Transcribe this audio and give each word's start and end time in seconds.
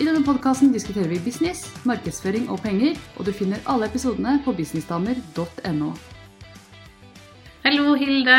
I 0.00 0.06
denne 0.06 0.22
podkasten 0.24 0.70
diskuterer 0.72 1.10
vi 1.10 1.18
business, 1.20 1.66
markedsføring 1.84 2.46
og 2.48 2.62
penger, 2.64 2.96
og 3.20 3.26
du 3.28 3.32
finner 3.36 3.60
alle 3.68 3.90
episodene 3.90 4.38
på 4.44 4.54
businessdamer.no. 4.56 5.90
Hallo, 7.62 7.92
Hilde. 8.00 8.38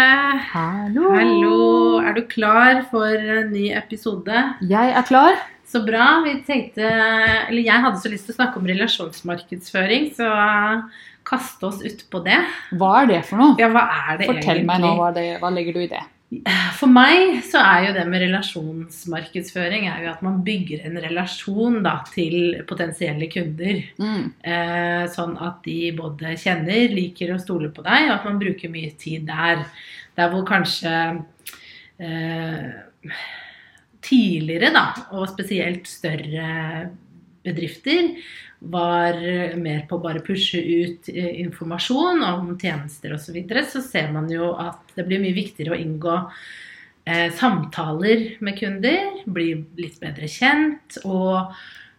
Hallo. 0.50 1.12
Hallo. 1.14 1.60
Er 2.02 2.18
du 2.18 2.24
klar 2.32 2.82
for 2.90 3.06
en 3.14 3.54
ny 3.54 3.68
episode? 3.78 4.40
Jeg 4.66 4.96
er 4.98 5.06
klar. 5.06 5.38
Så 5.70 5.84
bra. 5.86 6.24
Vi 6.26 6.34
tenkte 6.46 6.90
Eller 6.90 7.62
jeg 7.62 7.86
hadde 7.86 8.02
så 8.02 8.10
lyst 8.12 8.28
til 8.28 8.34
å 8.34 8.40
snakke 8.42 8.60
om 8.60 8.68
relasjonsmarkedsføring, 8.74 10.10
så 10.18 10.28
kaste 11.24 11.70
oss 11.70 11.86
ut 11.86 12.02
på 12.10 12.24
det. 12.26 12.42
Hva 12.82 12.96
er 13.04 13.14
det 13.14 13.22
for 13.30 13.40
noe? 13.40 13.54
Ja, 13.62 13.70
hva 13.72 13.86
er 14.10 14.20
det 14.20 14.28
Fortell 14.32 14.58
egentlig? 14.58 14.68
meg 14.74 14.84
nå, 14.84 14.96
hva, 14.98 15.14
det, 15.16 15.30
hva 15.40 15.54
legger 15.54 15.78
du 15.78 15.86
i 15.86 15.92
det? 15.94 16.02
For 16.78 16.90
meg 16.92 17.40
så 17.46 17.62
er 17.62 17.88
jo 17.88 17.94
det 17.96 18.04
med 18.10 18.24
relasjonsmarkedsføring 18.24 19.88
er 19.92 20.06
jo 20.06 20.12
at 20.14 20.24
man 20.26 20.42
bygger 20.46 20.86
en 20.88 20.98
relasjon 21.04 21.82
da, 21.86 21.98
til 22.14 22.64
potensielle 22.70 23.30
kunder. 23.32 23.82
Mm. 24.00 24.26
Eh, 24.54 25.04
sånn 25.14 25.36
at 25.44 25.62
de 25.68 25.92
både 25.98 26.36
kjenner, 26.40 26.94
liker 26.94 27.36
og 27.36 27.44
stoler 27.44 27.74
på 27.76 27.86
deg, 27.86 28.08
og 28.08 28.16
at 28.18 28.28
man 28.30 28.42
bruker 28.42 28.72
mye 28.74 28.94
tid 29.00 29.28
der. 29.30 29.66
Der 30.18 30.32
hvor 30.34 30.46
kanskje 30.48 30.96
eh, 32.00 33.14
tidligere, 34.04 34.74
da, 34.76 34.86
og 35.16 35.32
spesielt 35.32 35.88
større 35.90 36.90
bedrifter, 37.44 38.14
var 38.72 39.18
mer 39.60 39.84
på 39.90 39.98
å 39.98 40.04
bare 40.04 40.24
pushe 40.24 40.60
ut 40.62 41.10
eh, 41.12 41.40
informasjon 41.44 42.24
om 42.24 42.54
tjenester 42.60 43.16
osv., 43.16 43.26
så, 43.26 43.36
videre, 43.36 43.66
så 43.68 43.82
ser 43.84 44.12
man 44.16 44.30
jo 44.32 44.54
at 44.60 44.94
det 44.96 45.08
blir 45.08 45.22
mye 45.24 45.36
viktigere 45.36 45.76
å 45.76 45.80
inngå 45.80 46.18
eh, 47.06 47.30
samtaler 47.36 48.26
med 48.44 48.58
kunder, 48.60 49.24
bli 49.26 49.50
litt 49.80 50.00
bedre 50.02 50.30
kjent, 50.32 51.00
og 51.04 51.54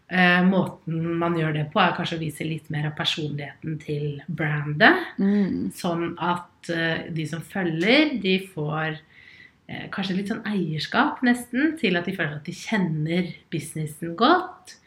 eh, 0.08 0.40
måten 0.46 1.16
man 1.20 1.36
gjør 1.38 1.56
det 1.58 1.66
på, 1.72 1.82
er 1.82 1.96
kanskje 1.98 2.18
å 2.18 2.22
vise 2.22 2.48
litt 2.48 2.70
mer 2.72 2.88
av 2.90 2.96
personligheten 2.98 3.76
til 3.82 4.22
brandet. 4.26 5.02
Mm. 5.20 5.72
Sånn 5.76 6.14
at 6.22 6.72
eh, 6.72 7.10
de 7.14 7.26
som 7.28 7.44
følger, 7.44 8.16
de 8.24 8.38
får 8.54 8.96
eh, 8.96 9.90
kanskje 9.94 10.16
litt 10.20 10.32
sånn 10.32 10.46
eierskap 10.48 11.20
nesten 11.26 11.76
til 11.80 12.00
at 12.00 12.08
de 12.08 12.16
føler 12.16 12.38
at 12.38 12.48
de 12.48 12.56
kjenner 12.56 13.34
businessen 13.52 14.16
godt. 14.18 14.78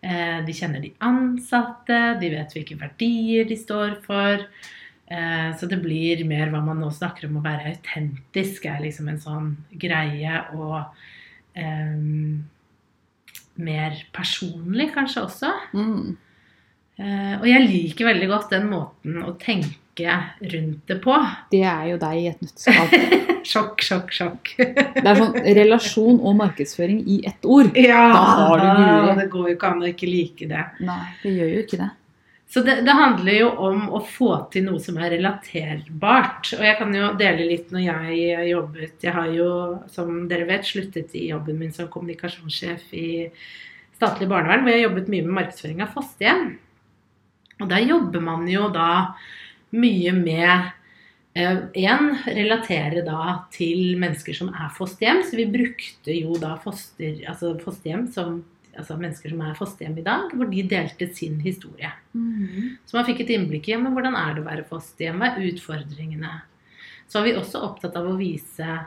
Eh, 0.00 0.38
de 0.46 0.52
kjenner 0.56 0.80
de 0.80 0.94
ansatte, 1.04 1.98
de 2.20 2.30
vet 2.32 2.54
hvilke 2.56 2.78
verdier 2.80 3.48
de 3.48 3.58
står 3.58 3.98
for. 4.06 4.46
Eh, 5.10 5.48
så 5.58 5.68
det 5.68 5.80
blir 5.82 6.22
mer 6.28 6.52
hva 6.52 6.62
man 6.64 6.80
nå 6.80 6.88
snakker 6.94 7.28
om 7.28 7.40
å 7.40 7.44
være 7.44 7.74
autentisk, 7.74 8.64
er 8.70 8.80
liksom 8.86 9.10
en 9.12 9.20
sånn 9.20 9.52
greie. 9.82 10.40
Og 10.56 10.78
um, 11.60 12.40
mer 13.60 13.98
personlig 14.16 14.88
kanskje 14.94 15.26
også. 15.26 15.54
Mm. 15.76 16.16
Og 17.00 17.46
jeg 17.48 17.64
liker 17.64 18.10
veldig 18.10 18.26
godt 18.28 18.50
den 18.52 18.66
måten 18.68 19.22
å 19.24 19.32
tenke 19.40 20.18
rundt 20.52 20.84
det 20.88 20.98
på. 21.00 21.16
Det 21.52 21.64
er 21.64 21.86
jo 21.94 22.00
deg 22.00 22.20
i 22.20 22.28
et 22.28 22.44
nøtteskall. 22.44 23.26
Sjokk, 23.46 23.80
sjokk, 23.84 24.10
sjokk. 24.12 24.50
Det 24.58 25.04
er 25.06 25.16
sånn 25.18 25.36
relasjon 25.60 26.18
og 26.20 26.36
markedsføring 26.40 27.00
i 27.08 27.20
ett 27.28 27.46
ord. 27.48 27.72
Ja, 27.78 28.02
Da 28.12 28.26
har 28.40 28.60
du 28.60 28.66
Guri. 28.82 29.14
det 29.22 29.30
går 29.32 29.48
jo 29.48 29.54
ikke 29.56 29.70
an 29.72 29.82
å 29.82 29.88
ikke 29.90 30.10
like 30.10 30.48
det. 30.50 30.64
Nei, 30.84 31.00
det 31.22 31.32
gjør 31.38 31.50
jo 31.54 31.64
ikke 31.64 31.80
det. 31.84 31.90
Så 32.50 32.64
det, 32.66 32.80
det 32.82 32.94
handler 32.98 33.36
jo 33.36 33.48
om 33.62 33.84
å 33.94 34.00
få 34.02 34.32
til 34.50 34.64
noe 34.66 34.80
som 34.82 34.96
er 34.98 35.12
relaterbart. 35.14 36.48
Og 36.58 36.64
jeg 36.66 36.78
kan 36.80 36.94
jo 36.96 37.12
dele 37.20 37.44
litt 37.46 37.68
når 37.70 37.84
jeg 37.84 38.48
jobbet 38.50 39.04
Jeg 39.06 39.14
har 39.14 39.28
jo, 39.30 39.50
som 39.92 40.24
dere 40.30 40.48
vet, 40.48 40.66
sluttet 40.66 41.14
i 41.14 41.28
jobben 41.30 41.60
min 41.60 41.70
som 41.72 41.86
kommunikasjonssjef 41.92 42.88
i 42.98 43.10
statlig 43.94 44.26
barnevern, 44.32 44.64
hvor 44.64 44.72
jeg 44.74 44.82
har 44.82 44.88
jobbet 44.88 45.12
mye 45.12 45.26
med 45.28 45.36
markedsføring 45.38 45.84
av 45.84 45.94
fosterhjem. 45.94 46.44
Og 47.60 47.68
der 47.70 47.86
jobber 47.86 48.22
man 48.24 48.46
jo 48.50 48.66
da 48.74 48.90
mye 49.76 50.12
med 50.16 50.70
Én, 51.38 52.08
relaterer 52.26 53.04
da 53.06 53.46
til 53.54 53.94
mennesker 54.00 54.34
som 54.34 54.50
er 54.50 54.72
fosterhjem. 54.74 55.22
Så 55.26 55.38
vi 55.38 55.46
brukte 55.50 56.16
jo 56.16 56.38
da 56.42 56.56
foster, 56.62 57.20
altså 57.30 57.54
fosterhjem 57.62 58.08
som 58.10 58.40
altså 58.78 58.96
mennesker 58.98 59.32
som 59.32 59.42
er 59.44 59.58
fosterhjem 59.58 59.98
i 60.00 60.06
dag, 60.06 60.30
hvor 60.34 60.48
de 60.50 60.62
delte 60.70 61.10
sin 61.14 61.40
historie. 61.42 61.90
Mm. 62.14 62.78
Så 62.86 62.96
man 62.96 63.06
fikk 63.08 63.24
et 63.24 63.34
innblikk 63.34 63.68
i 63.68 63.76
men 63.78 63.94
hvordan 63.94 64.16
er 64.18 64.34
det 64.34 64.44
å 64.44 64.48
være 64.48 64.66
fosterhjem, 64.70 65.20
hva 65.20 65.32
er 65.32 65.48
utfordringene. 65.50 66.32
Så 67.10 67.18
var 67.18 67.26
vi 67.26 67.36
også 67.38 67.62
opptatt 67.66 67.98
av 67.98 68.06
å 68.06 68.18
vise 68.18 68.78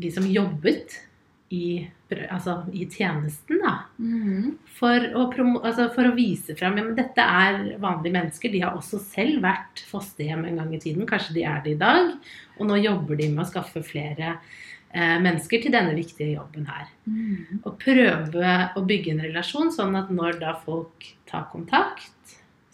de 0.00 0.10
som 0.14 0.26
jobbet 0.30 1.00
i, 1.50 1.88
altså, 2.30 2.60
i 2.72 2.84
tjenesten, 2.86 3.58
da. 3.64 3.72
Mm. 3.98 4.52
For 4.78 5.06
å, 5.18 5.24
altså 5.58 5.88
for 5.96 6.06
å 6.06 6.14
vise 6.14 6.54
frem 6.58 6.78
ja, 6.78 6.84
men 6.86 6.98
dette 6.98 7.24
er 7.24 7.58
vanlige 7.82 8.14
mennesker. 8.14 8.52
De 8.52 8.62
har 8.62 8.76
også 8.78 9.00
selv 9.02 9.42
vært 9.42 9.82
fosterhjem 9.90 10.44
en 10.46 10.60
gang 10.62 10.70
i 10.76 10.80
tiden. 10.82 11.08
Kanskje 11.10 11.34
de 11.40 11.46
er 11.50 11.64
det 11.64 11.74
i 11.74 11.80
dag. 11.80 12.12
Og 12.60 12.70
nå 12.70 12.78
jobber 12.78 13.18
de 13.18 13.26
med 13.32 13.42
å 13.42 13.48
skaffe 13.48 13.82
flere 13.82 14.36
eh, 14.36 15.16
mennesker 15.18 15.64
til 15.64 15.74
denne 15.74 15.96
viktige 15.98 16.36
jobben 16.36 16.70
her. 16.70 16.86
Mm. 17.10 17.64
Og 17.64 17.74
prøve 17.82 18.54
å 18.78 18.84
bygge 18.86 19.16
en 19.16 19.24
relasjon, 19.26 19.74
sånn 19.74 19.98
at 19.98 20.14
når 20.14 20.38
da 20.44 20.54
folk 20.62 21.10
tar 21.30 21.50
kontakt, 21.50 22.14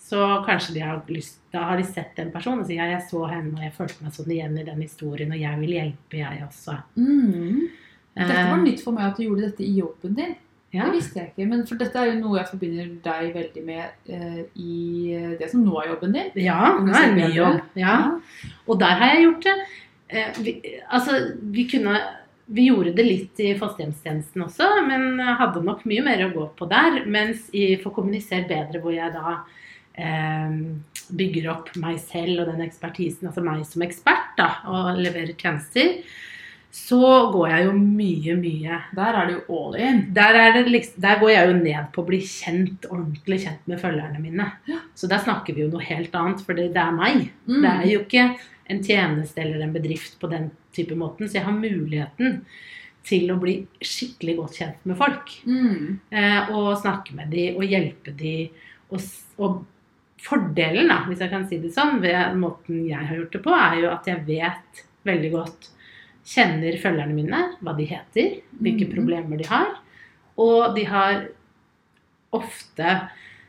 så 0.07 0.21
kanskje 0.47 0.77
de 0.77 0.85
har 0.85 1.01
lyst 1.11 1.41
Da 1.51 1.65
har 1.67 1.81
de 1.81 1.87
sett 1.89 2.19
en 2.23 2.29
person 2.31 2.61
og 2.61 2.69
sier 2.69 2.79
ja, 2.79 2.93
jeg 2.93 3.09
så 3.09 3.25
henne, 3.27 3.57
og 3.57 3.65
jeg 3.65 3.75
følte 3.75 4.05
meg 4.05 4.15
sånn 4.15 4.31
igjen 4.37 4.61
i 4.61 4.69
den 4.69 4.85
historien, 4.85 5.33
og 5.33 5.41
jeg 5.41 5.63
vil 5.65 5.75
hjelpe, 5.79 6.21
jeg 6.21 6.45
også. 6.45 6.77
Mm. 7.01 7.86
Dette 8.17 8.35
var 8.49 8.59
Eh, 8.59 8.65
nytt 8.65 8.83
for 8.83 8.97
meg 8.97 9.11
at 9.11 9.17
du 9.19 9.25
gjorde 9.27 9.45
dette 9.51 9.65
i 9.65 9.75
jobben 9.79 10.15
din. 10.17 10.35
ja. 10.73 10.85
Det 10.87 10.93
visste 10.97 11.21
jeg 11.21 11.31
ikke, 11.33 11.49
men 11.49 11.67
for 11.69 11.77
dette 11.81 11.97
er 12.01 12.11
jo 12.11 12.21
noe 12.21 12.39
jeg 12.39 12.49
forbinder 12.51 12.89
deg 13.05 13.35
veldig 13.35 13.65
med 13.65 13.85
eh, 14.09 14.45
i 14.57 15.37
det 15.39 15.51
som 15.51 15.65
nå 15.65 15.75
er 15.83 15.91
jobben 15.95 16.13
din. 16.17 16.31
Ja, 16.45 16.77
det 16.85 16.95
er 16.97 17.09
en 17.11 17.17
ny 17.21 17.29
jobb. 17.35 17.61
Ja. 17.77 17.97
Og 18.67 18.79
der 18.81 18.95
har 19.01 19.15
jeg 19.15 19.27
gjort 19.27 19.43
det. 19.49 19.57
Eh, 20.09 20.41
vi, 20.43 20.57
altså, 20.91 21.19
vi 21.43 21.67
kunne 21.69 22.01
Vi 22.49 22.69
gjorde 22.69 22.93
det 22.95 23.03
litt 23.03 23.41
i 23.43 23.49
fosterhjemstjenesten 23.59 24.45
også, 24.45 24.67
men 24.87 25.19
hadde 25.19 25.65
nok 25.67 25.81
mye 25.85 26.03
mer 26.07 26.21
å 26.29 26.33
gå 26.33 26.45
på 26.55 26.69
der. 26.71 27.01
Mens 27.11 27.49
i 27.53 27.75
Få 27.83 27.91
kommunisere 27.91 28.47
bedre, 28.47 28.79
hvor 28.81 28.95
jeg 28.95 29.11
da 29.17 29.33
eh, 29.99 30.53
bygger 31.11 31.49
opp 31.51 31.73
meg 31.83 31.99
selv 31.99 32.45
og 32.45 32.53
den 32.53 32.63
ekspertisen, 32.63 33.27
altså 33.27 33.43
meg 33.43 33.65
som 33.67 33.83
ekspert, 33.83 34.37
da, 34.39 34.47
og 34.71 35.01
leverer 35.03 35.35
tjenester, 35.35 35.99
så 36.75 37.31
går 37.33 37.47
jeg 37.49 37.65
jo 37.65 37.73
mye, 37.79 38.35
mye 38.37 38.79
Der 38.97 39.17
er 39.17 39.29
det 39.29 39.37
jo 39.37 39.57
all 39.57 39.77
in. 39.81 40.03
der, 40.15 40.37
er 40.37 40.53
det 40.53 40.67
liksom, 40.69 41.01
der 41.01 41.21
går 41.21 41.31
jeg 41.31 41.49
jo 41.49 41.55
ned 41.61 41.89
på 41.95 42.03
å 42.03 42.09
bli 42.11 42.21
kjent, 42.21 42.89
ordentlig 42.91 43.41
kjent 43.47 43.71
med 43.71 43.81
følgerne 43.81 44.21
mine. 44.21 44.51
Så 44.95 45.09
der 45.09 45.23
snakker 45.25 45.57
vi 45.57 45.65
jo 45.65 45.71
noe 45.73 45.85
helt 45.87 46.15
annet, 46.15 46.43
for 46.45 46.59
det, 46.59 46.69
det 46.75 46.83
er 46.83 46.97
meg. 46.97 47.31
Mm. 47.49 47.61
Det 47.63 47.73
er 47.73 47.87
jo 47.91 48.03
ikke 48.05 48.27
en 48.67 48.83
tjeneste 48.85 49.41
eller 49.41 49.63
en 49.65 49.73
bedrift 49.77 50.19
på 50.21 50.31
den 50.31 50.51
type 50.77 50.97
måten, 50.99 51.29
så 51.29 51.39
jeg 51.39 51.47
har 51.47 51.57
muligheten 51.57 52.43
til 53.07 53.31
å 53.31 53.39
bli 53.41 53.61
skikkelig 53.81 54.35
godt 54.41 54.59
kjent 54.61 54.89
med 54.91 54.99
folk. 54.99 55.33
Mm. 55.47 56.01
Eh, 56.11 56.51
og 56.57 56.75
snakke 56.83 57.15
med 57.17 57.31
de 57.33 57.49
og 57.55 57.65
hjelpe 57.65 58.13
de. 58.19 58.35
Og, 58.91 59.07
og 59.39 59.63
fordelen, 60.27 60.91
da, 60.91 61.05
hvis 61.07 61.23
jeg 61.23 61.33
kan 61.33 61.47
si 61.49 61.61
det 61.63 61.73
sånn, 61.75 62.01
ved 62.03 62.37
måten 62.41 62.83
jeg 62.89 63.01
har 63.01 63.21
gjort 63.21 63.39
det 63.39 63.43
på, 63.47 63.55
er 63.55 63.81
jo 63.85 63.93
at 63.93 64.11
jeg 64.11 64.27
vet 64.27 64.85
veldig 65.07 65.33
godt 65.37 65.71
Kjenner 66.27 66.75
følgerne 66.83 67.15
mine, 67.15 67.41
hva 67.63 67.77
de 67.79 67.85
heter, 67.87 68.41
hvilke 68.61 68.87
Mhm. 68.89 68.95
problemer 68.97 69.39
de 69.39 69.45
har. 69.47 69.77
Og 70.37 70.75
de 70.75 70.85
har 70.85 71.29
ofte 72.33 72.95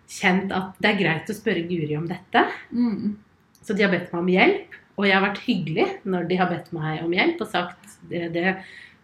kjent 0.07 0.51
at 0.55 0.75
det 0.79 0.91
er 0.93 0.99
greit 1.01 1.31
å 1.31 1.35
spørre 1.35 1.65
Guri 1.67 1.97
om 1.97 2.07
dette. 2.07 2.43
Mm. 2.71 3.15
Så 3.61 3.75
de 3.75 3.83
har 3.83 3.91
bedt 3.91 4.13
meg 4.13 4.21
om 4.21 4.29
hjelp, 4.31 4.77
og 4.97 5.05
jeg 5.05 5.13
har 5.17 5.25
vært 5.27 5.43
hyggelig 5.45 5.87
når 6.05 6.27
de 6.29 6.35
har 6.39 6.49
bedt 6.49 6.71
meg 6.73 7.03
om 7.03 7.11
hjelp 7.11 7.41
og 7.41 7.51
sagt 7.51 7.97
det, 8.09 8.31
det 8.33 8.45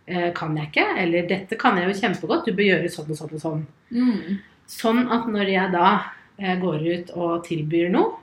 eh, 0.08 0.32
kan 0.36 0.56
jeg 0.58 0.70
ikke, 0.72 0.88
eller 1.04 1.28
dette 1.28 1.58
kan 1.60 1.78
jeg 1.78 1.90
jo 1.90 2.00
kjempegodt, 2.02 2.46
du 2.46 2.54
bør 2.54 2.70
gjøre 2.72 2.90
sånn 2.92 3.10
og 3.12 3.18
sånn 3.20 3.34
og 3.34 3.44
sånn. 3.44 3.66
Mm. 3.92 4.40
Sånn 4.68 5.04
at 5.12 5.28
når 5.28 5.52
jeg 5.52 5.72
da 5.76 5.90
eh, 6.40 6.56
går 6.62 6.88
ut 6.94 7.12
og 7.18 7.44
tilbyr 7.46 7.92
noe, 7.92 8.20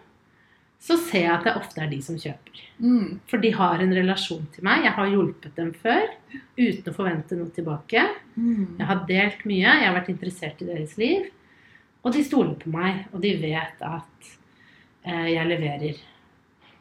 så 0.80 0.96
ser 0.96 1.26
jeg 1.26 1.32
at 1.34 1.44
det 1.44 1.56
ofte 1.60 1.82
er 1.84 1.90
de 1.90 1.98
som 2.02 2.16
kjøper. 2.16 2.60
Mm. 2.80 3.18
For 3.28 3.42
de 3.42 3.50
har 3.52 3.82
en 3.84 3.92
relasjon 3.92 4.46
til 4.54 4.64
meg. 4.64 4.86
Jeg 4.86 4.96
har 4.96 5.10
hjulpet 5.12 5.58
dem 5.58 5.74
før 5.76 6.06
uten 6.56 6.88
å 6.88 6.94
forvente 6.96 7.36
noe 7.36 7.52
tilbake. 7.52 8.06
Mm. 8.36 8.78
Jeg 8.78 8.88
har 8.88 9.02
delt 9.10 9.42
mye, 9.50 9.74
jeg 9.82 9.88
har 9.88 9.98
vært 9.98 10.08
interessert 10.14 10.62
i 10.64 10.68
deres 10.70 10.96
liv. 11.00 11.28
Og 12.00 12.14
de 12.14 12.22
stoler 12.24 12.56
på 12.56 12.72
meg, 12.72 13.04
og 13.12 13.20
de 13.20 13.34
vet 13.42 13.84
at 13.84 14.30
eh, 15.04 15.28
jeg 15.34 15.50
leverer. 15.50 16.00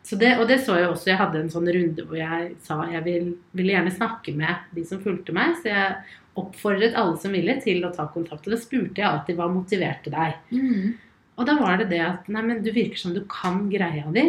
Så 0.10 0.16
det, 0.16 0.32
og 0.40 0.48
det 0.48 0.62
så 0.64 0.78
jeg 0.80 0.88
også. 0.90 1.12
Jeg 1.12 1.20
hadde 1.20 1.44
en 1.44 1.52
sånn 1.52 1.68
runde 1.70 2.08
hvor 2.08 2.18
jeg 2.18 2.54
sa 2.64 2.80
jeg 2.90 3.04
vil, 3.06 3.28
ville 3.52 3.76
gjerne 3.76 3.94
snakke 3.94 4.32
med 4.38 4.72
de 4.78 4.86
som 4.88 5.04
fulgte 5.04 5.36
meg. 5.36 5.60
Så 5.60 5.74
jeg 5.74 5.92
oppfordret 6.40 6.96
alle 6.96 7.20
som 7.20 7.36
ville, 7.36 7.58
til 7.60 7.84
å 7.84 7.92
ta 7.94 8.08
kontakt. 8.14 8.48
Og 8.48 8.56
da 8.56 8.62
spurte 8.64 9.04
jeg 9.04 9.10
alltid 9.10 9.38
hva 9.38 9.52
motiverte 9.52 10.14
deg. 10.14 10.40
Mm. 10.56 10.96
Og 11.40 11.46
da 11.48 11.56
var 11.60 11.80
det 11.80 11.88
det 11.94 12.02
at 12.04 12.28
nei, 12.32 12.42
men 12.44 12.60
du 12.66 12.70
virker 12.76 13.00
som 13.00 13.14
du 13.16 13.22
kan 13.32 13.62
greia 13.72 14.10
di. 14.12 14.26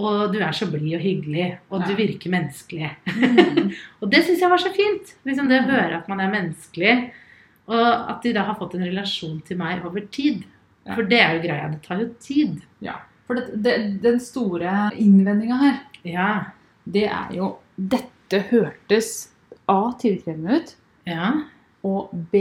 Og 0.00 0.32
du 0.32 0.38
er 0.42 0.54
så 0.56 0.66
blid 0.70 0.94
og 0.96 1.02
hyggelig, 1.04 1.46
og 1.70 1.84
du 1.86 1.92
virker 1.98 2.32
menneskelig. 2.32 2.88
Mm. 3.14 3.72
Og 4.00 4.08
det 4.10 4.22
syns 4.24 4.40
jeg 4.40 4.50
var 4.50 4.62
så 4.62 4.70
fint. 4.72 5.10
Liksom 5.28 5.50
det 5.50 5.58
å 5.60 5.66
høre 5.68 5.98
at 5.98 6.08
man 6.08 6.22
er 6.24 6.32
menneskelig. 6.32 6.94
Og 7.70 7.82
at 7.84 8.22
de 8.24 8.32
da 8.34 8.46
har 8.48 8.56
fått 8.58 8.74
en 8.78 8.86
relasjon 8.86 9.36
til 9.46 9.58
meg 9.60 9.84
over 9.86 10.06
tid. 10.14 10.42
Ja. 10.88 10.96
For 10.96 11.06
det 11.10 11.20
er 11.20 11.36
jo 11.36 11.42
greia. 11.44 11.68
Det 11.74 11.82
tar 11.84 12.00
jo 12.00 12.08
tid. 12.22 12.62
Ja. 12.82 12.96
For 13.28 13.38
det, 13.38 13.60
det, 13.66 13.74
den 14.02 14.18
store 14.24 14.88
innvendinga 14.98 15.58
her, 15.60 15.76
Ja. 16.08 16.30
det 16.88 17.04
er 17.12 17.34
jo 17.36 17.52
Dette 17.76 18.40
hørtes 18.50 19.28
A 19.70 19.92
tidkrevende 20.00 20.56
ut, 20.62 20.72
Ja. 21.06 21.28
og 21.86 22.10
B 22.32 22.40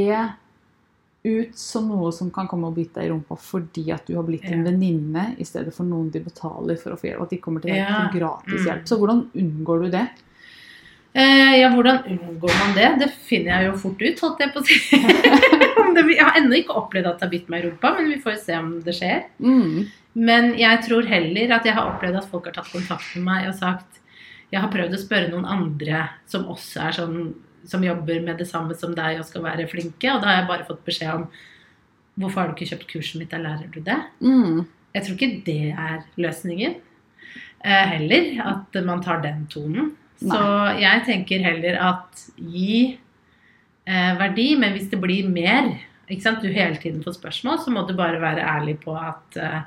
ut 1.25 1.55
som 1.57 1.89
noe 1.89 2.11
som 2.15 2.29
kan 2.31 2.47
komme 2.47 2.67
og 2.69 2.75
bite 2.75 2.93
deg 3.01 3.09
i 3.09 3.11
rumpa 3.11 3.35
fordi 3.37 3.89
at 3.91 4.05
du 4.07 4.15
har 4.15 4.23
blitt 4.23 4.45
en 4.45 4.63
Ja. 4.63 4.71
venninne 4.71 5.35
i 5.37 5.43
stedet 5.43 5.73
for 5.73 5.83
noen 5.83 6.09
de 6.11 6.19
betaler 6.23 6.77
for 6.79 6.91
å 6.91 6.99
få 6.99 7.09
hjelp. 7.11 7.21
At 7.21 7.29
de 7.29 7.37
kommer 7.37 7.61
til 7.61 7.71
deg 7.71 7.77
Ja. 7.81 8.07
for 8.09 8.17
gratis 8.19 8.61
Mm. 8.61 8.65
hjelp. 8.67 8.83
Så 8.87 8.97
hvordan 8.97 9.25
unngår 9.35 9.83
du 9.83 9.89
det? 9.91 10.07
Eh, 11.15 11.59
ja, 11.59 11.69
hvordan 11.73 12.03
unngår 12.05 12.53
man 12.59 12.75
det? 12.75 12.99
Det 12.99 13.11
finner 13.11 13.61
jeg 13.61 13.71
jo 13.71 13.77
fort 13.77 14.01
ut, 14.01 14.19
holdt 14.19 14.39
jeg 14.39 14.53
på 14.53 14.59
å 14.59 14.65
si. 14.65 14.79
Jeg 15.99 16.23
har 16.23 16.35
ennå 16.39 16.55
ikke 16.55 16.75
opplevd 16.77 17.07
at 17.07 17.19
det 17.19 17.25
har 17.25 17.31
bitt 17.31 17.49
meg 17.49 17.63
i 17.63 17.67
rumpa, 17.69 17.95
men 17.97 18.09
vi 18.09 18.19
får 18.21 18.37
se 18.39 18.55
om 18.57 18.81
det 18.81 18.93
skjer. 18.95 19.23
Mm. 19.41 19.87
Men 20.15 20.53
jeg 20.57 20.83
tror 20.85 21.05
heller 21.05 21.51
at 21.55 21.65
jeg 21.65 21.73
har 21.75 21.89
opplevd 21.91 22.17
at 22.17 22.29
folk 22.29 22.45
har 22.45 22.53
tatt 22.53 22.71
kontakt 22.71 23.15
med 23.15 23.23
meg 23.25 23.47
og 23.49 23.55
sagt 23.55 23.99
Jeg 24.51 24.61
har 24.61 24.69
prøvd 24.71 24.93
å 24.95 24.97
spørre 24.97 25.29
noen 25.29 25.45
andre 25.45 26.09
som 26.25 26.45
også 26.45 26.81
er 26.87 26.91
sånn 26.97 27.33
som 27.67 27.83
jobber 27.83 28.21
med 28.25 28.39
det 28.39 28.47
samme 28.49 28.75
som 28.77 28.93
deg 28.95 29.19
og 29.19 29.27
skal 29.27 29.45
være 29.45 29.67
flinke, 29.71 30.11
og 30.13 30.21
da 30.21 30.29
har 30.29 30.41
jeg 30.41 30.51
bare 30.51 30.67
fått 30.67 30.85
beskjed 30.87 31.15
om 31.21 31.31
Hvorfor 32.19 32.41
har 32.41 32.49
du 32.49 32.57
ikke 32.57 32.73
kjøpt 32.73 32.89
kurset 32.89 33.15
mitt, 33.15 33.29
da 33.31 33.37
lærer 33.39 33.69
du 33.71 33.77
det? 33.79 33.95
Mm. 34.19 34.65
Jeg 34.91 35.05
tror 35.05 35.13
ikke 35.15 35.43
det 35.45 35.69
er 35.71 36.01
løsningen. 36.19 36.73
Eh, 37.63 37.85
heller 37.93 38.41
at 38.43 38.75
man 38.83 38.99
tar 39.05 39.21
den 39.23 39.45
tonen. 39.47 39.93
Så 40.19 40.41
jeg 40.81 41.05
tenker 41.07 41.45
heller 41.45 41.77
at 41.79 42.25
gi 42.35 42.97
eh, 43.87 44.11
verdi, 44.19 44.49
men 44.59 44.75
hvis 44.75 44.89
det 44.91 44.99
blir 44.99 45.31
mer 45.31 45.71
ikke 46.09 46.25
sant? 46.25 46.43
Du 46.43 46.49
hele 46.51 46.79
tiden 46.81 47.03
får 47.05 47.19
spørsmål, 47.19 47.59
så 47.63 47.71
må 47.73 47.85
du 47.87 47.95
bare 47.97 48.21
være 48.21 48.43
ærlig 48.43 48.79
på 48.83 48.95
at 48.97 49.39
eh, 49.39 49.61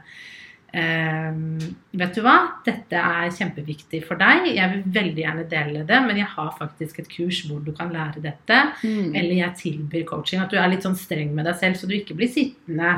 Vet 0.72 2.14
du 2.16 2.22
hva, 2.24 2.34
dette 2.64 2.96
er 2.96 3.30
kjempeviktig 3.36 4.00
for 4.06 4.16
deg. 4.20 4.46
Jeg 4.56 4.70
vil 4.72 4.82
veldig 4.94 5.22
gjerne 5.24 5.44
dele 5.50 5.84
det, 5.88 5.98
men 6.06 6.16
jeg 6.22 6.30
har 6.32 6.52
faktisk 6.58 7.02
et 7.02 7.10
kurs 7.12 7.42
hvor 7.48 7.60
du 7.64 7.72
kan 7.76 7.92
lære 7.92 8.22
dette. 8.24 8.60
Mm. 8.82 9.10
Eller 9.14 9.34
jeg 9.42 9.58
tilbyr 9.60 10.06
coaching. 10.08 10.40
At 10.40 10.50
du 10.54 10.56
er 10.60 10.70
litt 10.72 10.86
sånn 10.86 10.96
streng 10.98 11.34
med 11.36 11.44
deg 11.48 11.58
selv, 11.60 11.76
så 11.80 11.88
du 11.90 11.96
ikke 11.98 12.16
blir 12.18 12.32
sittende 12.32 12.94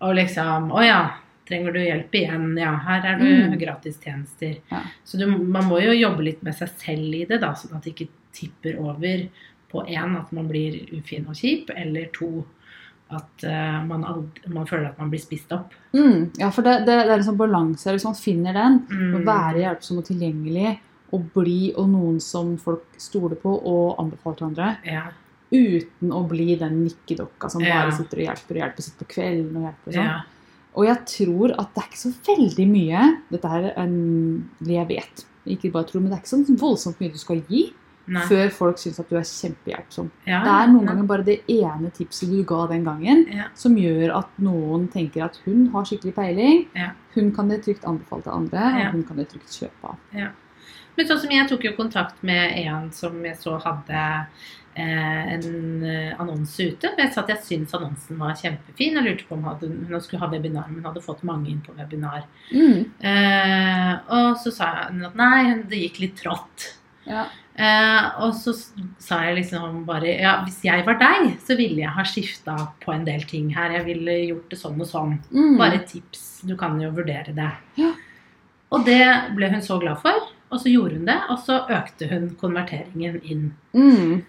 og 0.00 0.14
liksom 0.14 0.68
Å 0.72 0.82
ja, 0.86 1.00
trenger 1.48 1.74
du 1.74 1.80
hjelp 1.82 2.14
igjen? 2.14 2.48
Ja, 2.60 2.76
her 2.86 3.04
er 3.12 3.18
du 3.18 3.26
Mm. 3.26 3.58
gratistjenester. 3.58 4.58
Ja. 4.70 4.82
Så 5.04 5.18
du, 5.18 5.26
man 5.26 5.64
må 5.68 5.80
jo 5.82 5.92
jobbe 5.96 6.22
litt 6.22 6.42
med 6.42 6.54
seg 6.54 6.68
selv 6.78 7.14
i 7.14 7.24
det, 7.24 7.40
da, 7.40 7.52
sånn 7.54 7.76
at 7.76 7.82
det 7.84 7.94
ikke 7.96 8.08
tipper 8.32 8.78
over 8.78 9.28
på 9.68 9.82
én 9.88 10.14
at 10.16 10.30
man 10.32 10.46
blir 10.48 10.78
ufin 10.96 11.26
og 11.28 11.34
kjip, 11.36 11.70
eller 11.76 12.06
to 12.14 12.46
at 13.10 13.44
uh, 13.44 13.84
man, 13.88 14.02
aldri, 14.04 14.50
man 14.52 14.66
føler 14.68 14.90
at 14.90 14.98
man 15.00 15.08
blir 15.10 15.20
spist 15.22 15.52
opp. 15.56 15.72
Mm. 15.94 16.30
Ja, 16.38 16.50
for 16.52 16.62
det, 16.62 16.80
det, 16.86 16.96
det 17.06 17.12
er 17.14 17.18
en 17.18 17.24
sånn 17.24 17.38
balanse. 17.40 17.90
Hvis 17.94 18.04
man 18.04 18.14
finner 18.18 18.52
den, 18.52 18.80
Mm. 18.90 19.14
å 19.16 19.24
være 19.24 19.62
hjelpsom 19.62 19.98
og 20.02 20.04
tilgjengelig, 20.10 20.78
og 21.16 21.22
bli 21.32 21.72
og 21.80 21.88
noen 21.88 22.18
som 22.20 22.56
folk 22.60 22.84
stoler 23.00 23.36
på 23.40 23.48
og 23.64 23.96
anbefaler 24.02 24.36
til 24.36 24.46
andre, 24.50 24.76
Ja. 24.84 25.06
uten 25.50 26.10
å 26.12 26.26
bli 26.28 26.54
den 26.60 26.84
nikkedokka 26.84 27.48
som 27.50 27.62
Ja. 27.64 27.82
bare 27.86 27.92
sitter 27.96 28.18
og 28.18 28.26
hjelper 28.26 28.50
og 28.50 28.60
hjelper, 28.62 28.82
sitter 28.82 29.04
på 29.06 29.12
kvelden 29.14 29.56
og 29.56 29.62
hjelper 29.62 29.88
og 29.88 29.94
sånn. 29.94 30.04
ja. 30.04 30.20
Og 30.76 30.84
jeg 30.84 30.98
tror 31.06 31.54
at 31.58 31.74
det 31.74 31.82
er 31.82 31.88
ikke 31.88 32.04
så 32.04 32.12
veldig 32.28 32.66
mye 32.70 33.18
Dette 33.32 33.44
er 33.48 33.72
en 33.80 34.50
det 34.60 34.74
jeg 34.76 34.88
vet. 34.88 35.24
Ikke 35.46 35.72
bare 35.72 35.84
tror, 35.88 36.02
men 36.02 36.10
det 36.10 36.18
er 36.18 36.22
ikke 36.22 36.36
så 36.46 36.58
voldsomt 36.60 37.00
mye 37.00 37.10
du 37.12 37.18
skal 37.18 37.40
gi 37.48 37.72
Nei. 38.08 38.22
før 38.28 38.50
folk 38.56 38.78
syns 38.80 38.98
at 39.02 39.08
du 39.10 39.16
er 39.20 39.26
kjempehjelpsom. 39.28 40.10
Ja, 40.26 40.40
Det 40.44 40.54
er 40.54 40.66
noen 40.72 40.86
ja. 40.86 40.92
ganger 40.92 41.06
bare 41.10 41.24
det 41.24 41.38
ene 41.48 41.90
tipset 41.92 42.30
du 42.32 42.42
ga 42.48 42.66
den 42.70 42.84
gangen, 42.84 43.26
Ja. 43.30 43.48
som 43.54 43.76
gjør 43.76 44.16
at 44.18 44.28
noen 44.38 44.88
tenker 44.88 45.24
at 45.24 45.36
hun 45.44 45.66
har 45.74 45.84
skikkelig 45.84 46.14
peiling. 46.14 46.66
Hun 47.14 47.32
kan 47.34 47.48
det 47.48 47.62
trygt 47.64 47.84
anbefale 47.84 48.22
til 48.22 48.32
andre, 48.32 48.58
og 48.86 48.92
hun 48.92 49.04
kan 49.04 49.16
det 49.16 49.28
trygt 49.28 49.50
kjøpe 49.60 49.84
av. 49.92 49.96
Men 50.96 51.06
sånn 51.06 51.20
som 51.20 51.30
jeg 51.30 51.48
tok 51.48 51.62
jo 51.64 51.72
kontakt 51.76 52.22
med 52.26 52.56
en 52.66 52.90
som 52.90 53.20
jeg 53.24 53.36
så 53.38 53.58
hadde 53.62 54.26
eh, 54.74 55.34
en 55.34 55.84
eh, 55.84 56.14
annonse 56.18 56.58
ute. 56.58 56.90
Jeg 56.98 57.12
sa 57.14 57.20
at 57.22 57.28
jeg 57.28 57.42
syntes 57.42 57.74
annonsen 57.74 58.18
var 58.18 58.34
kjempefin 58.34 58.98
og 58.98 59.04
lurte 59.06 59.26
på 59.28 59.34
om 59.36 59.44
hadde, 59.44 59.68
hun 59.88 60.00
skulle 60.00 60.22
ha 60.22 60.28
webinar, 60.32 60.66
men 60.68 60.80
hun 60.82 60.88
hadde 60.90 61.02
fått 61.04 61.22
mange 61.22 61.50
inn 61.50 61.60
på 61.60 61.74
webinar. 61.78 62.24
Mm. 62.52 62.90
Eh, 62.98 63.92
og 64.10 64.36
så 64.42 64.52
sa 64.54 64.72
hun 64.88 65.04
at 65.06 65.14
nei, 65.18 65.62
det 65.70 65.82
gikk 65.84 66.00
litt 66.00 66.16
trått. 66.16 66.77
Ja. 67.08 67.26
Eh, 67.58 68.04
og 68.22 68.36
så 68.38 68.52
sa 69.02 69.18
jeg 69.26 69.40
liksom 69.40 69.80
bare 69.88 70.12
ja, 70.20 70.36
hvis 70.44 70.60
jeg 70.62 70.84
var 70.86 71.00
deg, 71.00 71.32
så 71.42 71.56
ville 71.58 71.82
jeg 71.82 71.94
ha 71.96 72.04
skifta 72.06 72.56
på 72.84 72.94
en 72.94 73.06
del 73.08 73.24
ting 73.26 73.48
her. 73.56 73.74
Jeg 73.80 73.86
ville 73.88 74.18
gjort 74.28 74.52
det 74.52 74.60
sånn 74.60 74.78
og 74.78 74.90
sånn. 74.90 75.16
Mm. 75.34 75.56
Bare 75.58 75.82
tips. 75.88 76.26
Du 76.46 76.54
kan 76.60 76.78
jo 76.82 76.92
vurdere 76.94 77.34
det. 77.34 77.50
Ja. 77.80 77.94
Og 78.70 78.84
det 78.86 79.02
ble 79.34 79.50
hun 79.50 79.64
så 79.64 79.80
glad 79.82 79.98
for. 80.04 80.28
Og 80.48 80.62
så 80.62 80.70
gjorde 80.72 80.96
hun 80.96 81.08
det, 81.08 81.18
og 81.28 81.40
så 81.44 81.58
økte 81.66 82.08
hun 82.08 82.30
konverteringen 82.40 83.18
inn. 83.20 83.48
Mm. 83.76 84.22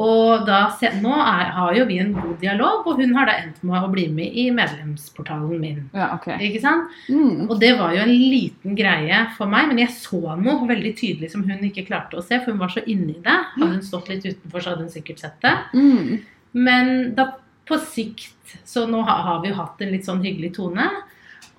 Og 0.00 0.42
da, 0.48 0.58
nå 0.98 1.12
er, 1.14 1.50
har 1.54 1.76
jo 1.76 1.84
vi 1.86 2.00
en 2.02 2.10
god 2.16 2.34
dialog, 2.42 2.86
og 2.90 2.98
hun 2.98 3.12
har 3.14 3.28
da 3.30 3.36
endt 3.44 3.60
med 3.62 3.84
å 3.86 3.90
bli 3.92 4.08
med 4.10 4.34
i 4.42 4.48
medlemsportalen 4.54 5.60
min. 5.62 5.84
Ja, 5.94 6.08
ok. 6.16 6.32
Ikke 6.42 6.62
sant? 6.64 6.90
Mm. 7.06 7.46
Og 7.46 7.54
det 7.62 7.74
var 7.78 7.94
jo 7.94 8.02
en 8.02 8.10
liten 8.10 8.74
greie 8.78 9.20
for 9.36 9.50
meg, 9.50 9.70
men 9.70 9.84
jeg 9.84 9.94
så 9.94 10.34
noe 10.40 10.66
veldig 10.66 10.94
tydelig 10.98 11.30
som 11.34 11.46
hun 11.46 11.62
ikke 11.70 11.86
klarte 11.86 12.18
å 12.18 12.24
se, 12.26 12.40
for 12.40 12.50
hun 12.50 12.62
var 12.64 12.74
så 12.74 12.82
inni 12.90 13.20
det. 13.22 13.38
Hadde 13.54 13.70
hun 13.76 13.86
stått 13.86 14.10
litt 14.10 14.26
utenfor, 14.26 14.58
så 14.58 14.74
hadde 14.74 14.88
hun 14.88 14.94
sikkert 14.96 15.22
sett 15.22 15.38
det. 15.46 15.56
Mm. 15.78 16.22
Men 16.58 16.94
da 17.14 17.30
på 17.64 17.78
sikt 17.80 18.30
Så 18.68 18.84
nå 18.86 19.00
har, 19.02 19.22
har 19.24 19.38
vi 19.42 19.48
jo 19.50 19.56
hatt 19.56 19.80
en 19.82 19.90
litt 19.90 20.04
sånn 20.06 20.20
hyggelig 20.22 20.52
tone. 20.58 20.84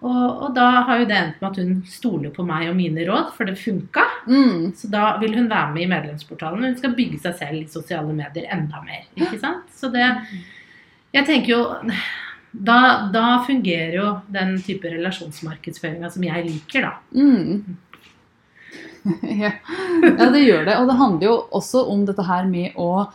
Og, 0.04 0.26
og 0.46 0.50
da 0.56 0.66
har 0.88 1.00
jo 1.02 1.08
det 1.10 1.16
endt 1.18 1.40
med 1.42 1.48
at 1.50 1.62
hun 1.62 1.78
stoler 1.90 2.34
på 2.36 2.44
meg 2.46 2.68
og 2.70 2.76
mine 2.78 3.06
råd, 3.08 3.32
for 3.38 3.48
det 3.48 3.56
funka. 3.58 4.04
Mm. 4.28 4.74
Så 4.78 4.90
da 4.92 5.16
vil 5.22 5.38
hun 5.38 5.50
være 5.50 5.72
med 5.74 5.86
i 5.86 5.90
medlemsportalen. 5.94 6.68
Hun 6.68 6.78
skal 6.78 6.98
bygge 6.98 7.22
seg 7.24 7.40
selv 7.40 7.62
i 7.62 7.72
sosiale 7.72 8.14
medier 8.14 8.52
enda 8.54 8.84
mer. 8.86 9.08
Ikke 9.16 9.40
sant? 9.42 9.72
Så 9.76 9.94
det 9.94 10.06
Jeg 11.16 11.26
tenker 11.26 11.52
jo 11.54 11.62
da, 12.52 13.10
da 13.12 13.44
fungerer 13.48 13.96
jo 13.96 14.12
den 14.32 14.56
type 14.64 14.90
relasjonsmarkedsføringa 14.92 16.10
som 16.12 16.24
jeg 16.24 16.46
liker, 16.48 16.88
da. 16.88 16.94
Mm. 17.16 17.78
ja. 19.44 19.52
ja, 20.04 20.30
det 20.32 20.44
gjør 20.44 20.66
det. 20.68 20.78
Og 20.80 20.90
det 20.90 21.00
handler 21.00 21.28
jo 21.28 21.38
også 21.60 21.86
om 21.92 22.06
dette 22.08 22.26
her 22.26 22.48
med 22.50 22.78
å 22.80 23.08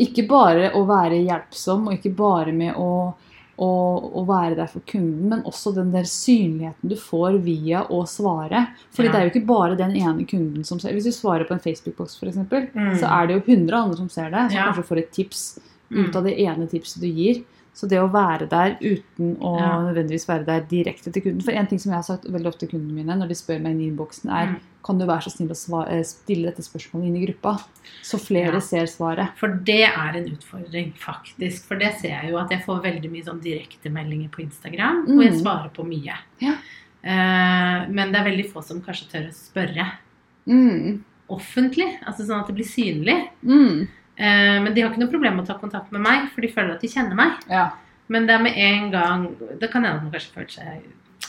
ikke 0.00 0.24
bare 0.28 0.70
å 0.76 0.84
være 0.88 1.20
hjelpsom, 1.20 1.88
og 1.88 1.98
ikke 1.98 2.14
bare 2.16 2.52
med 2.56 2.78
å, 2.80 3.12
å, 3.58 3.68
å 4.16 4.24
være 4.26 4.56
der 4.56 4.66
for 4.66 4.80
kunden, 4.88 5.28
men 5.28 5.42
også 5.42 5.74
den 5.74 5.90
der 5.92 6.04
synligheten 6.08 6.88
du 6.88 6.96
får 6.96 7.38
via 7.44 7.84
å 7.92 8.02
svare. 8.08 8.68
Fordi 8.94 9.06
Ja. 9.08 9.12
det 9.12 9.20
er 9.20 9.28
jo 9.28 9.32
ikke 9.40 9.46
bare 9.46 9.76
den 9.76 9.92
ene 9.96 10.24
kunden 10.26 10.64
som 10.64 10.78
ser 10.80 10.92
Hvis 10.92 11.04
du 11.04 11.10
svarer 11.12 11.44
på 11.46 11.52
en 11.52 11.60
Facebook-boks, 11.60 12.16
f.eks., 12.18 12.36
Mm. 12.74 12.98
så 12.98 13.06
er 13.10 13.26
det 13.26 13.34
jo 13.36 13.52
100 13.52 13.72
andre 13.82 13.96
som 13.96 14.08
ser 14.08 14.30
det, 14.30 14.50
som 14.50 14.56
Ja. 14.56 14.72
kanskje 14.72 14.84
får 14.88 14.98
et 14.98 15.12
tips 15.12 15.58
Mm. 15.90 16.06
ut 16.08 16.16
av 16.16 16.24
det 16.24 16.38
ene 16.40 16.66
tipset 16.66 17.00
du 17.00 17.06
gir. 17.08 17.44
Så 17.74 17.88
det 17.88 17.96
å 17.98 18.10
være 18.12 18.46
der 18.50 18.74
uten 18.82 19.36
å 19.40 19.58
Ja. 19.58 19.80
nødvendigvis 19.80 20.26
være 20.28 20.44
der 20.44 20.60
direkte 20.68 21.10
til 21.10 21.22
kunden 21.22 21.42
For 21.42 21.52
en 21.52 21.66
ting 21.66 21.78
som 21.78 21.90
jeg 21.92 21.96
har 21.96 22.02
sagt 22.02 22.24
veldig 22.24 22.46
ofte 22.46 22.66
til 22.66 22.68
kundene 22.68 22.92
mine 22.92 23.16
når 23.16 23.28
de 23.28 23.34
spør 23.34 23.62
meg 23.62 23.72
inn 23.72 23.80
i 23.80 23.88
innboksen, 23.90 24.28
er 24.30 24.46
Mm. 24.48 24.56
kan 24.84 24.98
du 24.98 25.06
være 25.06 25.22
så 25.22 25.30
snill 25.32 25.48
å 25.48 25.56
sva- 25.56 25.88
eh, 25.88 26.02
stille 26.02 26.44
dette 26.50 26.60
spørsmålet 26.62 27.06
inn 27.06 27.16
i 27.16 27.26
gruppa, 27.26 27.62
så 28.02 28.18
flere 28.20 28.52
Ja. 28.54 28.58
ser 28.60 28.84
svaret. 28.86 29.30
For 29.36 29.48
det 29.48 29.88
er 29.88 30.16
en 30.16 30.28
utfordring, 30.36 30.92
faktisk. 30.98 31.62
For 31.64 31.76
det 31.76 31.94
ser 31.98 32.20
jeg 32.20 32.30
jo 32.30 32.36
at 32.38 32.50
jeg 32.50 32.62
får 32.66 32.82
veldig 32.82 33.10
mye 33.10 33.24
sånn 33.24 33.40
direktemeldinger 33.40 34.28
på 34.30 34.42
Instagram, 34.42 35.04
og 35.08 35.22
jeg 35.24 35.32
Mm. 35.32 35.40
svarer 35.42 35.70
på 35.72 35.84
mye. 35.86 36.14
Ja. 36.40 36.56
Uh, 37.04 37.90
men 37.90 38.12
det 38.12 38.20
er 38.20 38.30
veldig 38.30 38.52
få 38.52 38.62
som 38.62 38.80
kanskje 38.80 39.08
tør 39.10 39.28
å 39.28 39.32
spørre 39.32 39.92
Mm. 40.46 41.00
offentlig, 41.30 41.98
altså 42.06 42.26
sånn 42.26 42.40
at 42.40 42.46
det 42.48 42.56
blir 42.56 42.66
synlig. 42.66 43.28
Mm. 43.44 43.88
Eh, 44.16 44.58
men 44.62 44.72
de 44.74 44.82
har 44.82 44.90
ikke 44.90 45.02
noe 45.02 45.12
problem 45.12 45.38
med 45.38 45.46
å 45.46 45.52
ta 45.52 45.60
kontakt 45.60 45.92
med 45.94 46.04
meg, 46.04 46.26
for 46.34 46.44
de 46.44 46.52
føler 46.52 46.74
at 46.74 46.84
de 46.84 46.90
kjenner 46.92 47.18
meg. 47.18 47.38
Ja. 47.50 47.70
Men 48.12 48.26
det 48.28 48.34
er 48.34 48.42
med 48.42 48.56
en 48.58 48.90
gang 48.92 49.22
Det 49.60 49.68
kan 49.70 49.84
hende 49.86 49.96
at 49.96 50.02
man 50.02 50.12
kanskje 50.12 50.34
føler 50.34 50.50
seg 50.52 50.88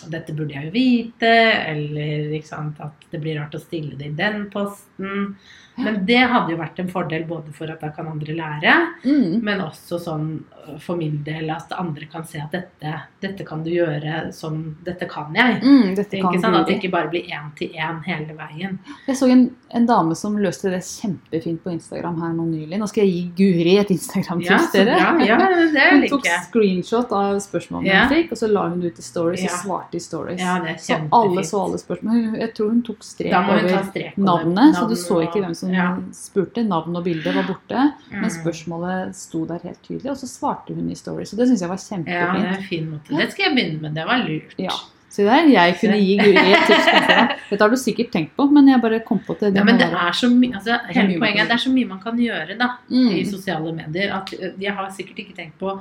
dette 0.09 0.33
burde 0.35 0.53
jeg 0.53 0.65
jo 0.65 0.71
vite, 0.71 1.33
eller 1.71 2.41
sant, 2.43 2.79
at 2.79 2.93
det 3.11 3.21
blir 3.21 3.39
rart 3.39 3.55
å 3.55 3.61
stille 3.61 3.95
det 3.97 4.05
i 4.13 4.15
den 4.17 4.49
posten. 4.53 5.35
Men 5.75 6.03
det 6.05 6.19
hadde 6.29 6.51
jo 6.53 6.57
vært 6.59 6.77
en 6.83 6.89
fordel 6.91 7.23
både 7.25 7.49
for 7.51 7.65
at 7.73 7.79
da 7.81 7.89
kan 7.89 8.05
andre 8.07 8.35
lære, 8.37 8.73
Mm. 9.03 9.41
men 9.41 9.59
også 9.59 9.97
sånn 9.99 10.43
øh, 10.67 10.77
for 10.79 10.95
min 10.95 11.23
del 11.25 11.49
at 11.49 11.71
andre 11.73 12.05
kan 12.05 12.23
se 12.23 12.37
at 12.39 12.51
dette, 12.51 12.91
dette 13.19 13.43
kan 13.43 13.63
du 13.63 13.71
gjøre 13.71 14.31
som 14.31 14.75
Dette 14.85 15.07
kan 15.09 15.33
jeg. 15.33 15.61
Mm, 15.63 15.95
dette 15.95 16.21
kan 16.21 16.39
sant? 16.39 16.55
At 16.55 16.67
det 16.67 16.77
ikke 16.79 16.91
bare 16.91 17.09
blir 17.09 17.25
én 17.25 17.49
til 17.57 17.69
én 17.73 18.03
hele 18.05 18.35
veien. 18.37 18.77
Jeg 19.07 19.15
så 19.17 19.27
en, 19.31 19.49
en 19.73 19.85
dame 19.89 20.15
som 20.15 20.37
løste 20.37 20.69
det 20.69 20.83
kjempefint 20.85 21.63
på 21.63 21.73
Instagram 21.73 22.21
her 22.21 22.33
nå 22.37 22.45
nylig. 22.51 22.77
Nå 22.79 22.87
skal 22.87 23.07
jeg 23.07 23.11
gi 23.11 23.23
Guri 23.41 23.77
et 23.79 23.89
Instagram-tips, 23.97 24.69
så 24.71 24.85
dere. 24.85 24.99
bra. 25.01 25.25
Ja, 25.25 25.89
Hun 25.89 26.07
tok 26.07 26.29
screenshot 26.45 27.11
av 27.11 27.41
spørsmålene 27.41 27.87
Ja. 27.89 28.07
fikk, 28.13 28.31
og 28.31 28.37
så 28.37 28.47
la 28.53 28.69
hun 28.69 28.83
ut 28.85 28.99
i 28.99 29.01
stories 29.01 29.41
Ja. 29.43 29.49
og 29.49 29.89
svarte 29.93 29.97
i 29.97 29.99
stories. 29.99 30.39
Ja, 30.41 30.59
det 30.63 30.69
er 30.69 30.77
så 30.77 30.97
alle 31.11 31.43
så 31.43 31.61
alle 31.63 31.77
spørsmål. 31.77 32.39
Jeg 32.39 32.53
tror 32.55 32.69
hun 32.69 32.81
tok 32.83 33.03
strek 33.03 33.33
over 33.33 33.83
strek 33.91 34.17
navnet, 34.17 34.55
navnet, 34.55 34.75
så 34.75 34.87
du 34.89 34.95
så 34.95 35.19
ikke 35.21 35.41
hvem 35.43 35.53
som 35.55 35.69
ja. 35.73 35.97
spurte. 36.13 36.63
Navn 36.67 36.95
og 36.95 37.03
bilde 37.03 37.33
var 37.35 37.43
borte, 37.47 37.93
men 38.11 38.23
Mm. 38.23 38.29
spørsmålet 38.43 39.15
sto 39.15 39.45
der 39.45 39.59
helt 39.63 39.81
tydelig, 39.83 40.09
og 40.11 40.17
så 40.17 40.27
svarte 40.27 40.73
hun 40.73 40.89
i 40.91 40.95
stories. 40.95 41.33
og 41.33 41.39
det 41.39 41.47
syns 41.49 41.61
jeg 41.61 41.69
var 41.69 41.77
Ja, 41.77 41.97
det 41.97 42.05
kjempefint. 42.05 42.45
er 42.45 42.57
en 42.57 42.63
fin 42.63 42.89
måte. 42.91 43.17
Det 43.17 43.31
skal 43.31 43.45
jeg 43.45 43.55
begynne 43.55 43.81
med. 43.81 43.93
Det 43.95 44.05
var 44.05 44.17
lurt. 44.27 44.55
Ja. 44.57 44.69
Så 45.13 45.21
der, 45.27 45.45
jeg 45.45 45.75
kunne 45.77 45.97
gi 46.01 46.13
Guri 46.17 46.41
et 46.55 46.63
tips. 46.65 46.87
Dette 47.51 47.61
har 47.61 47.69
du 47.69 47.77
sikkert 47.77 48.09
tenkt 48.15 48.31
på, 48.37 48.47
men 48.49 48.71
jeg 48.71 48.81
bare 48.81 49.01
kom 49.05 49.19
på 49.21 49.35
til 49.37 49.51
det. 49.53 49.61
Ja, 49.61 49.65
men 49.67 49.77
det 49.77 49.91
er 49.93 50.15
så 50.17 50.29
mye 50.31 50.57
altså, 50.57 50.79
Hele 50.89 51.19
poenget 51.21 51.43
er 51.43 51.51
det 51.51 51.57
er 51.59 51.61
så 51.67 51.73
mye 51.73 51.89
man 51.91 51.99
kan 52.01 52.17
gjøre 52.17 52.57
da, 52.57 52.69
i 52.89 53.03
mm. 53.21 53.27
sosiale 53.29 53.75
medier. 53.77 54.15
At 54.17 54.33
Jeg 54.33 54.73
har 54.73 54.89
sikkert 54.95 55.21
ikke 55.21 55.37
tenkt 55.37 55.59
på 55.61 55.75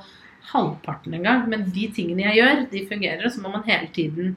halvparten 0.53 1.15
engang, 1.17 1.47
men 1.49 1.65
de 1.73 1.87
tingene 1.97 2.27
jeg 2.27 2.43
gjør, 2.43 2.67
de 2.75 2.85
fungerer. 2.91 3.25
Og 3.25 3.33
så 3.33 3.41
må 3.41 3.55
man 3.55 3.65
hele 3.69 3.89
tiden 3.95 4.37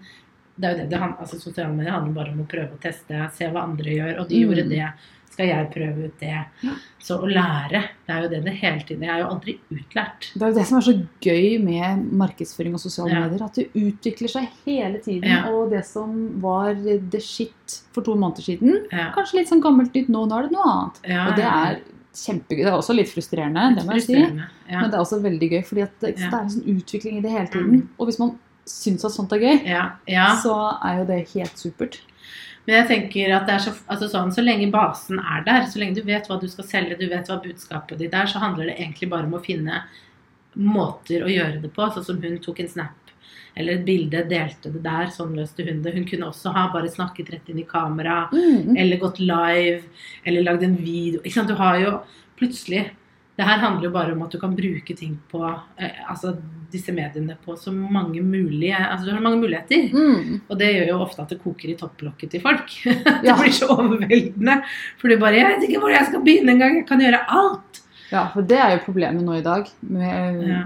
det 0.55 0.69
er 0.69 0.71
jo 0.71 0.83
det, 0.85 0.89
det 0.93 0.99
altså 1.03 1.35
Sosiale 1.41 1.73
medier 1.75 1.91
handler 1.91 2.15
bare 2.15 2.31
om 2.31 2.45
å 2.45 2.47
prøve 2.47 2.77
å 2.77 2.79
teste, 2.79 3.25
se 3.35 3.49
hva 3.51 3.65
andre 3.67 3.97
gjør. 3.97 4.13
Og 4.21 4.29
de 4.29 4.39
Mm. 4.39 4.45
gjorde 4.45 4.69
det. 4.69 4.93
Skal 5.35 5.49
jeg 5.51 5.67
prøve 5.73 6.05
ut 6.07 6.19
det? 6.21 6.31
Ja. 6.63 6.73
Så 7.03 7.17
å 7.19 7.27
lære, 7.27 7.81
det 8.07 8.13
er 8.15 8.21
jo 8.23 8.29
det 8.31 8.39
det 8.45 8.53
hele 8.61 8.79
tiden 8.87 9.01
Jeg 9.03 9.11
er 9.11 9.19
jo 9.19 9.27
aldri 9.33 9.57
utlært. 9.75 10.29
Det 10.33 10.41
er 10.41 10.53
jo 10.53 10.57
det 10.57 10.63
som 10.69 10.77
er 10.79 10.85
så 10.87 10.93
gøy 11.25 11.57
med 11.61 12.05
markedsføring 12.23 12.77
og 12.77 12.79
sosiale 12.81 13.11
Ja. 13.11 13.23
medier. 13.27 13.43
At 13.45 13.59
det 13.59 13.67
utvikler 13.75 14.31
seg 14.31 14.47
hele 14.65 15.01
tiden. 15.03 15.27
Ja. 15.29 15.41
Og 15.51 15.69
det 15.75 15.83
som 15.85 16.39
var 16.41 16.73
the 16.79 17.19
shit 17.19 17.81
for 17.91 18.01
to 18.07 18.15
måneder 18.15 18.47
siden, 18.47 18.87
kanskje 18.89 19.41
litt 19.41 19.51
sånn 19.51 19.61
gammelt 19.61 19.91
nytt 19.93 20.07
nå. 20.09 20.23
Nå 20.25 20.39
er 20.39 20.47
det 20.47 20.55
noe 20.55 20.71
annet. 20.71 21.01
Ja, 21.11 21.27
Og 21.29 21.35
det 21.35 21.45
er 21.51 21.81
kjempegøy. 22.15 22.63
Det 22.63 22.71
er 22.71 22.79
også 22.79 22.95
litt 22.95 23.11
frustrerende, 23.11 23.75
det 23.75 23.85
må 23.85 23.99
jeg 23.99 24.07
si. 24.07 24.15
Men 24.15 24.89
det 24.89 24.95
er 24.95 25.03
også 25.03 25.19
veldig 25.21 25.49
gøy, 25.51 25.61
fordi 25.67 25.81
at 25.83 25.99
det, 25.99 26.15
det 26.15 26.31
er 26.31 26.39
en 26.41 26.49
sånn 26.55 26.69
utvikling 26.79 27.17
i 27.19 27.21
det 27.27 27.31
hele 27.35 27.47
tiden. 27.51 27.71
Mm. 27.83 27.87
Og 27.99 28.07
hvis 28.07 28.19
man 28.23 28.37
syns 28.65 29.03
at 29.05 29.11
sånt 29.11 29.33
er 29.35 29.43
gøy, 29.43 29.65
Ja, 29.67 29.83
ja. 30.07 30.29
så 30.41 30.55
er 30.81 31.01
jo 31.03 31.05
det 31.11 31.27
helt 31.35 31.59
supert. 31.59 31.99
Men 32.65 32.75
jeg 32.79 32.87
tenker 32.89 33.33
at 33.35 33.45
det 33.47 33.59
så, 33.61 33.71
altså 33.87 34.07
sånn, 34.09 34.31
så 34.33 34.41
lenge 34.41 34.71
basen 34.73 35.19
er 35.19 35.43
der, 35.45 35.67
så 35.69 35.77
lenge 35.79 35.95
du 35.99 36.01
vet 36.07 36.25
hva 36.27 36.39
du 36.41 36.47
skal 36.49 36.65
selge, 36.65 36.97
du 36.99 37.07
vet 37.11 37.27
hva 37.29 37.37
budskapet 37.43 37.99
ditt 38.01 38.13
er, 38.17 38.25
så 38.31 38.41
handler 38.41 38.71
det 38.71 38.79
egentlig 38.79 39.09
bare 39.11 39.27
om 39.29 39.35
å 39.37 39.43
finne 39.45 39.83
måter 40.55 41.25
å 41.25 41.29
gjøre 41.31 41.61
det 41.61 41.71
på. 41.75 41.87
Sånn 41.93 42.07
som 42.07 42.21
hun 42.23 42.39
tok 42.43 42.63
en 42.63 42.71
snap 42.71 43.01
eller 43.55 43.77
et 43.77 43.85
bilde, 43.87 44.19
delte 44.27 44.71
det 44.73 44.81
der, 44.83 45.07
sånn 45.15 45.35
løste 45.37 45.63
hun 45.63 45.81
det. 45.83 45.93
Hun 45.95 46.03
kunne 46.09 46.27
også 46.27 46.51
ha 46.51 46.65
bare 46.73 46.89
snakket 46.91 47.29
rett 47.31 47.49
inn 47.53 47.61
i 47.61 47.67
kamera, 47.69 48.27
Mm. 48.33 48.75
eller 48.77 48.97
gått 48.99 49.19
live, 49.19 49.83
eller 50.25 50.43
lagd 50.43 50.63
en 50.63 50.75
video. 50.75 51.21
Du 51.47 51.53
har 51.55 51.79
jo 51.79 52.01
plutselig 52.37 52.89
Det 53.35 53.43
her 53.43 53.57
handler 53.59 53.83
jo 53.83 53.91
bare 53.91 54.13
om 54.15 54.21
at 54.23 54.31
du 54.31 54.39
kan 54.39 54.53
bruke 54.55 54.95
ting 54.95 55.17
på 55.31 55.41
eh, 55.77 55.97
altså 56.09 56.35
disse 56.71 56.91
mediene 56.95 57.35
på 57.45 57.55
så 57.59 57.71
mange 57.71 58.21
mulige 58.23 58.75
Altså 58.75 59.05
du 59.05 59.11
har 59.11 59.19
mange 59.21 59.41
muligheter. 59.41 59.89
Mm. 59.91 60.41
Og 60.49 60.57
det 60.59 60.69
gjør 60.75 60.87
jo 60.93 60.99
ofte 61.03 61.21
at 61.21 61.29
det 61.33 61.41
koker 61.43 61.69
i 61.69 61.75
topplokket 61.79 62.31
til 62.31 62.41
folk. 62.41 62.71
det 62.85 63.27
Ja. 63.27 63.35
blir 63.35 63.51
så 63.51 63.67
overveldende. 63.75 64.61
For 64.97 65.07
du 65.09 65.17
bare 65.19 65.35
'Jeg 65.35 65.47
vet 65.51 65.69
ikke 65.69 65.79
hvor 65.83 65.89
jeg 65.91 66.05
skal 66.07 66.23
begynne 66.23 66.51
engang. 66.55 66.77
Jeg 66.77 66.87
kan 66.87 66.99
gjøre 66.99 67.25
alt'. 67.27 67.81
Ja, 68.11 68.27
for 68.33 68.41
det 68.41 68.57
er 68.57 68.71
jo 68.71 68.85
problemet 68.85 69.23
nå 69.25 69.33
i 69.33 69.41
dag 69.41 69.65
med 69.81 70.47
Ja. 70.47 70.63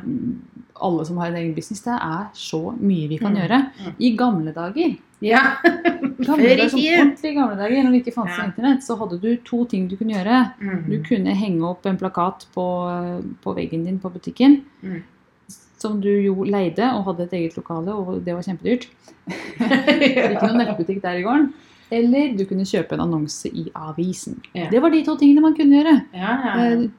Alle 0.82 1.06
som 1.06 1.18
har 1.18 1.28
en 1.28 1.36
egen 1.36 1.54
business. 1.56 1.82
Det 1.86 1.94
er 1.94 2.26
så 2.34 2.62
mye 2.80 3.08
vi 3.10 3.18
kan 3.18 3.34
Mm. 3.34 3.40
gjøre. 3.42 3.60
Mm. 3.86 3.94
I 4.00 4.16
gamle 4.18 4.54
dager, 4.54 4.98
Ja. 5.22 5.42
gamle 5.64 6.26
Før 6.26 6.40
i 6.40 6.56
dager, 6.56 7.00
ordentlig 7.02 7.34
gamle 7.36 7.56
dager, 7.60 7.84
når 7.84 7.92
det 7.92 8.02
ikke 8.06 8.14
fantes 8.16 8.38
Ja. 8.38 8.46
internett, 8.46 8.84
så 8.84 8.98
hadde 8.98 9.20
du 9.22 9.36
to 9.44 9.66
ting 9.66 9.88
du 9.90 9.96
kunne 9.98 10.14
gjøre. 10.14 10.54
Du 10.88 10.98
Mm. 10.98 11.04
kunne 11.04 11.36
henge 11.36 11.64
opp 11.68 11.86
en 11.86 11.98
plakat 11.98 12.46
på, 12.56 12.66
på 13.44 13.56
veggen 13.56 13.84
din 13.86 14.00
på 14.00 14.10
butikken. 14.10 14.62
Mm. 14.84 15.02
Som 15.80 16.02
du 16.02 16.10
jo 16.10 16.44
leide 16.44 16.84
og 16.94 17.06
hadde 17.06 17.24
et 17.24 17.34
eget 17.34 17.56
lokale, 17.58 17.90
og 17.94 18.24
det 18.26 18.34
var 18.36 18.42
kjempedyrt. 18.44 18.88
Ikke 19.60 20.48
noen 20.48 20.58
nettbutikk 20.64 21.02
der 21.02 21.20
i 21.20 21.24
gården. 21.24 21.54
Eller 21.92 22.36
du 22.38 22.44
kunne 22.46 22.66
kjøpe 22.70 22.94
en 22.94 23.02
annonse 23.02 23.50
i 23.50 23.64
avisen. 23.76 24.40
Ja. 24.54 24.68
Det 24.70 24.82
var 24.82 24.90
de 24.94 25.04
to 25.04 25.16
tingene 25.18 25.42
man 25.42 25.56
kunne 25.58 25.80
gjøre. 25.82 25.96
Ja, 26.14 26.34
ja, 26.46 26.58
ja. 26.60 26.66
Eh, 26.84 26.90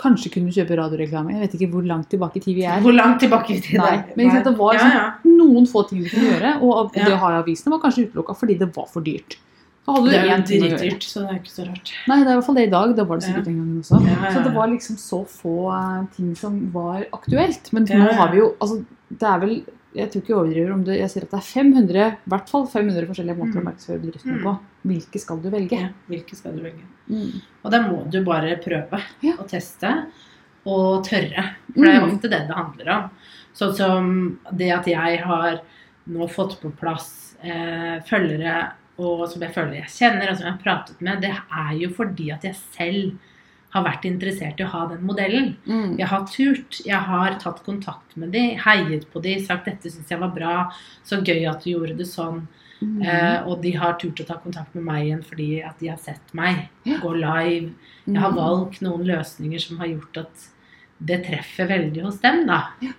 Kanskje 0.00 0.30
kunne 0.34 0.52
kjøpe 0.54 0.76
radioreklame. 0.78 1.34
Jeg 1.36 1.40
vet 1.44 1.54
ikke 1.58 1.70
hvor 1.74 1.84
langt 1.86 2.08
tilbake 2.10 2.38
i 2.38 2.42
tid 2.44 2.54
vi 2.56 2.64
er. 2.64 2.80
Hvor 2.84 2.94
langt 2.96 3.20
tilbake 3.20 3.54
i 3.56 3.60
tid 3.60 3.78
Nei, 3.82 3.96
men 4.16 4.30
sant, 4.30 4.44
det 4.48 4.56
var 4.58 4.74
ja, 4.78 4.88
ja. 4.94 5.06
Noen 5.28 5.66
få 5.68 5.82
ting 5.88 6.02
vi 6.02 6.10
kunne 6.12 6.30
gjøre, 6.32 6.52
og 6.62 6.92
det 6.94 7.08
å 7.12 7.18
ha 7.22 7.32
i 7.34 7.40
avisene 7.42 7.74
var 7.74 7.82
kanskje 7.84 8.06
utelukka 8.08 8.36
fordi 8.38 8.58
det 8.62 8.70
var 8.76 8.86
for 8.92 9.04
dyrt. 9.04 9.38
Da 9.82 9.96
hadde 9.96 10.10
Det 10.12 10.18
er 10.20 10.28
jo 10.30 10.36
dritdyrt, 10.46 11.02
så 11.02 11.24
det 11.24 11.30
er 11.32 11.38
ikke 11.40 11.50
så 11.56 11.64
rart. 11.66 11.90
Nei, 12.06 12.18
det 12.22 12.28
er 12.28 12.32
i 12.32 12.38
hvert 12.38 12.46
fall 12.46 12.58
det 12.60 12.66
i 12.68 12.70
dag. 12.70 12.92
Da 12.96 13.04
var 13.04 13.18
det 13.18 13.24
sikkert 13.26 13.42
Ja. 13.42 13.50
den 13.50 13.56
gangen 13.58 13.78
også. 13.82 13.98
Så 14.34 14.42
det 14.44 14.52
var 14.54 14.68
liksom 14.70 14.96
så 15.02 15.18
få 15.26 15.54
eh, 15.74 16.04
ting 16.16 16.34
som 16.38 16.58
var 16.72 17.06
aktuelt. 17.12 17.72
Men 17.72 17.88
nå 17.90 18.12
har 18.14 18.30
vi 18.30 18.38
jo 18.38 18.52
altså, 18.60 18.84
Det 19.10 19.28
er 19.28 19.40
vel 19.42 19.56
Jeg 19.94 20.08
tror 20.10 20.22
ikke 20.22 20.32
jeg 20.32 20.36
overdriver 20.40 20.72
om 20.72 20.84
det, 20.84 20.98
jeg 21.00 21.10
sier 21.12 21.22
at 21.26 21.30
det 21.30 21.38
er 21.38 21.48
500, 21.62 22.06
i 22.12 22.30
hvert 22.32 22.48
fall 22.48 22.66
500 22.66 23.06
forskjellige 23.10 23.36
måter 23.36 23.58
å 23.58 23.62
Mm. 23.62 23.66
markedsføre 23.68 24.00
bedriftene 24.00 24.38
Mm. 24.38 24.42
på. 24.44 24.58
Hvilke 24.86 25.20
skal 25.20 25.40
du 25.42 25.50
velge? 25.50 25.80
Ja, 25.80 25.88
hvilke 26.08 26.34
skal 26.36 26.56
du 26.56 26.62
velge? 26.62 26.84
Mm. 27.10 27.42
Og 27.64 27.70
da 27.70 27.78
må 27.82 28.10
du 28.10 28.24
bare 28.24 28.56
prøve 28.56 29.02
Ja. 29.22 29.32
og 29.38 29.48
teste 29.48 30.06
og 30.66 31.04
tørre. 31.04 31.54
For 31.74 31.82
det 31.84 31.94
er 31.94 32.00
Mm. 32.00 32.10
ofte 32.12 32.22
det 32.30 32.46
det 32.48 32.54
handler 32.56 32.88
om. 32.88 33.10
Sånn 33.54 33.74
som 33.74 34.38
det 34.54 34.70
at 34.72 34.86
jeg 34.86 35.20
har 35.20 35.60
nå 36.08 36.26
fått 36.30 36.60
på 36.60 36.70
plass 36.76 37.36
eh, 37.44 38.00
følgere 38.06 38.72
og 38.98 39.28
som 39.28 39.42
jeg 39.42 39.52
føler 39.52 39.74
jeg 39.74 39.86
kjenner, 39.88 40.30
og 40.30 40.36
som 40.36 40.46
jeg 40.46 40.52
har 40.52 40.62
pratet 40.62 41.00
med, 41.02 41.20
det 41.20 41.30
er 41.30 41.72
jo 41.76 41.88
fordi 41.90 42.32
at 42.32 42.42
jeg 42.44 42.54
selv 42.54 43.18
har 43.72 43.84
vært 43.84 44.04
interessert 44.04 44.60
i 44.60 44.64
å 44.64 44.70
ha 44.72 44.86
den 44.90 45.04
modellen. 45.08 45.56
Mm. 45.66 45.94
Jeg 45.98 46.06
har 46.10 46.26
turt. 46.28 46.80
Jeg 46.84 46.98
har 47.08 47.38
tatt 47.40 47.62
kontakt 47.64 48.16
med 48.20 48.32
de, 48.34 48.42
heiet 48.60 49.06
på 49.12 49.22
de, 49.24 49.38
sagt 49.40 49.64
'dette 49.64 49.90
syns 49.90 50.10
jeg 50.10 50.20
var 50.20 50.28
bra', 50.34 50.72
'så 51.04 51.22
gøy 51.24 51.48
at 51.48 51.64
du 51.64 51.70
gjorde 51.72 51.96
det 51.96 52.06
sånn'. 52.06 52.46
Mm. 52.82 53.02
Eh, 53.06 53.46
og 53.46 53.62
de 53.62 53.70
har 53.72 53.94
turt 53.94 54.20
å 54.20 54.26
ta 54.26 54.34
kontakt 54.42 54.74
med 54.74 54.84
meg 54.84 55.06
igjen 55.06 55.22
fordi 55.24 55.64
at 55.64 55.78
de 55.78 55.86
har 55.88 55.96
sett 55.98 56.34
meg 56.34 56.68
Ja. 56.84 56.98
gå 56.98 57.12
live. 57.14 57.72
Jeg 58.06 58.16
har 58.20 58.30
Mm. 58.32 58.36
valgt 58.36 58.80
noen 58.82 59.04
løsninger 59.06 59.60
som 59.60 59.78
har 59.78 59.86
gjort 59.86 60.16
at 60.18 60.48
det 61.00 61.24
treffer 61.24 61.66
veldig 61.68 62.02
hos 62.02 62.18
dem, 62.18 62.46
da. 62.46 62.68
Ja. 62.82 62.90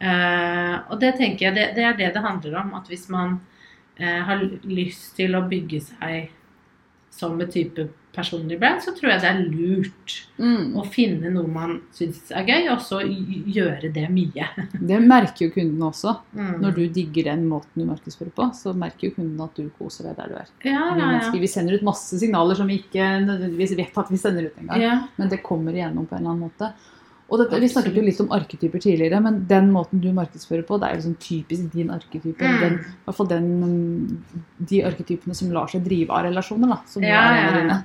Eh, 0.00 0.80
og 0.90 1.00
det 1.00 1.16
tenker 1.18 1.38
jeg, 1.50 1.54
det, 1.54 1.74
det 1.74 1.84
er 1.84 1.96
det 1.96 2.14
det 2.14 2.22
handler 2.22 2.60
om. 2.60 2.74
At 2.74 2.86
hvis 2.88 3.08
man 3.10 3.40
eh, 3.98 4.22
har 4.22 4.38
lyst 4.64 5.16
til 5.16 5.34
å 5.34 5.48
bygge 5.48 5.80
seg 5.82 6.30
som 7.10 7.40
et 7.40 7.50
type 7.50 7.88
personlig 8.14 8.56
brand, 8.58 8.80
så 8.82 8.90
tror 8.96 9.12
jeg 9.12 9.20
det 9.22 9.28
er 9.30 9.42
lurt 9.52 10.14
Mm. 10.38 10.74
å 10.78 10.84
finne 10.86 11.30
noe 11.34 11.48
man 11.50 11.80
syns 11.94 12.30
er 12.30 12.44
gøy, 12.46 12.68
og 12.70 12.78
så 12.82 13.00
gjøre 13.02 13.90
det 13.94 14.04
mye. 14.10 14.46
Det 14.90 14.98
merker 15.02 15.46
jo 15.48 15.50
kundene 15.54 15.88
også. 15.90 16.12
Mm. 16.34 16.52
Når 16.62 16.74
du 16.76 16.82
digger 16.94 17.24
den 17.32 17.46
måten 17.50 17.82
du 17.82 17.84
markedsfører 17.88 18.30
på, 18.36 18.46
så 18.54 18.72
merker 18.78 19.08
jo 19.08 19.16
kunden 19.16 19.40
at 19.42 19.54
du 19.58 19.66
koser 19.78 20.06
deg 20.08 20.16
der 20.20 20.28
du 20.30 20.36
er. 20.38 20.52
ja, 20.70 20.84
Vi, 20.94 21.00
ja, 21.02 21.32
vi 21.42 21.50
sender 21.50 21.74
ut 21.78 21.82
masse 21.86 22.18
signaler 22.18 22.54
som 22.58 22.70
vi 22.70 22.78
ikke 22.84 23.08
nødvendigvis 23.26 23.76
vet 23.78 23.98
at 23.98 24.10
vi 24.14 24.16
sender 24.22 24.46
ut 24.46 24.60
engang. 24.62 24.80
ja. 24.80 24.94
Men 25.18 25.28
det 25.28 25.42
kommer 25.42 25.72
igjennom 25.74 26.06
på 26.06 26.14
en 26.14 26.22
eller 26.22 26.30
annen 26.36 26.46
måte. 26.50 26.72
Og 27.30 27.38
dette, 27.42 27.60
Vi 27.60 27.68
snakket 27.68 27.94
jo 27.94 28.02
litt 28.02 28.20
om 28.20 28.28
arketyper 28.32 28.80
tidligere, 28.80 29.20
men 29.22 29.46
den 29.46 29.70
måten 29.70 30.00
du 30.00 30.08
markedsfører 30.16 30.64
på, 30.64 30.78
det 30.80 30.88
er 30.88 30.94
jo 30.96 31.10
sånn 31.10 31.18
typisk 31.20 31.70
din 31.74 31.90
arketype. 31.90 32.40
Mm. 32.40 32.60
Den, 32.62 32.78
I 32.80 33.04
hvert 33.04 33.16
fall 33.18 33.28
den, 33.28 34.24
de 34.70 34.82
arketypene 34.88 35.34
som 35.36 35.50
lar 35.52 35.68
seg 35.68 35.84
drive 35.84 36.08
av 36.10 36.24
relasjoner. 36.24 36.68
da, 36.72 36.78
som 36.86 37.02
Ja, 37.02 37.20
er 37.34 37.60
en 37.60 37.68
ja, 37.68 37.82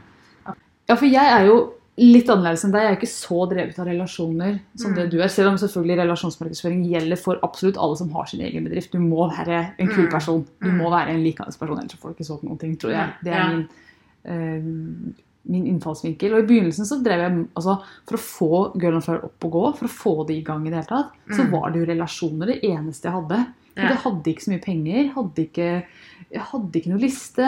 ja. 0.48 0.54
Ja, 0.90 0.96
for 0.96 1.06
jeg 1.08 1.16
er 1.40 1.46
jo 1.48 1.74
litt 1.98 2.28
annerledes 2.30 2.64
enn 2.66 2.72
deg. 2.74 2.82
Jeg 2.82 2.92
er 2.92 2.98
ikke 2.98 3.12
så 3.12 3.50
drevet 3.52 3.78
av 3.80 3.86
relasjoner 3.88 4.60
som 4.76 4.92
Mm. 4.92 4.96
det 4.96 5.10
du 5.12 5.20
er. 5.22 5.28
Selv 5.28 5.50
om 5.50 5.56
selvfølgelig 5.58 5.98
relasjonsmarkedsføring 6.02 6.86
gjelder 6.90 7.18
for 7.22 7.40
absolutt 7.44 7.78
alle 7.78 7.96
som 7.98 8.10
har 8.12 8.26
sin 8.26 8.42
egen 8.42 8.64
bedrift. 8.64 8.92
Du 8.92 9.00
må 9.00 9.30
være 9.30 9.74
en 9.78 9.88
kul 9.88 10.06
Mm. 10.08 10.12
person. 10.12 10.46
Du 10.62 10.70
Mm. 10.72 10.78
må 10.80 10.90
være 10.90 11.10
en 11.10 11.24
likende 11.24 11.56
person, 11.60 11.78
ellers 11.78 11.96
får 12.00 12.10
du 12.10 12.16
ikke 12.16 12.26
solgt 12.32 12.44
noen 12.44 12.60
ting, 12.60 12.76
tror 12.78 12.92
jeg. 12.92 13.10
Det 13.24 13.34
er 13.34 13.48
min, 13.48 13.68
eh, 14.26 15.14
min 15.50 15.66
innfallsvinkel. 15.68 16.34
Og 16.34 16.44
i 16.44 16.48
begynnelsen 16.48 16.86
så 16.88 17.02
drev 17.04 17.20
jeg 17.20 17.48
altså, 17.56 17.82
For 18.08 18.16
å 18.16 18.22
få 18.24 18.80
Girl 18.82 18.96
on 18.96 19.02
Fire 19.02 19.24
opp 19.24 19.44
og 19.44 19.52
gå, 19.52 19.64
for 19.78 19.86
å 19.86 19.92
få 19.92 20.28
det 20.28 20.38
i 20.38 20.44
gang 20.44 20.66
i 20.68 20.70
det 20.70 20.80
hele 20.82 20.88
tatt, 20.88 21.12
så 21.36 21.44
Mm. 21.44 21.52
var 21.52 21.72
det 21.72 21.80
jo 21.86 21.94
relasjoner 21.94 22.46
det 22.48 22.62
eneste 22.64 23.04
jeg 23.10 23.14
hadde. 23.22 23.46
Ja. 23.76 23.88
jeg 23.90 23.98
hadde 23.98 24.24
ikke 24.30 24.44
så 24.44 24.52
mye 24.52 24.62
penger, 24.64 25.14
hadde 25.16 25.36
ikke 25.50 25.84
jeg 26.34 26.42
hadde 26.42 26.72
ikke 26.74 26.90
noe 26.90 27.00
liste. 27.02 27.48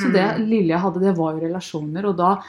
Så 0.00 0.12
det 0.12 0.38
Mm. 0.38 0.48
lille 0.48 0.68
jeg 0.68 0.80
hadde, 0.80 1.00
det 1.00 1.16
var 1.16 1.34
jo 1.34 1.40
relasjoner. 1.46 2.04
Og 2.06 2.16
da 2.16 2.42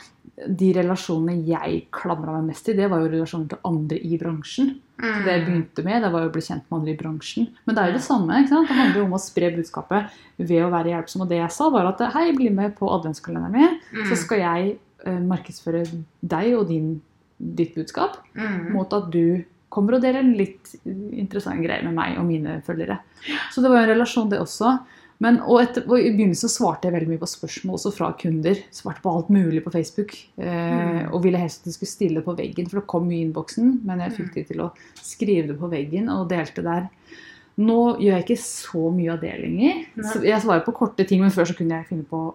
de 0.48 0.74
relasjonene 0.74 1.46
jeg 1.48 1.88
klamra 1.92 2.34
meg 2.42 2.48
mest 2.54 2.66
til, 2.66 2.75
det 2.75 2.89
var 2.89 3.00
jo 3.00 3.10
relasjoner 3.10 3.50
til 3.50 3.58
andre 3.66 3.98
i 4.00 4.18
bransjen. 4.18 4.75
Så 5.00 5.24
det 5.24 5.25
jeg 5.25 5.42
Mm. 5.42 5.48
begynte 5.48 5.84
med, 5.84 6.01
det 6.04 6.12
var 6.12 6.22
jo 6.24 6.30
å 6.30 6.34
bli 6.34 6.42
kjent 6.42 6.63
med 6.72 6.80
andre 6.80 6.92
i 6.94 6.98
bransjen. 6.98 7.48
Men 7.66 7.75
det 7.75 7.84
er 7.84 7.88
jo 7.88 7.94
det 7.94 8.01
samme. 8.01 8.30
ikke 8.44 8.50
sant? 8.50 8.68
Det 8.68 8.75
handler 8.77 8.96
jo 9.00 9.06
om 9.06 9.13
å 9.13 9.20
spre 9.20 9.56
budskapet 9.56 10.10
ved 10.39 10.63
å 10.63 10.72
være 10.72 10.92
hjelpsom. 10.92 11.22
Og 11.22 11.30
det 11.30 11.38
jeg 11.39 11.51
sa, 11.51 11.70
var 11.70 11.86
at 11.88 12.00
hei, 12.13 12.32
bli 12.34 12.50
med 12.50 12.75
på 12.77 12.88
adventskalenderen 12.89 13.51
min, 13.51 13.80
Mm. 13.94 14.10
så 14.10 14.16
skal 14.18 14.38
jeg 14.39 14.72
eh, 14.72 14.77
markedsføre 15.28 15.86
deg 16.24 16.54
og 16.58 16.68
din, 16.70 17.02
ditt 17.40 17.76
budskap 17.76 18.18
Mm. 18.36 18.74
mot 18.74 18.94
at 18.94 19.10
du 19.12 19.44
kommer 19.70 19.96
og 19.98 20.02
deler 20.02 20.24
litt 20.24 20.76
interessante 20.86 21.66
greier 21.66 21.84
med 21.84 21.94
meg 21.94 22.18
og 22.18 22.26
mine 22.26 22.62
følgere. 22.66 23.00
Så 23.52 23.62
det 23.62 23.70
var 23.70 23.82
jo 23.84 23.92
en 23.92 23.98
relasjon, 23.98 24.30
det 24.30 24.40
også. 24.40 24.80
Men, 25.20 25.40
og, 25.42 25.60
etter, 25.64 25.82
og 25.90 25.98
I 26.00 26.12
begynnelsen 26.14 26.50
svarte 26.50 26.86
jeg 26.86 26.94
veldig 26.94 27.10
mye 27.10 27.18
på 27.24 27.28
spørsmål 27.28 27.74
også 27.80 27.92
fra 27.96 28.12
kunder. 28.14 28.56
Svarte 28.72 29.02
på 29.02 29.10
alt 29.16 29.30
mulig 29.34 29.64
på 29.66 29.72
Facebook. 29.74 30.14
Eh, 30.38 31.08
Mm. 31.08 31.14
Og 31.14 31.24
ville 31.24 31.38
helst 31.42 31.62
at 31.62 31.66
de 31.66 31.72
skulle 31.74 31.90
stille 31.90 32.22
på 32.22 32.36
veggen, 32.38 32.70
for 32.70 32.80
det 32.80 32.88
kom 32.88 33.08
mye 33.10 33.18
i 33.24 33.26
innboksen. 33.26 33.82
Men 33.84 34.00
jeg 34.00 34.12
fikk 34.14 34.30
Mm. 34.30 34.34
de 34.36 34.44
til 34.44 34.58
å 34.62 34.72
skrive 35.02 35.48
det 35.48 35.60
på 35.60 35.70
veggen 35.70 36.10
og 36.10 36.30
delte 36.30 36.62
der. 36.64 36.90
Nå 37.58 37.98
gjør 38.00 38.14
jeg 38.22 38.26
ikke 38.26 38.38
så 38.38 38.94
mye 38.94 39.14
av 39.14 39.20
det 39.22 39.34
lenger. 39.42 39.86
Jeg 40.24 40.42
svarer 40.42 40.64
på 40.64 40.74
korte 40.76 41.08
ting, 41.08 41.20
men 41.22 41.32
før 41.32 41.46
så 41.48 41.58
kunne 41.58 41.72
jeg 41.82 41.88
finne 41.88 42.06
på 42.06 42.34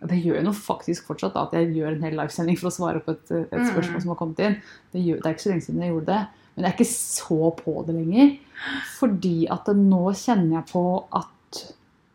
Det 0.00 0.18
gjør 0.24 0.34
jeg 0.42 0.54
faktisk 0.54 1.06
fortsatt, 1.06 1.34
da, 1.34 1.42
at 1.46 1.52
jeg 1.52 1.74
gjør 1.74 1.92
en 1.96 2.02
hel 2.02 2.16
livesending 2.18 2.58
for 2.58 2.68
å 2.68 2.74
svare 2.74 3.00
på 3.04 3.12
et, 3.12 3.30
et 3.30 3.50
Mm. 3.52 3.70
spørsmål 3.72 4.00
som 4.02 4.08
har 4.08 4.16
kommet 4.16 4.38
inn. 4.40 4.56
Det, 4.92 5.00
gjør, 5.04 5.16
det 5.22 5.26
er 5.26 5.34
ikke 5.34 5.46
så 5.46 5.50
lenge 5.52 5.62
siden 5.66 5.82
jeg 5.82 5.92
gjorde 5.92 6.06
det. 6.06 6.26
Men 6.56 6.64
jeg 6.64 6.72
er 6.72 6.76
ikke 6.76 6.92
så 6.92 7.56
på 7.56 7.86
det 7.86 7.94
lenger. 7.94 8.38
Fordi 8.98 9.46
at 9.50 9.66
nå 9.76 10.04
kjenner 10.16 10.52
jeg 10.56 10.66
på 10.72 10.84
at 11.12 11.74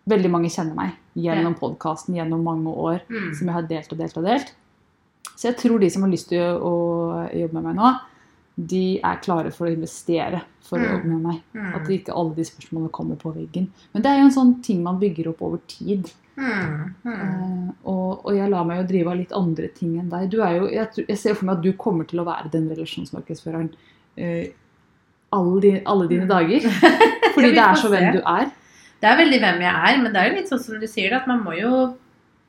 veldig 0.10 0.32
mange 0.32 0.50
kjenner 0.50 0.76
meg 0.76 0.92
gjennom 1.16 1.56
podkasten 1.60 2.16
gjennom 2.16 2.44
mange 2.44 2.68
år 2.74 3.02
Mm. 3.10 3.34
som 3.36 3.48
jeg 3.48 3.54
har 3.54 3.68
delt 3.68 3.92
og 3.92 3.98
delt 3.98 4.18
og 4.18 4.24
delt. 4.26 4.54
Så 5.36 5.44
jeg 5.50 5.58
tror 5.58 5.80
de 5.80 5.90
som 5.90 6.02
har 6.04 6.10
lyst 6.12 6.30
til 6.30 6.40
å, 6.40 6.62
å 6.62 7.32
jobbe 7.34 7.54
med 7.54 7.64
meg 7.64 7.76
nå, 7.76 8.00
de 8.58 9.00
er 9.00 9.16
klare 9.24 9.52
for 9.54 9.68
å 9.68 9.74
investere 9.74 10.42
for 10.62 10.78
å 10.78 10.82
Mm. 10.82 10.92
jobbe 10.92 11.06
med 11.08 11.22
meg. 11.22 11.42
Mm. 11.54 11.76
At 11.76 11.88
ikke 11.90 12.14
alle 12.16 12.36
de 12.36 12.44
spørsmålene 12.44 12.92
kommer 12.92 13.16
på 13.16 13.34
veggen. 13.34 13.70
Men 13.94 14.02
det 14.04 14.10
er 14.12 14.18
jo 14.20 14.26
en 14.26 14.32
sånn 14.32 14.62
ting 14.64 14.84
man 14.84 15.00
bygger 15.00 15.30
opp 15.30 15.42
over 15.42 15.60
tid. 15.68 16.12
Mm. 16.38 16.94
Mm. 17.04 17.14
Eh, 17.14 17.70
og, 17.84 18.26
og 18.26 18.32
jeg 18.36 18.50
lar 18.50 18.66
meg 18.66 18.82
jo 18.82 18.88
drive 18.92 19.12
av 19.12 19.18
litt 19.20 19.34
andre 19.36 19.68
ting 19.76 19.98
enn 20.00 20.10
deg. 20.12 20.30
Du 20.32 20.40
er 20.46 20.58
jo, 20.60 20.70
jeg, 20.72 21.06
jeg 21.08 21.18
ser 21.20 21.36
for 21.38 21.46
meg 21.50 21.58
at 21.60 21.66
du 21.66 21.72
kommer 21.78 22.08
til 22.10 22.22
å 22.24 22.28
være 22.28 22.52
den 22.54 22.70
relasjonsmarkedsføreren 22.72 23.72
uh, 23.74 24.46
alle, 25.32 25.62
din, 25.64 25.80
alle 25.86 26.08
dine 26.12 26.28
dager. 26.30 26.66
Fordi 27.36 27.52
det 27.56 27.64
er 27.64 27.76
så 27.80 27.92
hvem 27.92 28.10
du 28.18 28.22
er. 28.22 28.50
Det 29.02 29.10
er 29.10 29.18
veldig 29.18 29.40
hvem 29.42 29.62
jeg 29.66 29.74
er, 29.90 30.00
men 30.04 30.14
det 30.14 30.22
er 30.22 30.30
jo 30.30 30.38
litt 30.40 30.50
sånn 30.52 30.62
som 30.62 30.80
du 30.82 30.88
sier, 30.88 31.10
det, 31.10 31.22
at 31.24 31.30
man 31.32 31.44
må 31.46 31.56
jo 31.58 31.74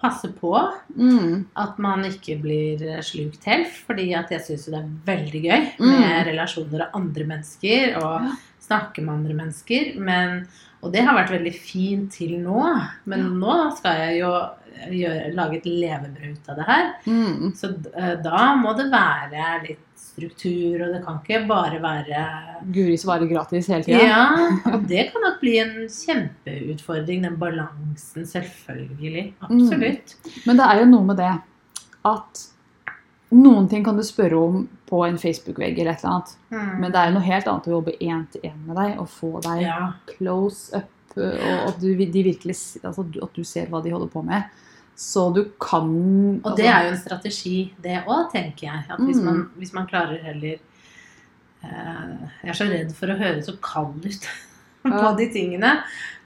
passe 0.03 0.27
på 0.35 0.51
Mm. 0.99 1.45
at 1.57 1.79
man 1.81 2.03
ikke 2.05 2.35
blir 2.43 2.81
slukt 3.07 3.45
helt. 3.47 3.71
Fordi 3.87 4.09
at 4.19 4.33
jeg 4.35 4.43
syns 4.45 4.67
jo 4.67 4.73
det 4.75 4.81
er 4.83 4.89
veldig 5.07 5.43
gøy 5.45 5.61
Mm. 5.79 5.93
med 6.01 6.27
relasjoner 6.27 6.83
av 6.89 6.99
andre 6.99 7.25
mennesker. 7.31 7.95
Og 8.03 8.33
snakke 8.61 9.01
med 9.03 9.15
andre 9.15 9.35
mennesker. 9.39 9.95
Men, 10.03 10.47
og 10.83 10.91
det 10.93 11.05
har 11.07 11.15
vært 11.15 11.31
veldig 11.37 11.55
fint 11.55 12.11
til 12.19 12.37
nå. 12.43 12.63
Men 13.07 13.21
Ja. 13.23 13.31
nå 13.45 13.77
skal 13.77 14.01
jeg 14.01 14.21
jo 14.23 14.33
gjøre, 14.91 15.33
lage 15.37 15.57
et 15.61 15.67
levebrød 15.69 16.37
ut 16.37 16.49
av 16.51 16.57
det 16.59 16.67
her. 16.67 16.87
Mm. 17.07 17.53
Så 17.55 17.71
eh, 17.95 18.15
da 18.25 18.55
må 18.59 18.73
det 18.79 18.89
være 18.91 19.47
litt 19.69 19.89
struktur, 20.03 20.83
og 20.83 20.93
det 20.93 21.05
kan 21.07 21.21
ikke 21.23 21.47
bare 21.49 21.79
være 21.81 22.23
Guri 22.75 22.97
svarer 23.01 23.31
gratis 23.31 23.69
hele 23.71 23.85
tida. 23.87 24.03
Ja, 24.05 24.25
og 24.75 24.87
det 24.91 25.07
kan 25.13 25.23
nok 25.25 25.39
bli 25.41 25.55
en 25.63 25.73
kjempeutfordring, 25.89 27.23
den 27.23 27.37
balansen, 27.41 28.27
selvfølgelig. 28.29 29.33
Absolutt. 29.49 30.17
Men 30.47 30.59
det 30.61 30.67
er 30.69 30.83
jo 30.83 30.91
noe 30.91 31.09
med 31.13 31.21
det 31.23 31.33
at 32.11 32.43
noen 33.33 33.69
ting 33.71 33.85
kan 33.85 33.97
du 33.97 34.03
spørre 34.05 34.39
om 34.39 34.69
på 34.89 35.03
en 35.07 35.17
Facebook-vegg 35.21 35.79
eller 35.81 35.95
et 35.95 36.03
eller 36.05 36.15
annet. 36.19 36.33
Mm. 36.53 36.73
Men 36.83 36.93
det 36.93 37.01
er 37.03 37.15
noe 37.15 37.25
helt 37.27 37.49
annet 37.49 37.69
å 37.71 37.77
jobbe 37.79 37.95
én 37.99 38.27
til 38.33 38.45
én 38.51 38.59
med 38.67 38.77
deg 38.77 38.99
og 39.01 39.09
få 39.09 39.31
deg 39.47 39.63
ja. 39.65 39.79
close 40.11 40.77
up, 40.77 40.91
og 41.17 41.69
at 41.69 41.81
du, 41.81 41.89
de 41.97 42.23
virkelig, 42.25 42.57
altså, 42.83 43.05
at 43.25 43.35
du 43.37 43.45
ser 43.45 43.67
hva 43.73 43.81
de 43.85 43.93
holder 43.93 44.11
på 44.13 44.23
med. 44.25 44.45
Så 44.97 45.31
du 45.35 45.43
kan 45.61 45.89
Og 46.45 46.57
det 46.57 46.67
er 46.69 46.85
jo 46.87 46.93
en 46.93 47.01
strategi, 47.01 47.73
det 47.83 48.03
òg, 48.05 48.29
tenker 48.33 48.67
jeg. 48.69 48.85
At 48.93 49.01
hvis 49.01 49.17
Mm. 49.17 49.25
man, 49.25 49.51
hvis 49.57 49.73
man 49.73 49.87
klarer 49.89 50.21
heller 50.23 50.59
eh, 51.65 52.29
Jeg 52.45 52.51
er 52.53 52.59
så 52.59 52.69
redd 52.69 52.93
for 52.97 53.09
å 53.13 53.17
høre 53.19 53.43
så 53.43 53.57
kald 53.65 54.05
ut 54.05 54.29
på 54.87 55.13
de 55.19 55.29
tingene. 55.33 55.75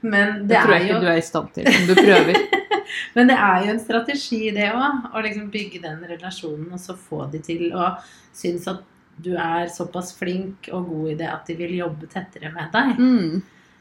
Men 0.01 0.43
det, 0.43 0.53
Det 0.53 0.61
tror 0.63 0.75
jeg 0.75 0.83
jeg 0.83 0.89
jo, 0.89 0.95
ikke 0.95 1.05
du 1.05 1.11
er 1.11 1.21
i 1.21 1.25
stand 1.25 1.49
til, 1.55 1.69
men 1.71 1.87
du 1.89 1.95
prøver. 1.97 2.41
men 3.17 3.31
det 3.31 3.37
er 3.47 3.65
jo 3.65 3.73
en 3.73 3.81
strategi, 3.81 4.41
det 4.55 4.69
òg. 4.73 5.09
Å 5.13 5.25
liksom 5.25 5.49
bygge 5.53 5.81
den 5.83 6.05
relasjonen, 6.13 6.69
og 6.73 6.81
så 6.81 6.97
få 6.97 7.25
de 7.33 7.41
til 7.43 7.67
å 7.73 7.95
synes 8.37 8.69
at 8.69 8.85
du 9.17 9.33
er 9.33 9.69
såpass 9.73 10.11
flink 10.17 10.69
og 10.69 10.89
god 10.91 11.13
i 11.13 11.19
det 11.23 11.29
at 11.33 11.47
de 11.49 11.55
vil 11.57 11.79
jobbe 11.79 12.09
tettere 12.11 12.51
med 12.53 12.69
deg. 12.73 12.99
Mm. 13.01 13.39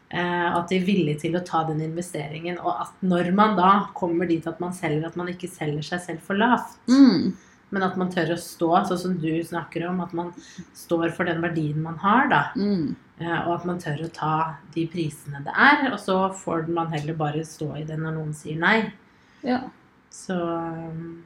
Eh, 0.08 0.46
at 0.54 0.70
de 0.70 0.78
er 0.78 0.86
villige 0.86 1.20
til 1.26 1.36
å 1.36 1.44
ta 1.44 1.64
den 1.68 1.82
investeringen. 1.84 2.60
Og 2.62 2.84
at 2.86 3.02
når 3.04 3.32
man 3.36 3.56
da 3.58 3.72
kommer 3.96 4.28
dit 4.28 4.46
at 4.48 4.62
man 4.62 4.74
selger, 4.76 5.08
at 5.08 5.18
man 5.18 5.28
ikke 5.32 5.50
selger 5.50 5.84
seg 5.84 6.04
selv 6.04 6.24
for 6.24 6.40
lavt. 6.40 6.78
Mm. 6.88 7.34
Men 7.74 7.82
at 7.82 7.96
man 7.98 8.12
tør 8.14 8.36
å 8.36 8.40
stå, 8.40 8.70
sånn 8.88 9.02
som 9.02 9.16
du 9.20 9.32
snakker 9.44 9.88
om, 9.90 9.98
at 10.04 10.14
man 10.16 10.30
står 10.76 11.10
for 11.16 11.28
den 11.28 11.42
verdien 11.42 11.82
man 11.82 11.98
har, 12.00 12.30
da. 12.30 12.42
Mm. 12.56 12.94
Eh, 13.18 13.38
og 13.46 13.54
at 13.54 13.64
man 13.64 13.78
tør 13.80 14.02
å 14.04 14.12
ta 14.12 14.34
de 14.74 14.84
prisene 14.92 15.40
det 15.44 15.54
er. 15.56 15.86
Og 15.92 15.98
så 16.02 16.18
får 16.36 16.68
man 16.72 16.92
heller 16.92 17.16
bare 17.16 17.44
stå 17.48 17.70
i 17.80 17.86
det 17.88 17.96
når 18.00 18.16
noen 18.18 18.34
sier 18.36 18.58
nei. 18.60 18.78
Ja. 19.46 19.62
Så 20.12 20.36
um, 20.36 21.22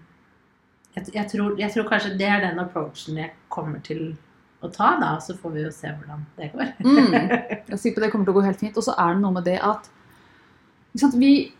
jeg, 0.95 1.11
jeg, 1.15 1.27
tror, 1.33 1.57
jeg 1.59 1.75
tror 1.75 1.89
kanskje 1.91 2.17
det 2.21 2.29
er 2.31 2.45
den 2.45 2.63
approachen 2.63 3.19
jeg 3.19 3.35
kommer 3.53 3.83
til 3.87 4.13
å 4.61 4.71
ta, 4.71 4.95
da. 5.01 5.17
Og 5.17 5.25
så 5.25 5.35
får 5.39 5.57
vi 5.57 5.65
jo 5.65 5.73
se 5.75 5.91
hvordan 5.91 6.23
det 6.39 6.53
går. 6.55 6.73
Mm. 6.85 7.15
Jeg 7.71 7.75
er 7.75 7.81
sikker 7.81 7.99
på 7.99 8.05
det 8.05 8.13
kommer 8.13 8.29
til 8.29 8.35
å 8.35 8.39
gå 8.39 8.47
helt 8.47 8.63
fint. 8.63 8.79
Og 8.79 8.87
så 8.87 8.95
er 8.95 9.17
det 9.17 9.25
noe 9.25 9.35
med 9.39 9.49
det 9.49 9.59
at 9.65 9.91
sant, 11.01 11.17
vi, 11.19 11.51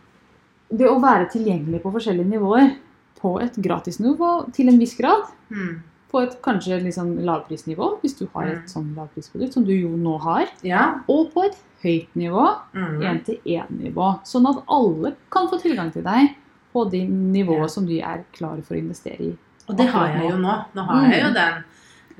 Det 0.71 0.87
å 0.87 0.99
være 1.03 1.27
tilgjengelig 1.33 1.81
på 1.83 1.91
forskjellige 1.91 2.31
nivåer, 2.31 2.75
på 3.19 3.35
et 3.43 3.57
gratisnivå 3.59 4.29
til 4.55 4.71
en 4.71 4.79
viss 4.81 4.95
grad, 4.97 5.27
Mm. 5.51 5.81
På 6.11 6.21
et 6.21 6.41
kanskje 6.43 6.81
liksom 6.83 7.17
lavprisnivå, 7.23 7.99
hvis 8.01 8.17
du 8.19 8.27
har 8.33 8.43
Mm. 8.45 8.51
et 8.57 8.65
sånn 8.69 8.95
lavprisprodukt 8.95 9.53
som 9.53 9.63
du 9.63 9.71
jo 9.73 9.89
nå 9.95 10.19
har, 10.19 10.47
Ja. 10.63 10.99
og 11.07 11.33
på 11.33 11.45
et 11.45 11.55
høyt 11.83 12.07
nivå, 12.15 12.57
Mm. 12.75 12.99
én-til-én-nivå, 13.01 14.19
sånn 14.25 14.49
at 14.49 14.63
alle 14.69 15.15
kan 15.31 15.47
få 15.47 15.59
tilgang 15.61 15.91
til 15.93 16.03
deg 16.03 16.35
på 16.73 16.89
det 16.91 17.07
nivået 17.09 17.59
Ja. 17.61 17.67
som 17.67 17.85
de 17.85 18.01
er 18.01 18.23
klare 18.33 18.61
for 18.63 18.75
å 18.75 18.79
investere 18.79 19.19
i. 19.21 19.37
Og 19.69 19.77
det 19.77 19.87
har 19.89 20.07
jeg 20.07 20.29
jo 20.31 20.37
nå. 20.37 20.65
Nå 20.75 20.85
har 20.85 21.11
jeg 21.11 21.21
jo 21.23 21.29
Mm. 21.29 21.33
den, 21.33 21.63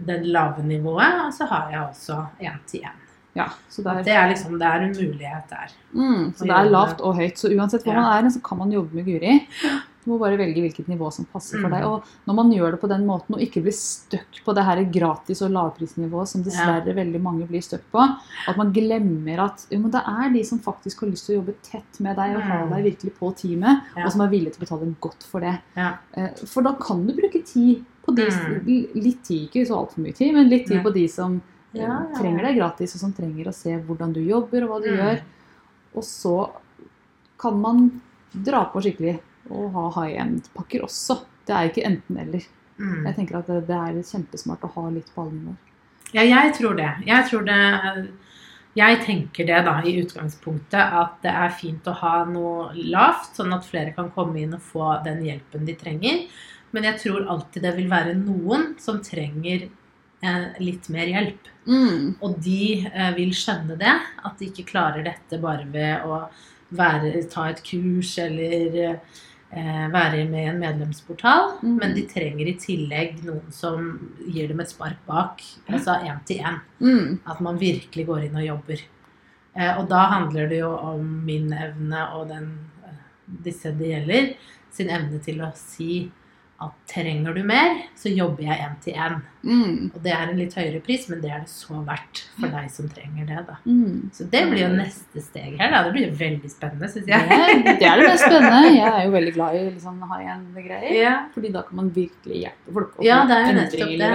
den 0.05 0.23
lave 0.31 0.63
nivået, 0.63 1.25
og 1.25 1.33
så 1.33 1.47
har 1.47 1.69
jeg 1.71 1.79
også 1.81 2.27
én 2.41 2.59
til 2.65 2.81
én. 2.81 2.91
Ja, 3.35 3.45
så 3.69 3.77
det 3.83 3.87
er, 3.87 4.03
Det 4.03 4.13
er 4.13 4.27
liksom, 4.29 4.51
det 4.59 4.67
er 4.67 4.81
en 4.81 4.91
mulighet 4.91 5.49
der. 5.49 5.67
mm, 5.93 6.33
så 6.35 6.39
det 6.41 6.49
er 6.49 6.69
lavt 6.69 6.99
og 7.01 7.15
høyt. 7.15 7.37
Så 7.37 7.47
uansett 7.49 7.83
hvor 7.83 7.93
Ja. 7.93 8.01
man 8.01 8.25
er, 8.25 8.29
så 8.29 8.41
kan 8.43 8.57
man 8.57 8.71
jobbe 8.71 8.93
med 8.93 9.05
Guri. 9.05 9.47
Du 10.03 10.09
må 10.11 10.17
bare 10.19 10.37
velge 10.37 10.61
hvilket 10.63 10.87
nivå 10.87 11.11
som 11.13 11.25
passer 11.25 11.59
for 11.61 11.69
Mm. 11.69 11.75
deg. 11.75 11.83
Og 11.85 12.03
når 12.27 12.33
man 12.35 12.51
gjør 12.51 12.71
det 12.71 12.81
på 12.81 12.87
den 12.89 13.05
måten, 13.05 13.35
og 13.35 13.39
ikke 13.41 13.61
blir 13.61 13.71
stuck 13.73 14.43
på 14.43 14.55
det 14.55 14.63
her 14.65 14.77
gratis- 14.85 15.41
og 15.43 15.51
lavprisnivået 15.51 16.27
som 16.27 16.43
dessverre 16.43 16.93
veldig 16.95 17.21
mange 17.21 17.47
blir 17.47 17.61
stuck 17.61 17.83
på, 17.91 17.99
at 18.47 18.57
man 18.57 18.73
glemmer 18.73 19.39
at 19.45 19.67
jo, 19.69 19.77
men 19.79 19.91
det 19.91 20.01
er 20.07 20.33
de 20.33 20.43
som 20.43 20.59
faktisk 20.59 21.01
har 21.01 21.09
lyst 21.09 21.25
til 21.27 21.35
å 21.37 21.43
jobbe 21.45 21.53
tett 21.61 21.99
med 21.99 22.15
deg 22.15 22.35
og 22.35 22.41
ha 22.41 22.65
Mm. 22.65 22.69
deg 22.73 22.83
virkelig 22.95 23.13
på 23.19 23.35
teamet, 23.35 23.81
Ja. 23.95 24.05
og 24.05 24.11
som 24.11 24.21
er 24.21 24.29
villige 24.29 24.53
til 24.53 24.65
å 24.65 24.65
betale 24.79 24.95
godt 24.99 25.23
for 25.23 25.39
det. 25.41 25.59
Ja. 25.77 25.93
Eh, 26.15 26.29
For 26.45 26.61
da 26.63 26.73
kan 26.73 27.05
du 27.05 27.13
bruke 27.13 27.43
tid 27.45 27.85
på 28.03 28.15
de 28.15 28.25
Mm. 28.25 28.65
Litt 28.95 29.23
tid, 29.23 29.49
ikke 29.51 29.67
så 29.67 29.77
altfor 29.87 29.99
mye 29.99 30.15
tid, 30.15 30.33
men 30.33 30.49
litt 30.49 30.65
tid 30.67 30.81
på 30.83 30.91
de 30.91 31.07
som 31.07 31.41
eh, 31.73 31.79
Ja, 31.79 31.87
ja, 31.87 32.07
ja. 32.09 32.19
trenger 32.19 32.41
deg 32.41 32.57
gratis, 32.57 32.95
og 32.95 32.99
som 33.01 33.13
trenger 33.13 33.45
å 33.47 33.53
se 33.53 33.69
hvordan 33.77 34.11
du 34.13 34.19
jobber 34.19 34.63
og 34.63 34.69
hva 34.69 34.81
du 34.83 34.89
Mm. 34.89 34.97
gjør. 34.97 35.21
Og 35.95 36.03
så 36.03 36.49
kan 37.37 37.61
man 37.61 38.01
dra 38.33 38.65
på 38.65 38.81
skikkelig 38.81 39.19
og 39.51 39.75
ha 39.75 39.85
high 39.99 40.21
end-pakker 40.23 40.85
også. 40.87 41.21
Det 41.47 41.55
er 41.55 41.69
ikke 41.69 41.85
enten-eller. 41.89 42.47
Mm. 42.81 43.05
Jeg 43.05 43.17
tenker 43.17 43.39
at 43.41 43.51
det, 43.51 43.59
det 43.67 43.77
er 43.77 43.99
kjempesmart 44.07 44.65
å 44.65 44.71
ha 44.77 44.87
litt 44.93 45.11
på 45.13 45.25
alle 45.25 45.37
nivåer. 45.37 45.59
Ja, 46.11 46.25
jeg 46.27 46.53
tror 46.57 46.75
det. 46.75 46.89
Jeg 47.07 47.27
tror 47.29 47.45
det 47.47 47.59
Jeg 48.75 49.01
tenker 49.03 49.47
det, 49.47 49.57
da, 49.67 49.73
i 49.83 49.97
utgangspunktet, 49.99 50.79
at 50.79 51.17
det 51.25 51.31
er 51.35 51.49
fint 51.51 51.87
å 51.91 51.95
ha 51.99 52.21
noe 52.23 52.69
lavt, 52.71 53.33
sånn 53.35 53.51
at 53.51 53.67
flere 53.67 53.91
kan 53.91 54.07
komme 54.15 54.39
inn 54.39 54.55
og 54.55 54.63
få 54.63 54.93
den 55.03 55.25
hjelpen 55.27 55.67
de 55.67 55.75
trenger. 55.75 56.21
Men 56.71 56.87
jeg 56.87 57.01
tror 57.01 57.27
alltid 57.27 57.65
det 57.67 57.73
vil 57.75 57.89
være 57.91 58.15
noen 58.15 58.69
som 58.79 59.01
trenger 59.03 59.65
eh, 59.67 60.45
litt 60.63 60.87
mer 60.93 61.11
hjelp. 61.11 61.49
Mm. 61.67 62.15
Og 62.23 62.37
de 62.39 62.85
eh, 62.87 63.11
vil 63.17 63.35
skjønne 63.35 63.75
det, 63.81 63.97
at 63.99 64.39
de 64.39 64.47
ikke 64.47 64.69
klarer 64.71 65.03
dette 65.03 65.41
bare 65.43 65.67
ved 65.73 66.07
å 66.07 66.23
være, 66.71 67.11
ta 67.27 67.49
et 67.51 67.59
kurs 67.67 68.15
eller 68.23 68.79
eh, 68.85 69.19
være 69.51 70.23
med 70.31 70.45
i 70.45 70.49
en 70.51 70.61
medlemsportal. 70.61 71.57
Mm. 71.61 71.75
Men 71.81 71.95
de 71.97 72.05
trenger 72.07 72.47
i 72.47 72.55
tillegg 72.59 73.19
noen 73.27 73.51
som 73.51 73.89
gir 74.23 74.47
dem 74.51 74.63
et 74.63 74.71
spark 74.71 75.01
bak, 75.07 75.43
altså 75.67 75.97
én 76.07 76.21
til 76.27 76.39
én. 76.39 76.61
Mm. 76.79 77.19
At 77.27 77.41
man 77.43 77.59
virkelig 77.59 78.07
går 78.07 78.27
inn 78.29 78.39
og 78.39 78.47
jobber. 78.47 78.85
Eh, 79.53 79.73
og 79.75 79.89
da 79.91 80.05
handler 80.13 80.47
det 80.47 80.61
jo 80.61 80.71
om 80.71 81.03
min 81.27 81.51
evne 81.51 82.05
og 82.15 82.29
den 82.31 82.47
eh, 82.87 82.99
disse 83.47 83.73
det 83.75 83.91
gjelder, 83.91 84.33
sin 84.71 84.91
evne 84.91 85.19
til 85.23 85.41
å 85.43 85.51
si 85.59 86.05
at 86.61 86.73
trenger 86.91 87.33
du 87.33 87.41
mer, 87.47 87.79
så 87.97 88.11
jobber 88.13 88.43
jeg 88.45 88.59
én 88.61 88.75
til 88.83 88.93
én. 88.93 89.15
Mm. 89.41 89.91
Og 89.95 89.97
det 90.05 90.11
er 90.13 90.29
en 90.29 90.37
litt 90.37 90.53
høyere 90.53 90.81
pris, 90.85 91.07
men 91.09 91.21
det 91.23 91.31
er 91.33 91.39
det 91.41 91.49
så 91.49 91.79
verdt 91.87 92.19
for 92.37 92.53
deg 92.53 92.67
som 92.69 92.89
trenger 92.93 93.25
det. 93.31 93.39
da. 93.47 93.55
Mm. 93.65 94.11
Så 94.13 94.27
det 94.29 94.43
blir 94.51 94.61
jo 94.67 94.69
neste 94.75 95.23
steg 95.25 95.55
her. 95.57 95.71
da. 95.73 95.79
Det 95.87 95.95
blir 95.95 96.11
veldig 96.19 96.51
spennende, 96.53 96.89
syns 96.93 97.09
jeg. 97.09 97.29
Det, 97.31 97.77
det 97.81 97.87
er 97.89 97.97
det 98.03 98.05
mest 98.11 98.27
spennende. 98.27 98.75
Jeg 98.77 98.91
er 98.91 99.07
jo 99.07 99.15
veldig 99.15 99.33
glad 99.39 99.57
i 99.57 99.63
liksom, 99.71 99.97
high-end-greier. 100.13 100.93
Ja. 101.01 101.15
Fordi 101.33 101.51
da 101.57 101.65
kan 101.65 101.81
man 101.81 101.89
virkelig 101.95 102.43
hjelpe 102.45 102.77
folk. 102.77 103.01
Ja, 103.09 103.23
det 103.25 103.39
er 103.39 103.49
jo 103.49 103.57
nettopp 103.57 103.97
det. 104.05 104.13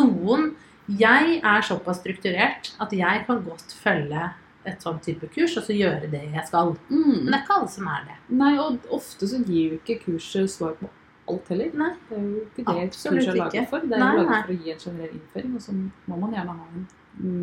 Noen 0.00 0.48
Jeg 0.86 1.40
er 1.42 1.62
såpass 1.66 1.98
strukturert 2.00 2.72
at 2.80 2.92
jeg 2.94 3.24
kan 3.26 3.40
godt 3.42 3.72
følge 3.82 4.28
et 4.66 4.82
sånn 4.82 4.96
type 5.02 5.26
kurs 5.34 5.52
og 5.58 5.64
så 5.66 5.74
gjøre 5.74 6.08
det 6.10 6.24
jeg 6.32 6.44
skal. 6.46 6.72
Men 6.88 7.02
Mm. 7.02 7.24
det 7.26 7.34
er 7.34 7.42
ikke 7.42 7.56
alle 7.60 7.68
som 7.70 7.86
er 7.90 8.04
det. 8.06 8.16
Nei, 8.38 8.52
og 8.58 8.78
ofte 8.90 9.26
så 9.30 9.38
gir 9.46 9.72
jo 9.74 9.78
ikke 9.80 10.00
kurset 10.04 10.50
svar 10.50 10.72
på 10.80 10.88
alt 11.28 11.48
heller. 11.48 11.70
Nei. 11.74 11.90
Det 12.08 12.16
er 12.16 12.22
jo 12.26 12.44
ikke 12.44 12.64
det 12.66 12.84
Absolutt 12.88 13.18
kurset 13.18 13.34
er 13.34 13.40
laget 13.40 13.68
for. 13.70 13.80
Det 13.80 13.96
er 13.96 13.98
Nei, 14.04 14.12
jo 14.16 14.22
laget 14.22 14.46
for 14.46 14.52
å 14.52 14.60
gi 14.64 14.70
en 14.72 14.78
generell 14.84 15.16
innføring, 15.18 15.54
og 15.56 15.60
så 15.66 15.72
må 16.06 16.20
man 16.20 16.32
gjerne 16.36 16.54
ha 16.60 16.66
en 16.74 16.86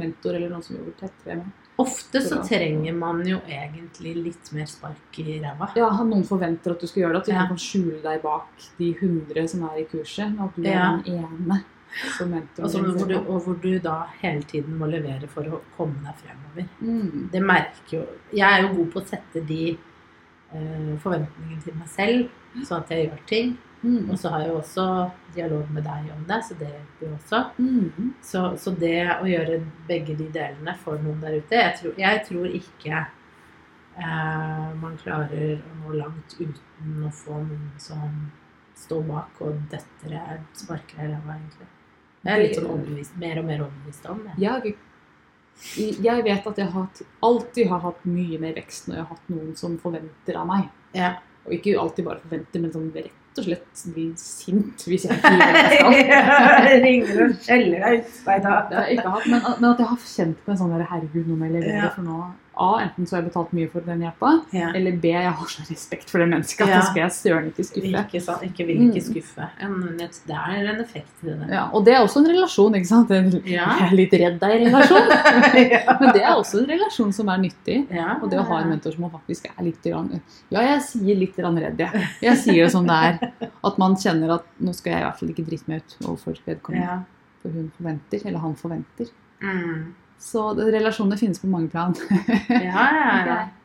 mentor 0.04 0.36
eller 0.38 0.50
noen 0.54 0.64
som 0.64 0.76
jobber 0.78 0.96
tettere 1.00 1.36
med. 1.42 1.52
Ofte 1.82 2.22
så 2.22 2.38
trenger 2.46 2.94
man 2.94 3.24
jo 3.26 3.40
egentlig 3.50 4.12
litt 4.22 4.52
mer 4.54 4.68
spark 4.70 5.18
i 5.24 5.40
ræva. 5.42 5.72
Ja, 5.76 5.88
Noen 6.06 6.24
forventer 6.30 6.76
at 6.76 6.80
du 6.84 6.86
skal 6.88 7.02
gjøre 7.08 7.14
det, 7.14 7.22
at 7.24 7.26
du 7.26 7.32
Ja. 7.34 7.48
kan 7.48 7.58
skjule 7.58 8.02
deg 8.04 8.22
bak 8.22 8.68
de 8.78 8.92
hundre 9.02 9.48
som 9.50 9.64
er 9.70 9.80
i 9.82 9.86
kurset. 9.86 10.30
men 10.36 10.40
At 10.48 10.56
du 10.56 10.62
Ja. 10.62 10.94
er 10.94 11.02
den 11.02 11.24
ene 11.26 11.64
som 12.18 12.30
mentor. 12.30 12.64
Og, 12.66 12.70
hvor 12.98 13.08
du, 13.08 13.18
og 13.18 13.42
hvor 13.42 13.62
du 13.62 13.80
da 13.80 14.06
hele 14.22 14.44
tiden 14.44 14.78
må 14.78 14.86
levere 14.90 15.28
for 15.28 15.42
å 15.44 15.62
komme 15.76 15.96
deg 16.04 16.16
fremover. 16.22 16.70
mm. 16.82 17.32
Det 17.32 17.42
merker 17.42 17.98
jo 17.98 18.06
Jeg 18.32 18.60
er 18.60 18.62
jo 18.68 18.76
god 18.76 18.92
på 18.94 19.02
å 19.02 19.08
sette 19.08 19.46
de 19.48 19.78
uh, 20.54 20.98
forventningene 21.02 21.62
til 21.64 21.74
meg 21.74 21.88
selv, 21.90 22.30
sånn 22.64 22.84
at 22.84 22.90
jeg 22.90 23.10
gjør 23.10 23.26
ting. 23.26 23.58
Mm. 23.84 24.10
Og 24.12 24.20
så 24.20 24.30
har 24.32 24.44
jeg 24.44 24.50
jo 24.54 24.60
også 24.62 24.86
dialog 25.36 25.72
med 25.76 25.84
deg 25.84 26.12
om 26.14 26.22
det, 26.28 26.40
så 26.48 26.56
det 26.60 26.70
hjelper 26.70 27.08
jo 27.08 27.16
også. 27.18 27.42
Mm. 27.58 28.14
Så, 28.24 28.44
så 28.60 28.72
det 28.80 29.02
å 29.18 29.28
gjøre 29.28 29.60
begge 29.90 30.16
de 30.20 30.30
delene 30.32 30.76
for 30.80 31.02
noen 31.04 31.20
der 31.24 31.36
ute 31.42 31.60
Jeg 31.60 31.76
tror, 31.82 31.98
jeg 32.00 32.22
tror 32.30 32.56
ikke 32.62 33.02
eh, 33.04 34.70
man 34.80 34.96
klarer 35.02 35.58
å 35.60 35.76
nå 35.82 35.98
langt 36.00 36.38
uten 36.40 37.04
å 37.04 37.12
få 37.12 37.42
noen 37.42 37.74
som 37.82 38.32
står 38.80 39.04
bak 39.10 39.44
og 39.44 39.60
døtter 39.72 40.16
deg, 40.16 40.48
sparker 40.58 41.02
deg 41.02 41.10
i 41.10 41.12
ræva, 41.12 41.36
egentlig. 41.36 41.70
Jeg 42.24 42.34
er 42.34 42.42
litt 42.42 42.56
sånn 42.56 42.70
overbevist, 42.72 43.16
mer 43.20 43.42
og 43.42 43.48
mer 43.50 43.66
overbevist 43.66 44.08
om 44.12 44.22
det. 44.24 44.38
Jeg, 44.40 44.76
jeg 46.08 46.24
vet 46.24 46.48
at 46.54 46.62
jeg 46.62 46.72
har 46.72 46.88
hatt, 46.88 47.04
alltid 47.28 47.68
har 47.72 47.84
hatt 47.84 48.08
mye 48.08 48.40
mer 48.40 48.56
vekst 48.56 48.88
når 48.88 48.98
jeg 48.98 49.04
har 49.04 49.12
hatt 49.18 49.34
noen 49.34 49.52
som 49.60 49.76
forventer 49.82 50.40
av 50.40 50.48
meg. 50.48 50.72
Ja. 50.96 51.18
Og 51.44 51.58
ikke 51.58 51.76
alltid 51.80 52.08
bare 52.08 52.24
forventer, 52.24 52.64
men 52.64 52.72
som 52.72 52.88
rett 52.96 53.20
og 53.42 53.48
slett 53.48 53.84
bli 53.96 54.06
sint 54.20 54.86
hvis 54.88 55.08
jeg 55.08 55.16
ikke 55.18 55.32
gjør 55.34 55.54
det 55.58 55.64
jeg 55.64 55.80
skal. 55.80 56.70
ringer 56.86 57.24
og 57.26 57.36
skjeller 57.48 57.86
deg 57.88 58.00
ut. 58.00 58.16
Nei 58.30 58.38
da. 58.46 58.54
Det 58.70 58.78
har 58.80 58.88
jeg 58.90 59.00
ikke 59.00 59.14
hatt, 59.18 59.28
men, 59.34 59.44
men 59.60 59.70
at 59.72 59.84
jeg 59.84 59.92
har 59.92 60.08
kjent 60.14 60.46
på 60.46 60.54
en 60.54 60.62
sånn 60.64 60.74
der, 60.76 60.86
herregud, 60.92 61.28
nå 61.28 61.38
må 61.40 61.50
jeg 61.50 61.56
levere 61.60 61.92
for 61.96 62.08
nå. 62.08 62.20
A, 62.58 62.80
enten 62.84 63.08
så 63.08 63.16
har 63.16 63.22
jeg 63.24 63.32
betalt 63.32 63.54
mye 63.54 63.70
for 63.72 63.82
den 63.82 64.02
hjelpa, 64.06 64.32
Ja. 64.54 64.68
eller 64.76 64.92
B, 65.02 65.06
jeg 65.10 65.32
har 65.32 65.46
så 65.48 65.64
respekt 65.70 66.10
for 66.10 66.20
det 66.20 66.28
mennesket 66.30 66.62
at 66.62 66.70
Ja. 66.70 66.76
da 66.76 66.82
skal 66.86 67.02
jeg 67.02 67.12
søren 67.12 67.48
ikke 67.50 67.66
skuffe. 67.66 68.04
Ikke, 68.06 68.22
sant, 68.22 68.42
ikke 68.44 68.68
vil 68.68 68.82
ikke 68.90 69.02
Mm. 69.02 69.08
skuffe. 69.14 69.50
Ja, 69.60 69.68
Det 69.98 70.20
det 70.28 70.36
er 70.36 70.70
en 70.74 70.82
effekt 70.82 71.24
i 71.24 71.26
det. 71.28 71.50
Ja, 71.50 71.70
og 71.74 71.86
det 71.86 71.94
er 71.96 72.00
også 72.06 72.18
en 72.20 72.28
relasjon, 72.30 72.76
ikke 72.76 72.86
sant? 72.88 73.10
Jeg 73.10 73.42
Ja. 73.46 73.66
er 73.88 73.96
litt 73.96 74.12
redd 74.14 74.40
deg 74.40 74.62
i 74.62 74.66
relasjon, 74.66 75.08
men 76.02 76.14
det 76.14 76.22
er 76.22 76.36
også 76.36 76.60
en 76.64 76.70
relasjon 76.70 77.12
som 77.14 77.30
er 77.30 77.38
nyttig. 77.38 77.88
ja. 77.92 78.20
Og 78.22 78.30
det 78.30 78.40
å 78.40 78.46
ha 78.46 78.60
en 78.62 78.70
mentor 78.70 78.92
som 78.94 79.02
man 79.02 79.12
faktisk 79.12 79.46
er 79.58 79.64
litt 79.64 79.82
grann, 79.82 80.22
Ja, 80.52 80.62
jeg 80.62 80.82
sier 80.82 81.16
litt 81.18 81.36
grann 81.36 81.58
redd, 81.58 81.78
jeg. 81.78 82.08
Jeg 82.22 82.38
sier 82.38 82.64
det 82.66 82.72
som 82.72 82.86
det 82.86 82.94
er. 82.94 83.32
At 83.64 83.78
man 83.80 83.96
kjenner 83.96 84.36
at 84.36 84.46
nå 84.62 84.74
skal 84.76 84.94
jeg 84.94 85.02
i 85.02 85.06
hvert 85.06 85.18
fall 85.20 85.30
ikke 85.30 85.46
drite 85.50 85.68
meg 85.68 85.82
ut 85.82 86.08
overfor 86.08 86.38
vedkommende. 86.46 87.06
For 87.42 87.50
hun 87.50 87.72
forventer, 87.78 88.26
eller 88.26 88.40
han 88.40 88.56
forventer. 88.56 89.10
Mm. 89.42 89.94
Så 90.20 90.54
relasjoner 90.54 91.18
finnes 91.18 91.40
på 91.40 91.48
mange 91.48 91.70
plan. 91.70 91.96
ja, 92.50 92.88
ja, 92.94 93.26
ja. 93.26 93.42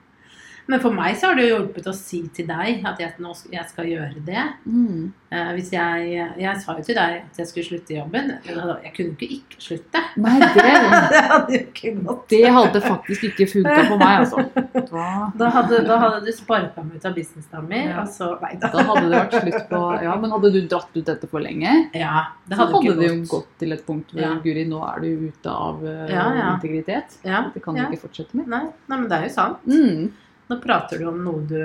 Men 0.68 0.80
for 0.84 0.92
meg 0.92 1.16
så 1.16 1.30
har 1.30 1.38
det 1.38 1.46
jo 1.48 1.54
hjulpet 1.56 1.86
å 1.88 1.94
si 1.96 2.18
til 2.36 2.44
deg 2.50 2.82
at 2.84 2.98
jeg, 3.00 3.14
nå 3.24 3.30
jeg 3.54 3.64
skal 3.70 3.86
gjøre 3.88 4.20
det. 4.26 4.42
Mm. 4.68 5.06
Uh, 5.28 5.50
hvis 5.56 5.70
jeg, 5.72 6.12
jeg 6.40 6.60
sa 6.60 6.74
jo 6.76 6.84
til 6.84 6.96
deg 6.96 7.14
at 7.22 7.38
jeg 7.40 7.48
skulle 7.50 7.66
slutte 7.66 7.94
jobben. 7.96 8.30
Jeg 8.44 8.92
kunne 8.96 9.14
ikke 9.16 9.28
ikke 9.38 9.60
slutte. 9.64 10.02
Nei, 10.20 10.34
det, 10.40 10.64
det 11.14 11.22
hadde 11.32 11.54
jo 11.56 11.60
ikke 11.62 11.92
gått. 12.04 12.26
det 12.32 12.52
hadde 12.58 12.82
faktisk 12.84 13.26
ikke 13.30 13.46
funka 13.54 13.78
på 13.88 13.98
meg, 14.00 14.26
altså. 14.26 14.44
Da, 14.92 15.08
Da 15.40 15.50
hadde, 15.56 15.80
da 15.88 15.98
hadde 16.04 16.20
du 16.26 16.30
sparka 16.36 16.84
meg 16.84 17.00
ut 17.00 17.08
av 17.08 17.16
businessen 17.16 17.68
min, 17.68 17.88
Ja. 17.88 18.04
Nei 18.44 18.52
da. 18.60 18.70
da 18.72 18.84
hadde 18.90 19.04
det 19.08 19.18
vært 19.22 19.36
slutt 19.40 19.68
på 19.72 19.82
Ja, 20.04 20.14
men 20.20 20.36
hadde 20.36 20.52
du 20.54 20.60
dratt 20.68 20.96
ut 20.96 21.04
dette 21.08 21.28
for 21.32 21.44
lenge, 21.44 21.74
Ja, 21.96 22.26
det 22.44 22.60
hadde 22.60 22.72
så 22.72 22.80
hadde 22.82 22.96
det 23.00 23.08
jo 23.10 23.18
gått. 23.32 23.50
til 23.60 23.72
et 23.76 23.84
punkt 23.88 24.12
hvor 24.12 24.24
Ja. 24.24 24.34
Guri, 24.44 24.64
nå 24.68 24.80
er 24.84 25.00
du 25.04 25.28
ute 25.28 25.52
av 25.52 25.82
uh, 25.84 26.06
Ja, 26.12 26.28
integritet. 26.54 27.18
Det 27.24 27.64
kan 27.64 27.76
du 27.76 27.84
ikke 27.88 28.04
fortsette 28.08 28.36
med. 28.36 28.48
Nei, 28.52 28.64
nei, 28.88 28.96
men 28.96 29.08
det 29.08 29.20
er 29.22 29.28
jo 29.28 29.34
sant. 29.36 29.64
Mm. 29.68 30.08
Nå 30.48 30.60
prater 30.62 31.00
du 31.00 31.08
om 31.10 31.22
noe 31.24 31.44
du 31.48 31.60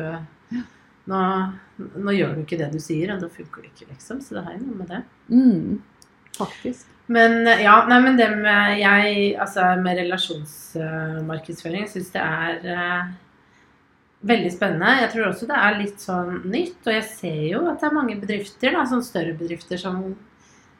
nå, 1.10 1.19
nå 2.00 2.15
gjør 2.15 2.38
du 2.38 2.43
ikke 2.43 2.60
det 2.62 2.69
du 2.74 2.80
sier, 2.82 3.12
og 3.13 3.24
da 3.24 3.30
funker 3.32 3.65
det 3.65 3.74
ikke, 3.74 3.89
liksom. 3.91 4.22
Så 4.24 4.38
det 4.38 4.43
jo 4.56 4.65
noe 4.67 4.80
med 4.80 4.91
det. 4.93 5.02
Mm. 5.34 5.82
Faktisk. 6.38 6.88
Men 7.13 7.43
eh, 7.48 7.65
ja, 7.65 7.76
nei, 7.89 8.00
men 8.02 8.15
det 8.17 8.30
med 8.39 8.80
jeg 8.80 9.34
Altså 9.36 9.65
med 9.84 10.00
relasjonsmarkedsføring 10.00 11.89
syns 11.91 12.13
det 12.13 12.24
er 12.24 12.63
uh, 12.63 13.12
veldig 14.26 14.52
spennende. 14.54 14.93
Jeg 15.02 15.12
tror 15.13 15.28
også 15.30 15.50
det 15.50 15.60
er 15.60 15.80
litt 15.82 16.00
sånn 16.04 16.38
nytt, 16.48 16.80
og 16.88 16.93
jeg 16.96 17.08
ser 17.10 17.41
jo 17.52 17.65
at 17.72 17.82
det 17.82 17.89
er 17.89 17.98
mange 18.00 18.15
bedrifter, 18.22 18.72
da, 18.78 18.86
sånn 18.88 19.04
større 19.06 19.36
bedrifter, 19.38 19.78
som 19.82 20.00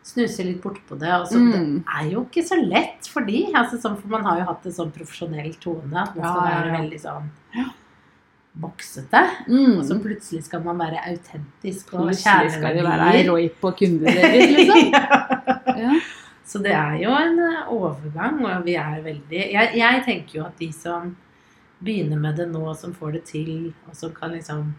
snuser 0.04 0.48
litt 0.48 0.64
bortpå 0.64 0.98
det. 1.00 1.12
Og 1.20 1.28
så 1.32 1.40
Mm. 1.40 1.84
Det 1.84 2.00
er 2.00 2.10
jo 2.12 2.24
ikke 2.24 2.48
så 2.48 2.58
lett 2.60 3.08
for 3.12 3.28
de. 3.28 3.46
Altså, 3.54 3.80
sånn, 3.84 4.00
for 4.00 4.08
man 4.16 4.26
har 4.28 4.40
jo 4.40 4.50
hatt 4.50 4.66
en 4.66 4.78
sånn 4.80 4.92
profesjonell 4.96 5.54
tone. 5.60 5.92
At 5.92 6.16
man 6.16 6.24
skal 6.24 6.42
Ja, 6.42 6.50
ja, 6.50 6.58
være 6.58 6.72
ja. 6.72 6.80
veldig 6.80 7.00
sånn 7.04 7.32
Ja. 7.54 7.70
Boksete. 8.84 9.30
Mm. 9.48 9.84
Så 9.84 10.00
plutselig 10.00 10.44
skal 10.44 10.64
man 10.64 10.80
være 10.80 11.02
autentisk 11.08 11.94
og 11.94 12.08
Plutselig 12.08 12.52
skal 12.52 12.78
det 12.78 12.84
være 12.84 13.10
ei 13.16 13.28
roi 13.30 13.50
på 13.50 13.72
kundeservice, 13.72 14.52
liksom. 14.58 14.94
Ja. 15.84 16.00
Så 16.46 16.60
det 16.60 16.74
er 16.76 16.98
jo 17.02 17.12
en 17.16 17.40
eh, 17.40 17.70
overgang, 17.72 18.42
og 18.46 18.66
vi 18.66 18.76
er 18.76 19.00
veldig 19.02 19.40
jeg, 19.54 19.70
jeg 19.80 20.02
tenker 20.06 20.38
jo 20.38 20.44
at 20.46 20.60
de 20.60 20.68
som 20.76 21.16
begynner 21.84 22.20
med 22.20 22.36
det 22.38 22.50
nå, 22.52 22.74
som 22.76 22.94
får 22.94 23.16
det 23.18 23.24
til, 23.32 23.72
og 23.88 23.96
som 23.96 24.12
kan 24.14 24.36
liksom 24.36 24.74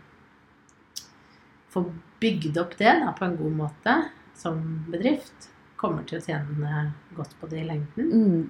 få 1.73 1.87
bygd 2.21 2.61
opp 2.61 2.77
det 2.79 2.93
da, 3.01 3.14
på 3.17 3.27
en 3.27 3.37
god 3.37 3.57
måte 3.59 3.97
som 4.37 4.61
bedrift, 4.93 5.51
kommer 5.77 6.05
til 6.07 6.21
å 6.21 6.25
tjene 6.25 6.85
godt 7.17 7.35
på 7.40 7.49
det 7.51 7.64
i 7.64 7.67
lengden. 7.67 8.12
Mm. 8.12 8.45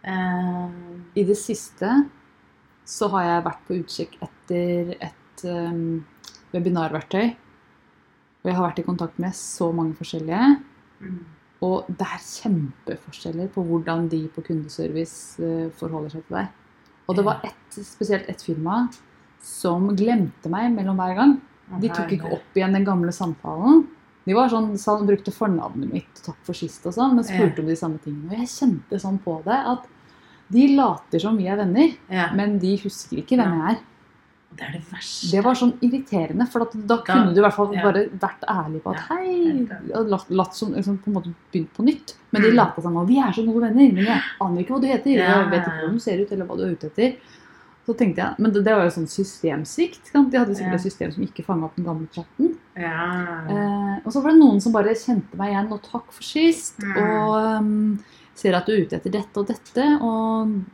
Uh, 0.00 0.70
I 1.14 1.26
det 1.28 1.36
siste 1.36 1.92
så 2.88 3.10
har 3.12 3.26
jeg 3.26 3.46
vært 3.46 3.66
på 3.66 3.78
utkikk 3.82 4.16
etter 4.18 4.39
et 4.56 5.44
um, 5.44 6.04
webinarverktøy. 6.54 7.34
Og 8.40 8.48
jeg 8.48 8.56
har 8.56 8.64
vært 8.64 8.80
i 8.80 8.86
kontakt 8.86 9.20
med 9.20 9.36
så 9.36 9.68
mange 9.76 9.94
forskjellige. 9.98 10.56
mm, 11.00 11.20
Og 11.62 11.84
det 11.88 12.06
er 12.06 12.22
kjempeforskjeller 12.24 13.50
på 13.52 13.62
hvordan 13.68 14.08
de 14.08 14.22
på 14.32 14.40
kundeservice 14.46 15.42
eh, 15.44 15.68
forholder 15.76 16.14
seg 16.14 16.24
til 16.24 16.38
deg. 16.38 16.48
Og 17.06 17.16
det 17.18 17.24
var 17.26 17.42
et, 17.44 17.78
spesielt 17.84 18.28
ett 18.32 18.40
firma 18.42 18.86
som 19.44 19.90
glemte 19.96 20.48
meg 20.48 20.72
mellom 20.72 20.96
hver 20.96 21.14
gang. 21.18 21.34
De 21.82 21.90
tok 21.92 22.12
ikke 22.16 22.32
opp 22.32 22.56
igjen 22.56 22.72
den 22.74 22.86
gamle 22.88 23.12
samtalen. 23.12 23.84
De 24.24 24.34
var 24.36 24.48
sånn, 24.52 24.72
så 24.78 24.96
brukte 25.04 25.32
fornavnet 25.32 25.92
mitt 25.92 26.20
og 26.20 26.24
takk 26.30 26.40
for 26.46 26.56
sist 26.56 26.84
og 26.86 26.94
sånn, 26.96 27.14
men 27.16 27.24
spurte 27.24 27.60
om 27.62 27.68
de 27.68 27.76
samme 27.76 28.00
tingene. 28.04 28.30
Og 28.32 28.40
jeg 28.40 28.50
kjente 28.52 29.00
sånn 29.00 29.20
på 29.22 29.36
det 29.44 29.60
at 29.74 29.86
de 30.50 30.66
later 30.76 31.22
som 31.22 31.36
vi 31.38 31.46
er 31.46 31.60
venner, 31.60 31.92
men 32.36 32.58
de 32.58 32.74
husker 32.82 33.20
ikke 33.22 33.36
hvem 33.38 33.52
jeg 33.58 33.74
er. 33.74 33.80
Det 34.56 34.66
er 34.66 34.72
det 34.72 34.80
verste. 34.90 35.30
Det 35.30 35.42
var 35.44 35.54
sånn 35.54 35.72
irriterende, 35.80 36.46
for 36.50 36.64
da 36.64 36.96
Da- 36.96 37.02
kunne 37.06 37.34
du 37.34 37.40
i 37.40 37.44
hvert 37.44 37.54
fall 37.54 37.72
ja. 37.74 37.82
bare 37.82 38.08
vært 38.10 38.42
ærlig 38.48 38.82
på 38.82 38.90
at 38.94 38.96
Ja, 38.96 39.16
hei, 39.16 39.68
og 39.94 40.08
latt, 40.10 40.30
latt 40.30 40.54
som 40.54 40.72
liksom, 40.74 40.98
på 40.98 41.06
en 41.08 41.14
måte 41.14 41.34
begynt 41.52 41.72
på 41.76 41.84
nytt. 41.86 42.14
Men 42.32 42.42
de 42.42 42.50
Mm. 42.50 42.56
lata 42.56 42.82
som 42.82 42.96
om 42.96 43.06
vi 43.06 43.18
er 43.18 43.32
så 43.32 43.44
gode 43.46 43.60
venner, 43.62 43.92
men 43.92 44.04
jeg 44.04 44.20
aner 44.40 44.60
ikke 44.64 44.74
hva 44.74 44.80
du 44.80 44.86
heter. 44.88 45.10
Ja, 45.16 45.42
Jeg 45.42 45.50
vet 45.50 45.62
ikke 45.66 45.78
hvordan 45.80 45.92
du 45.94 45.98
ser 46.00 46.18
ut, 46.20 46.32
eller 46.32 46.44
hva 46.46 46.56
du 46.56 46.62
er 46.64 46.72
ute 46.76 46.86
etter. 46.90 47.16
Så 47.86 47.96
tenkte 47.96 48.16
jeg, 48.16 48.34
Men 48.38 48.52
det, 48.52 48.62
det 48.64 48.74
var 48.74 48.84
jo 48.84 48.90
sånn 49.00 49.08
systemsvikt. 49.08 50.12
De 50.30 50.38
hadde 50.38 50.54
sikkert 50.54 50.74
et 50.74 50.80
system 50.80 51.12
som 51.12 51.24
ikke 51.24 51.44
fanga 51.44 51.64
opp 51.64 51.76
den 51.76 51.84
gamle 51.84 52.08
chatten. 52.12 52.56
Ja. 52.76 53.46
Eh, 53.48 54.00
og 54.04 54.12
så 54.12 54.22
var 54.22 54.30
det 54.32 54.40
noen 54.40 54.60
som 54.60 54.72
bare 54.72 54.94
kjente 54.94 55.34
meg 55.36 55.50
igjen, 55.54 55.72
og 55.72 55.82
takk 55.82 56.12
for 56.12 56.22
sist. 56.22 56.78
Mm. 56.78 56.96
Og 56.98 57.58
um, 57.58 58.04
ser 58.34 58.54
at 58.54 58.66
du 58.66 58.72
er 58.72 58.84
ute 58.84 58.96
etter 59.00 59.10
dette 59.10 59.36
og 59.38 59.46
dette. 59.46 60.00
Og 60.02 60.64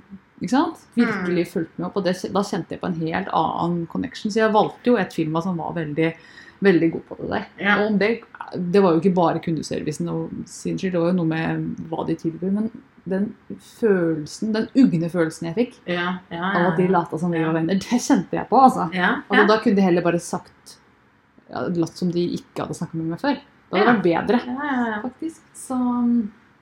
ikke 0.40 0.52
sant? 0.52 0.82
virkelig 0.96 1.46
fulgt 1.52 1.78
med 1.78 1.88
opp. 1.88 2.00
Og 2.00 2.06
det, 2.06 2.16
da 2.34 2.42
kjente 2.44 2.76
jeg 2.76 2.82
på 2.82 2.90
en 2.90 2.98
helt 3.00 3.30
annen 3.32 3.86
connection. 3.92 4.32
Så 4.32 4.42
jeg 4.42 4.54
valgte 4.56 4.92
jo 4.92 4.98
et 5.00 5.14
firma 5.16 5.42
som 5.44 5.56
var 5.60 5.76
veldig, 5.78 6.10
veldig 6.66 6.90
god 6.92 7.06
på 7.08 7.18
det 7.20 7.30
der. 7.30 7.46
Ja. 7.62 7.78
Og 7.84 7.96
det, 8.02 8.10
det 8.74 8.82
var 8.84 8.94
jo 8.94 9.00
ikke 9.02 9.16
bare 9.16 9.42
kundeservicen 9.44 10.10
og 10.12 10.36
sin 10.50 10.76
skyld, 10.76 10.92
det 10.96 11.02
var 11.02 11.14
jo 11.14 11.18
noe 11.22 11.30
med 11.32 11.88
hva 11.90 12.04
de 12.08 12.18
tilbyr. 12.20 12.52
Men 12.58 12.70
den 13.06 13.28
følelsen, 13.62 14.52
den 14.56 14.68
ugne 14.74 15.08
følelsen 15.12 15.46
jeg 15.52 15.56
fikk 15.60 15.74
Ja, 15.86 16.16
ja, 16.32 16.48
av 16.50 16.72
at 16.72 16.80
de 16.80 16.88
lata 16.90 17.18
som 17.22 17.30
vi 17.30 17.42
var 17.44 17.54
venner, 17.54 17.78
det 17.78 18.00
kjente 18.02 18.34
jeg 18.34 18.48
på. 18.50 18.58
altså. 18.60 18.88
Altså. 18.90 19.44
Da 19.46 19.60
kunne 19.62 19.78
de 19.78 19.84
heller 19.86 20.04
bare 20.04 20.22
sagt 20.22 20.78
ja, 21.46 21.62
Latt 21.78 21.94
som 21.94 22.10
de 22.10 22.24
ikke 22.34 22.64
hadde 22.64 22.74
snakka 22.74 22.98
med 22.98 23.12
meg 23.12 23.22
før. 23.22 23.38
Det 23.70 23.78
hadde 23.78 23.92
vært 23.92 24.02
bedre, 24.06 24.40
faktisk. 25.04 25.46
Så 25.54 25.76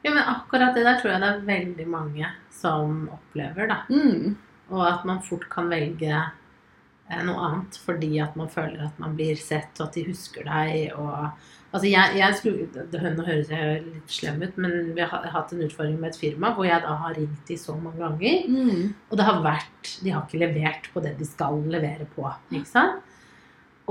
ja, 0.04 0.12
men 0.12 0.22
akkurat 0.34 0.76
det 0.76 0.84
der 0.86 1.00
tror 1.00 1.14
jeg 1.14 1.22
det 1.24 1.30
er 1.32 1.44
veldig 1.48 1.86
mange 1.90 2.30
som 2.54 3.06
opplever, 3.14 3.68
da. 3.70 3.80
mm, 3.90 4.36
Og 4.70 4.84
at 4.88 5.04
man 5.08 5.22
fort 5.24 5.48
kan 5.52 5.68
velge 5.72 6.12
eh, 6.14 7.20
noe 7.26 7.40
annet 7.48 7.76
fordi 7.84 8.12
at 8.22 8.36
man 8.38 8.48
føler 8.52 8.86
at 8.86 8.98
man 9.02 9.16
blir 9.18 9.36
sett, 9.40 9.72
og 9.80 9.88
at 9.88 9.98
de 9.98 10.06
husker 10.08 10.46
deg. 10.48 10.92
og 10.96 11.30
Altså 11.74 11.88
jeg, 11.90 12.14
jeg 12.20 12.34
skulle, 12.38 12.68
det, 12.70 13.00
Nå 13.16 13.24
høres 13.26 13.48
jeg 13.50 13.80
litt 13.82 14.12
slem 14.14 14.44
ut, 14.44 14.58
men 14.62 14.92
vi 14.94 15.02
har 15.02 15.10
har 15.24 15.32
hatt 15.34 15.52
en 15.56 15.64
utfordring 15.66 15.96
med 15.98 16.12
et 16.12 16.20
firma 16.20 16.52
hvor 16.54 16.68
jeg 16.68 16.84
da 16.84 16.92
har 17.00 17.16
ringt 17.18 17.48
de 17.50 17.56
så 17.58 17.74
mange 17.74 17.98
ganger. 17.98 18.44
mm, 18.46 18.94
Og 19.10 19.18
det 19.18 19.26
har 19.26 19.40
vært 19.42 19.90
De 20.04 20.12
har 20.14 20.22
ikke 20.22 20.38
levert 20.44 20.86
på 20.94 21.02
det 21.02 21.16
de 21.18 21.26
skal 21.26 21.58
levere 21.74 22.06
på. 22.14 22.28
ikke 22.52 22.70
sant? 22.70 23.02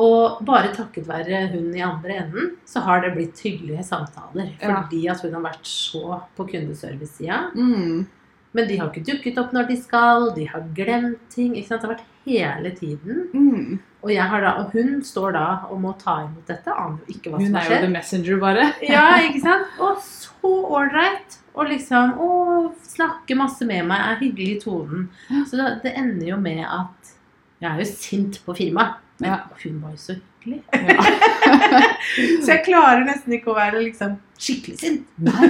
Og 0.01 0.39
bare 0.45 0.71
takket 0.73 1.05
være 1.05 1.43
hun 1.51 1.67
i 1.77 1.83
andre 1.85 2.15
enden, 2.23 2.51
så 2.65 2.81
har 2.81 3.03
det 3.03 3.11
blitt 3.13 3.39
hyggelige 3.45 3.83
samtaler. 3.85 4.49
Ja. 4.57 4.71
Fordi 4.81 5.03
at 5.11 5.21
hun 5.21 5.35
har 5.37 5.43
vært 5.45 5.69
så 5.69 6.19
på 6.37 6.47
kundeservice-sida. 6.49 7.51
mm, 7.53 8.05
Men 8.53 8.67
de 8.69 8.77
har 8.77 8.89
ikke 8.89 9.05
dukket 9.05 9.37
opp 9.41 9.53
når 9.53 9.67
de 9.69 9.77
skal, 9.81 10.31
de 10.35 10.47
har 10.49 10.65
glemt 10.77 11.21
ting. 11.29 11.55
ikke 11.57 11.67
sant? 11.67 11.81
Det 11.81 11.89
har 11.89 11.95
vært 11.95 12.09
hele 12.25 12.71
tiden. 12.77 13.27
mm. 13.33 13.79
Og, 14.03 14.09
jeg 14.11 14.23
har 14.27 14.41
da, 14.43 14.49
og 14.59 14.73
hun 14.75 14.97
står 15.01 15.31
da 15.31 15.45
og 15.71 15.77
må 15.79 15.93
ta 15.97 16.17
imot 16.25 16.49
dette. 16.49 16.67
Aner 16.73 16.97
jo 17.05 17.13
ikke 17.13 17.31
hva 17.31 17.37
Hun 17.39 17.45
som 17.47 17.55
er 17.55 17.69
jo 17.69 17.77
the 17.85 17.91
messenger, 17.93 18.39
bare. 18.41 18.65
Ja, 18.83 19.05
ikke 19.23 19.39
sant? 19.45 19.77
Og 19.79 20.01
så 20.03 20.51
ålreit. 20.75 21.37
Og 21.53 21.69
liksom 21.69 22.17
å, 22.19 22.27
snakke 22.83 23.37
masse 23.37 23.63
med 23.65 23.85
meg, 23.87 24.01
er 24.01 24.19
hyggelig 24.19 24.49
i 24.57 24.59
tonen. 24.59 25.05
Så 25.47 25.55
det, 25.55 25.69
det 25.85 25.93
ender 26.01 26.27
jo 26.33 26.37
med 26.41 26.65
at 26.65 27.13
Jeg 27.61 27.69
er 27.71 27.79
jo 27.79 27.85
sint 27.87 28.41
på 28.43 28.55
firmaet, 28.57 28.99
men 29.19 29.29
Ja. 29.29 29.39
hun 29.63 29.81
var 29.81 29.91
jo 29.91 29.97
så 29.97 30.15
hyggelig. 30.15 30.63
Ja. 30.73 31.03
Så 32.43 32.49
jeg 32.51 32.63
klarer 32.65 33.05
nesten 33.07 33.33
ikke 33.37 33.51
å 33.53 33.55
være 33.55 33.79
liksom 33.85 34.17
skikkelig 34.37 34.77
sint. 34.81 35.05
Nei. 35.23 35.49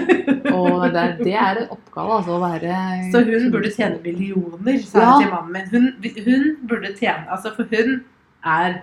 Og 0.53 0.83
det 0.93 1.01
er, 1.01 1.13
det 1.23 1.33
er 1.33 1.61
en 1.63 1.71
oppgave, 1.73 2.17
altså, 2.19 2.35
å 2.37 2.41
være 2.43 2.75
Så 3.13 3.23
hun 3.25 3.47
burde 3.53 3.71
tjene 3.73 3.97
millioner, 4.03 4.77
sa 4.85 4.99
jeg 4.99 5.07
Ja. 5.07 5.15
til 5.23 5.31
mannen 5.33 5.51
min. 5.55 5.69
Hun, 5.73 5.87
hun 6.27 6.45
burde 6.69 6.93
tjene 6.99 7.25
Altså, 7.33 7.53
for 7.55 7.65
hun 7.71 8.03
er 8.45 8.81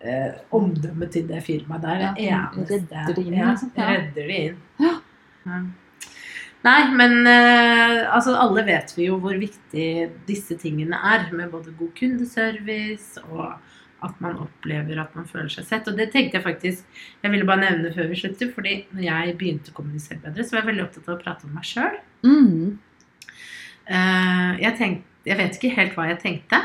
eh, 0.00 0.32
omdømmet 0.56 1.12
til 1.12 1.28
det 1.28 1.42
firmaet 1.44 1.82
der. 1.84 2.06
Ja, 2.22 2.46
eneste. 2.56 2.80
redder 2.88 3.14
det 3.14 3.26
inn, 3.26 3.34
Ja. 3.38 3.54
Ja. 3.76 3.90
redder 3.92 4.26
de 4.32 4.40
inn. 4.48 4.56
Ja. 4.80 4.94
Ja. 5.46 5.60
Nei, 6.64 6.80
men 6.94 7.26
eh, 7.26 8.00
altså, 8.14 8.36
alle 8.38 8.62
vet 8.66 8.92
vi 8.96 9.08
jo 9.10 9.18
hvor 9.18 9.34
viktig 9.38 10.10
disse 10.28 10.56
tingene 10.62 10.94
er, 10.94 11.28
med 11.34 11.50
både 11.50 11.74
god 11.78 11.90
kundeservice 11.98 13.18
og 13.30 13.52
at 14.06 14.20
man 14.24 14.40
opplever 14.42 15.00
at 15.02 15.14
man 15.18 15.28
føler 15.28 15.50
seg 15.52 15.66
sett. 15.68 15.88
Og 15.90 15.98
det 15.98 16.10
tenkte 16.12 16.38
jeg 16.38 16.46
faktisk 16.46 17.00
Jeg 17.22 17.32
ville 17.34 17.48
bare 17.48 17.64
nevne 17.64 17.94
før 17.94 18.10
vi 18.10 18.20
slutter, 18.20 18.52
fordi 18.54 18.76
når 18.92 19.06
jeg 19.08 19.38
begynte 19.40 19.72
å 19.72 19.78
kommunisere 19.78 20.22
bedre, 20.24 20.44
så 20.44 20.56
var 20.56 20.62
jeg 20.62 20.72
veldig 20.72 20.86
opptatt 20.88 21.08
av 21.08 21.16
å 21.16 21.22
prate 21.22 21.48
om 21.48 21.56
meg 21.56 21.68
sjøl. 21.68 21.98
Mm. 22.26 22.78
Uh, 23.88 24.52
jeg, 24.62 24.76
tenk- 24.78 25.26
jeg 25.26 25.38
vet 25.40 25.58
ikke 25.58 25.74
helt 25.78 25.98
hva 25.98 26.08
jeg 26.10 26.22
tenkte. 26.22 26.62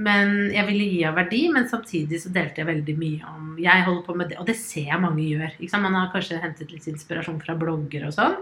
Men 0.00 0.50
jeg 0.54 0.64
ville 0.68 0.86
gi 0.88 1.00
av 1.04 1.16
verdi, 1.18 1.42
men 1.52 1.66
samtidig 1.68 2.22
så 2.22 2.30
delte 2.32 2.62
jeg 2.62 2.68
veldig 2.70 2.94
mye 2.96 3.32
om 3.34 3.48
Jeg 3.60 3.84
holder 3.84 4.04
på 4.06 4.14
med 4.16 4.30
det, 4.32 4.38
og 4.40 4.46
det 4.48 4.56
ser 4.56 4.86
jeg 4.88 5.02
mange 5.02 5.26
gjør. 5.26 5.56
Man 5.82 5.98
har 5.98 6.12
kanskje 6.14 6.40
hentet 6.40 6.72
litt 6.72 6.86
inspirasjon 6.88 7.40
fra 7.42 7.56
blogger 7.58 8.06
og 8.08 8.14
sånn. 8.16 8.38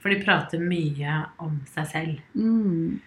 For 0.00 0.12
de 0.12 0.20
prater 0.22 0.62
mye 0.62 1.16
om 1.42 1.58
seg 1.72 1.88
selv. 1.90 2.20
Mm. 2.38 3.00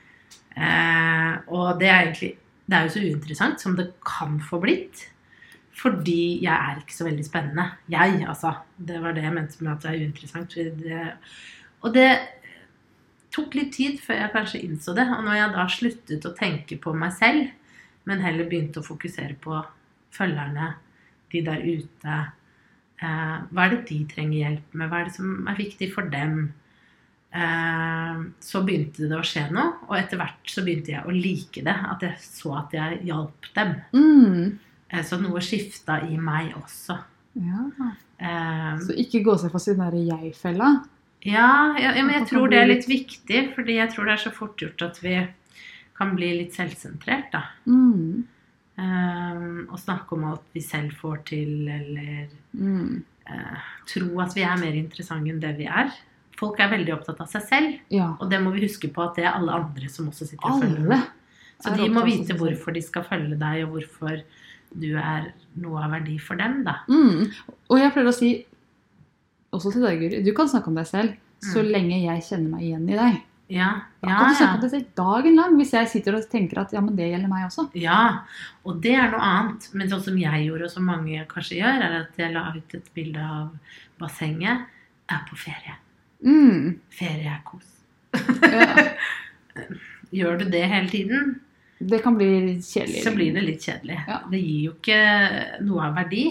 Eh, 0.54 1.32
og 1.54 1.80
det 1.80 1.90
er 1.90 2.02
egentlig 2.02 2.34
Det 2.64 2.78
er 2.78 2.86
jo 2.86 2.94
så 2.94 3.04
uinteressant 3.04 3.62
som 3.62 3.76
det 3.78 3.90
kan 4.08 4.38
få 4.44 4.62
blitt. 4.64 5.08
Fordi 5.74 6.44
jeg 6.44 6.54
er 6.54 6.80
ikke 6.80 6.96
så 6.96 7.08
veldig 7.08 7.26
spennende. 7.26 7.66
Jeg, 7.92 8.22
altså. 8.30 8.54
Det 8.78 9.02
var 9.02 9.16
det 9.16 9.26
jeg 9.26 9.34
mente 9.34 9.64
med 9.64 9.74
at 9.74 9.84
det 9.84 9.92
er 9.92 10.06
uinteressant. 10.06 10.56
Det, 10.80 11.02
og 11.82 11.96
det 11.96 12.08
tok 13.34 13.58
litt 13.58 13.74
tid 13.76 13.98
før 14.02 14.22
jeg 14.22 14.34
kanskje 14.36 14.64
innså 14.68 14.96
det. 14.98 15.08
Og 15.10 15.26
når 15.26 15.40
jeg 15.40 15.54
da 15.56 15.68
sluttet 15.72 16.30
å 16.30 16.36
tenke 16.38 16.78
på 16.82 16.94
meg 16.98 17.16
selv, 17.18 17.50
men 18.10 18.24
heller 18.24 18.48
begynte 18.50 18.84
å 18.84 18.86
fokusere 18.86 19.36
på 19.42 19.60
følgerne, 20.14 20.74
de 21.34 21.42
der 21.42 21.64
ute 21.66 22.16
eh, 23.02 23.38
Hva 23.50 23.64
er 23.64 23.72
det 23.72 23.86
de 23.90 24.04
trenger 24.12 24.38
hjelp 24.38 24.76
med? 24.78 24.90
Hva 24.92 25.00
er 25.00 25.08
det 25.08 25.16
som 25.16 25.48
er 25.50 25.58
viktig 25.58 25.88
for 25.96 26.12
dem? 26.14 26.52
Eh, 27.34 28.20
så 28.46 28.62
begynte 28.66 29.08
det 29.10 29.18
å 29.18 29.26
skje 29.26 29.48
noe, 29.52 29.72
og 29.90 29.96
etter 29.98 30.20
hvert 30.22 30.52
så 30.54 30.62
begynte 30.66 30.92
jeg 30.94 31.02
å 31.10 31.14
like 31.16 31.64
det. 31.66 31.74
At 31.90 32.04
jeg 32.06 32.20
så 32.22 32.52
at 32.60 32.76
jeg 32.78 33.00
hjalp 33.10 33.48
dem. 33.56 33.72
Mm. 33.94 34.60
Eh, 34.94 35.02
så 35.04 35.18
noe 35.22 35.42
skifta 35.42 36.02
i 36.06 36.18
meg 36.22 36.52
også. 36.60 37.00
Ja. 37.42 37.64
Eh, 38.20 38.76
Så 38.86 38.94
ikke 39.02 39.24
gå 39.26 39.34
seg 39.42 39.52
fast 39.52 39.68
i 39.68 39.74
den 39.74 39.82
derre 39.82 40.04
jeg-fella. 40.12 40.68
ja, 41.26 41.74
ja, 41.80 41.94
ja, 41.96 42.04
men 42.04 42.14
jeg 42.20 42.28
tror 42.30 42.50
det 42.52 42.60
er 42.62 42.68
litt 42.70 42.86
viktig, 42.88 43.56
fordi 43.56 43.80
jeg 43.80 43.90
tror 43.96 44.06
det 44.06 44.14
er 44.14 44.24
så 44.28 44.32
fort 44.36 44.58
gjort 44.62 44.82
at 44.86 45.00
vi 45.02 45.16
kan 45.98 46.14
bli 46.16 46.30
litt 46.38 46.54
selvsentrert, 46.54 47.32
da. 47.32 47.42
Mm. 47.66 48.26
Um, 48.78 49.68
og 49.72 49.78
snakke 49.80 50.14
om 50.18 50.24
alt 50.32 50.46
vi 50.54 50.62
selv 50.66 50.94
får 51.02 51.20
til, 51.26 51.68
eller 51.70 52.28
Mm. 52.54 53.04
uh, 53.30 53.60
tro 53.88 54.20
at 54.22 54.34
vi 54.36 54.42
er 54.44 54.58
mer 54.58 54.74
interessante 54.78 55.30
enn 55.30 55.40
det 55.42 55.56
vi 55.58 55.66
er. 55.66 55.92
Folk 56.44 56.60
er 56.60 56.70
veldig 56.76 56.94
opptatt 56.98 57.22
av 57.24 57.28
seg 57.32 57.42
selv, 57.50 57.80
Ja. 57.90 58.12
og 58.20 58.30
det 58.30 58.40
må 58.44 58.52
vi 58.54 58.66
huske 58.68 58.92
på 58.94 59.04
at 59.08 59.16
det 59.16 59.26
er 59.26 59.34
alle 59.40 59.52
andre 59.62 59.90
som 59.90 60.08
også 60.12 60.28
sitter 60.28 60.46
og 60.52 60.62
følger 60.62 60.78
Alle. 60.84 60.88
med. 60.98 61.08
Så 61.64 61.76
de 61.78 61.90
må 61.90 62.04
vite 62.04 62.36
hvorfor 62.36 62.74
de 62.76 62.82
skal 62.84 63.04
følge 63.08 63.38
deg, 63.40 63.64
og 63.64 63.78
hvorfor 63.78 64.22
du 64.76 64.90
er 64.98 65.32
noe 65.56 65.84
av 65.86 65.92
verdi 65.92 66.18
for 66.20 66.36
dem, 66.36 66.64
da. 66.66 66.80
Mm. 66.90 67.30
Og 67.70 67.78
jeg 67.80 67.94
pleier 67.94 68.10
å 68.10 68.14
si, 68.14 68.32
også 69.54 69.72
til 69.72 69.82
deg, 69.86 70.00
Guri, 70.02 70.24
du 70.26 70.34
kan 70.36 70.48
snakke 70.50 70.68
om 70.68 70.76
deg 70.76 70.88
selv 70.90 71.14
så 71.44 71.62
Mm. 71.62 71.72
lenge 71.72 72.02
jeg 72.04 72.22
kjenner 72.24 72.50
meg 72.50 72.62
igjen 72.62 72.90
i 72.90 72.96
deg. 72.98 73.22
Ja, 73.50 73.82
Da 74.02 74.08
kan 74.18 74.30
du 74.30 74.36
snakke 74.36 74.50
ja. 74.50 74.54
om 74.56 74.62
deg 74.62 74.72
selv 74.72 74.96
dagen 74.96 75.36
lang 75.36 75.58
hvis 75.60 75.72
jeg 75.74 75.88
sitter 75.92 76.16
og 76.16 76.30
tenker 76.32 76.58
at 76.62 76.72
ja, 76.74 76.82
men 76.82 76.96
det 76.96 77.12
gjelder 77.12 77.30
meg 77.30 77.46
også. 77.46 77.70
ja. 77.76 78.24
Og 78.66 78.82
det 78.82 78.96
er 78.96 79.12
noe 79.12 79.20
annet. 79.22 79.70
Men 79.74 79.88
sånn 79.90 80.02
som 80.02 80.18
jeg 80.18 80.48
gjorde, 80.48 80.64
og 80.64 80.72
som 80.72 80.86
mange 80.86 81.28
kanskje 81.28 81.60
gjør, 81.62 81.84
er 81.84 82.00
at 82.02 82.18
jeg 82.18 82.34
la 82.34 82.52
ut 82.56 82.74
et 82.74 82.94
bilde 82.96 83.20
av 83.20 83.52
bassenget. 84.00 84.66
Er 85.12 85.20
på 85.30 85.36
ferie. 85.38 85.76
Mm. 86.24 86.80
Ferie 86.90 87.30
er 87.36 87.42
kos. 87.48 87.70
Ja. 88.14 88.90
Gjør 90.14 90.38
du 90.40 90.46
det 90.54 90.64
hele 90.70 90.90
tiden, 90.90 91.40
Det 91.84 92.00
kan 92.04 92.16
bli 92.16 92.60
kjedelig. 92.64 93.02
så 93.04 93.12
blir 93.16 93.34
det 93.34 93.42
litt 93.44 93.62
kjedelig. 93.66 93.98
Ja. 94.08 94.20
Det 94.32 94.40
gir 94.40 94.60
jo 94.70 94.74
ikke 94.78 95.64
noe 95.66 95.88
av 95.90 95.96
verdi 96.04 96.26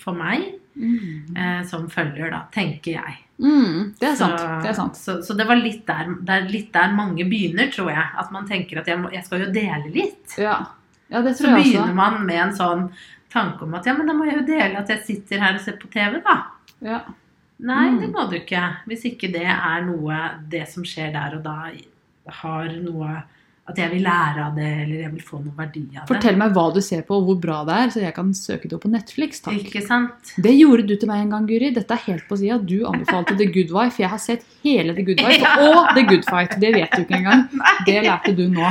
for 0.00 0.14
meg 0.18 0.52
Mm. 0.74 1.36
eh, 1.38 1.60
som 1.70 1.84
følger, 1.88 2.32
da, 2.32 2.40
tenker 2.50 2.96
jeg. 2.96 3.12
Mm. 3.38 3.92
Det 4.00 4.08
er 4.08 4.16
sant. 4.18 4.40
Så, 4.40 4.46
Det 4.64 4.68
er 4.72 4.74
sant. 4.74 4.96
Så, 4.98 5.12
så 5.22 5.36
det 5.38 5.46
var 5.46 5.54
litt 5.60 5.84
der, 5.86 6.08
det 6.26 6.34
er 6.34 6.48
litt 6.50 6.72
der 6.74 6.90
mange 6.96 7.22
begynner, 7.30 7.70
tror 7.70 7.92
jeg. 7.92 8.02
At 8.18 8.32
man 8.34 8.48
tenker 8.48 8.80
at 8.80 8.88
jeg, 8.90 8.98
må, 8.98 9.12
jeg 9.14 9.22
skal 9.24 9.44
jo 9.44 9.52
dele 9.54 9.92
litt. 9.94 10.34
Ja. 10.36 10.56
ja, 11.12 11.22
det 11.22 11.36
Så 11.38 11.46
jeg 11.46 11.60
begynner 11.60 11.92
også. 11.92 11.94
man 11.94 12.26
med 12.26 12.40
en 12.42 12.56
sånn 12.58 12.82
tanke 13.30 13.62
om 13.62 13.74
at 13.78 13.86
ja, 13.86 13.94
men 13.94 14.10
da 14.10 14.16
må 14.18 14.26
jeg 14.26 14.40
jo 14.40 14.46
dele 14.50 14.80
at 14.82 14.90
jeg 14.90 15.04
sitter 15.06 15.38
her 15.46 15.54
og 15.54 15.62
ser 15.62 15.78
på 15.78 15.86
TV, 15.94 16.18
da. 16.26 16.36
Ja. 16.82 16.98
Nei, 17.58 17.90
Mm. 17.90 18.00
det 18.00 18.08
må 18.12 18.24
du 18.30 18.36
ikke. 18.36 18.62
Hvis 18.86 19.04
ikke 19.04 19.32
det 19.32 19.44
er 19.46 19.82
noe 19.86 20.40
Det 20.48 20.66
som 20.68 20.82
skjer 20.84 21.12
der 21.12 21.36
og 21.36 21.42
da, 21.44 21.70
har 22.40 22.68
noe 22.68 23.22
At 23.64 23.78
jeg 23.80 23.88
vil 23.94 24.02
lære 24.04 24.42
av 24.44 24.56
det, 24.58 24.66
eller 24.82 24.98
jeg 25.06 25.10
vil 25.14 25.22
få 25.24 25.38
noe 25.40 25.54
verdi 25.56 25.86
av 25.96 26.02
det. 26.02 26.08
Fortell 26.10 26.36
meg 26.36 26.50
hva 26.52 26.64
du 26.74 26.82
ser 26.84 27.00
på, 27.08 27.16
og 27.16 27.24
hvor 27.30 27.38
bra 27.40 27.62
det 27.64 27.76
er, 27.80 27.92
så 27.94 28.02
jeg 28.02 28.12
kan 28.12 28.32
søke 28.36 28.68
det 28.68 28.76
opp 28.76 28.82
på 28.84 28.90
Netflix. 28.92 29.40
takk. 29.40 29.56
Ikke 29.56 29.80
sant? 29.86 30.34
Det 30.36 30.52
gjorde 30.52 30.84
du 30.90 30.92
til 31.00 31.08
meg 31.08 31.22
en 31.22 31.30
gang, 31.32 31.46
Guri. 31.48 31.70
Dette 31.72 31.96
er 31.96 32.02
helt 32.10 32.26
på 32.28 32.36
sida. 32.36 32.58
Du 32.60 32.84
anbefalte 32.90 33.38
The 33.38 33.46
Good 33.54 33.72
Wife. 33.72 34.02
Jeg 34.02 34.10
har 34.12 34.20
sett 34.20 34.44
hele 34.66 34.92
The 34.92 35.06
Good 35.08 35.24
Wife 35.24 35.40
Ja. 35.46 35.54
og 35.64 35.94
The 35.96 36.04
Good 36.10 36.28
Fight. 36.28 36.58
Det 36.60 36.74
vet 36.76 36.92
du 36.92 37.06
ikke 37.06 37.16
engang. 37.22 37.46
Det 37.88 37.96
lærte 38.04 38.36
du 38.36 38.44
nå. 38.52 38.68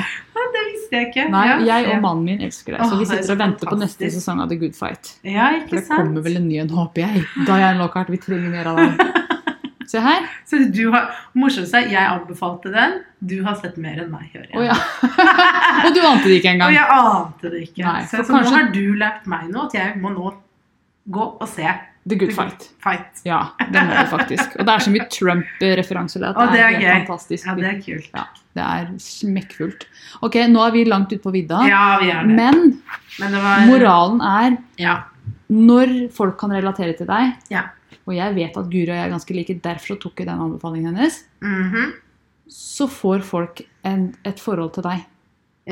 Det 0.54 0.62
visste 0.70 1.00
jeg 1.00 1.08
ikke. 1.10 1.26
Nei, 1.34 1.44
jeg 1.66 1.90
og 1.90 2.02
mannen 2.04 2.24
min 2.30 2.42
elsker 2.46 2.76
deg, 2.78 2.86
Så 2.86 2.98
vi 3.00 3.08
er 3.08 3.12
sitter 3.16 3.34
og 3.34 3.40
venter 3.42 3.70
på 3.74 3.80
neste 3.82 4.10
sesong 4.14 4.44
av 4.46 4.54
The 4.54 4.60
Good 4.62 4.78
Fight. 4.78 5.16
Ja, 5.26 5.50
For 5.66 5.80
det 5.80 5.88
kommer 5.90 6.22
vel 6.22 6.38
en 6.38 6.48
ny 6.52 6.60
en, 6.62 6.70
håper 6.70 7.08
jeg. 7.08 7.26
Diane 7.48 7.80
Lockhart, 7.82 8.14
vi 8.14 8.22
trenger 8.22 8.54
mer 8.54 8.70
av 8.76 8.78
den. 8.84 8.94
Se 9.90 10.02
her. 10.04 10.28
Så 10.50 10.60
du 10.74 10.84
har 10.94 11.12
Morsomt 11.38 11.74
er, 11.74 11.88
jeg 11.92 12.04
anbefalte 12.10 12.72
den. 12.74 13.00
Du 13.24 13.38
har 13.46 13.56
sett 13.62 13.78
mer 13.82 14.04
enn 14.04 14.12
meg, 14.12 14.30
hører 14.34 14.50
jeg. 14.50 14.60
Oh, 14.60 14.66
ja. 14.66 14.76
og 15.86 15.96
du 15.96 16.02
ante 16.04 16.28
det 16.30 16.42
ikke 16.42 16.58
Og 16.60 16.76
jeg 16.76 17.00
ante 17.00 17.54
det 17.54 17.64
ikke. 17.70 17.86
Nei, 17.88 18.04
så 18.10 18.24
så 18.24 18.28
kanskje... 18.34 18.52
nå 18.52 18.58
har 18.58 18.70
du 18.76 18.84
lært 19.00 19.26
meg 19.32 19.50
noe, 19.54 19.66
at 19.70 19.78
jeg 19.80 19.98
må 20.04 20.14
nå 20.16 20.34
gå 21.14 21.26
og 21.40 21.50
se 21.52 21.68
The 22.04 22.18
Good 22.20 22.34
Fight. 22.36 22.66
Fight. 22.84 23.22
Ja, 23.24 23.54
det 23.72 23.80
må 23.88 23.96
du 23.96 24.10
faktisk. 24.12 24.58
Og 24.60 24.68
det 24.68 24.74
er 24.74 24.84
så 24.84 24.92
mye 24.92 25.06
Trump-referanser. 25.12 26.20
der. 26.26 26.34
Det 26.52 26.60
er 26.60 26.74
gøy. 26.76 26.88
fantastisk. 26.98 27.48
Ja, 27.48 27.54
det 27.56 27.70
er 27.70 27.78
kult. 27.86 28.10
Ja, 28.12 28.26
det 28.60 28.66
er 28.66 28.90
smekkfullt. 29.06 29.86
Ok, 30.28 30.36
nå 30.52 30.66
er 30.66 30.76
vi 30.76 30.84
langt 30.90 31.14
ute 31.14 31.22
på 31.24 31.32
vidda. 31.32 31.62
Ja, 31.70 31.84
vi 32.02 32.12
er 32.12 32.28
det. 32.28 32.36
Men 32.36 32.82
Men 33.22 33.38
det 33.38 33.44
var 33.46 33.66
moralen 33.70 34.22
er 34.22 34.58
Ja. 34.84 34.98
når 35.50 36.12
folk 36.12 36.38
kan 36.40 36.52
relatere 36.52 36.98
til 36.98 37.08
deg 37.08 37.34
Ja. 37.50 37.70
Og 38.08 38.16
jeg 38.18 38.36
vet 38.36 38.58
at 38.60 38.70
Guri 38.72 38.90
og 38.90 38.96
jeg 38.98 39.06
er 39.08 39.14
ganske 39.14 39.36
like, 39.38 39.56
derfor 39.64 40.00
tok 40.02 40.20
jeg 40.20 40.28
den 40.28 40.42
anbefalingen 40.48 40.96
hennes. 40.96 41.22
Mhm. 41.42 41.94
så 42.54 42.86
får 42.92 43.22
folk 43.26 43.62
en, 43.88 44.14
et 44.28 44.40
forhold 44.40 44.74
til 44.76 44.84
deg. 44.84 45.06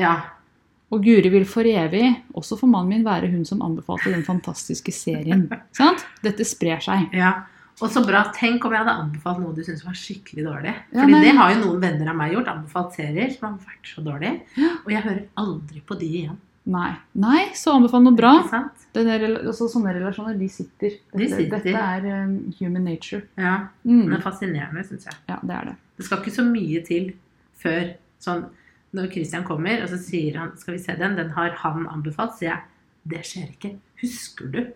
Ja. 0.00 0.14
Og 0.90 1.04
Guri 1.04 1.28
vil 1.30 1.44
for 1.46 1.62
evig, 1.68 2.08
også 2.34 2.56
for 2.58 2.66
mannen 2.66 2.88
min, 2.88 3.04
være 3.04 3.28
hun 3.30 3.44
som 3.44 3.60
anbefalte 3.62 4.10
den 4.10 4.24
fantastiske 4.24 4.90
serien. 4.92 5.44
Sant? 5.78 6.04
Dette 6.24 6.44
sprer 6.48 6.80
seg. 6.84 7.08
ja. 7.12 7.42
Og 7.82 7.88
så 7.90 8.02
bra. 8.04 8.20
Tenk 8.36 8.62
om 8.68 8.74
jeg 8.76 8.84
hadde 8.84 8.92
anbefalt 9.00 9.40
noe 9.40 9.54
du 9.56 9.62
syntes 9.64 9.80
var 9.82 9.94
skikkelig 9.96 10.44
dårlig. 10.44 10.74
Ja, 10.92 11.00
Fordi 11.02 11.20
det 11.24 11.30
har 11.38 11.54
jo 11.54 11.60
noen 11.64 11.80
venner 11.82 12.10
av 12.12 12.18
meg 12.18 12.34
gjort. 12.34 12.50
Anbefalt 12.52 12.92
serier 12.94 13.32
som 13.32 13.46
har 13.48 13.56
vært 13.64 13.88
så 13.88 14.04
dårlige. 14.04 14.66
Og 14.84 14.90
jeg 14.92 15.02
hører 15.02 15.22
aldri 15.40 15.80
på 15.88 15.96
de 15.98 16.10
igjen. 16.20 16.36
Nei. 16.64 16.92
Nei, 17.18 17.48
så 17.58 17.72
anbefal 17.74 18.02
noe 18.04 18.14
bra. 18.14 18.32
Der, 18.94 19.24
altså, 19.42 19.66
sånne 19.72 19.94
relasjoner, 19.96 20.36
de 20.38 20.46
sitter. 20.48 20.92
Dette, 21.10 21.18
De 21.18 21.28
sitter. 21.28 21.58
dette 21.58 21.74
er 21.74 22.24
um, 22.24 22.36
human 22.60 22.84
nature. 22.86 23.22
Ja. 23.40 23.56
Mm. 23.84 24.04
det 24.10 24.18
er 24.18 24.22
fascinerende, 24.22 24.84
syns 24.86 25.04
jeg. 25.08 25.16
Ja, 25.28 25.38
det 25.42 25.56
er 25.56 25.64
det. 25.72 25.76
Det 25.98 26.06
skal 26.06 26.18
ikke 26.22 26.34
så 26.36 26.44
mye 26.46 26.82
til 26.86 27.12
før 27.62 27.94
sånn 28.22 28.44
Når 28.92 29.06
Christian 29.10 29.44
kommer, 29.48 29.82
og 29.82 29.88
så 29.88 29.96
sier 29.98 30.36
han 30.36 30.50
'Skal 30.56 30.74
vi 30.74 30.78
se 30.78 30.92
den?' 30.98 31.16
Den 31.16 31.30
har 31.30 31.50
han 31.62 31.86
anbefalt. 31.88 32.34
sier 32.38 32.50
jeg 32.50 32.60
'Det 33.08 33.22
skjer 33.24 33.48
ikke. 33.56 33.76
Husker 34.02 34.52
du?' 34.52 34.66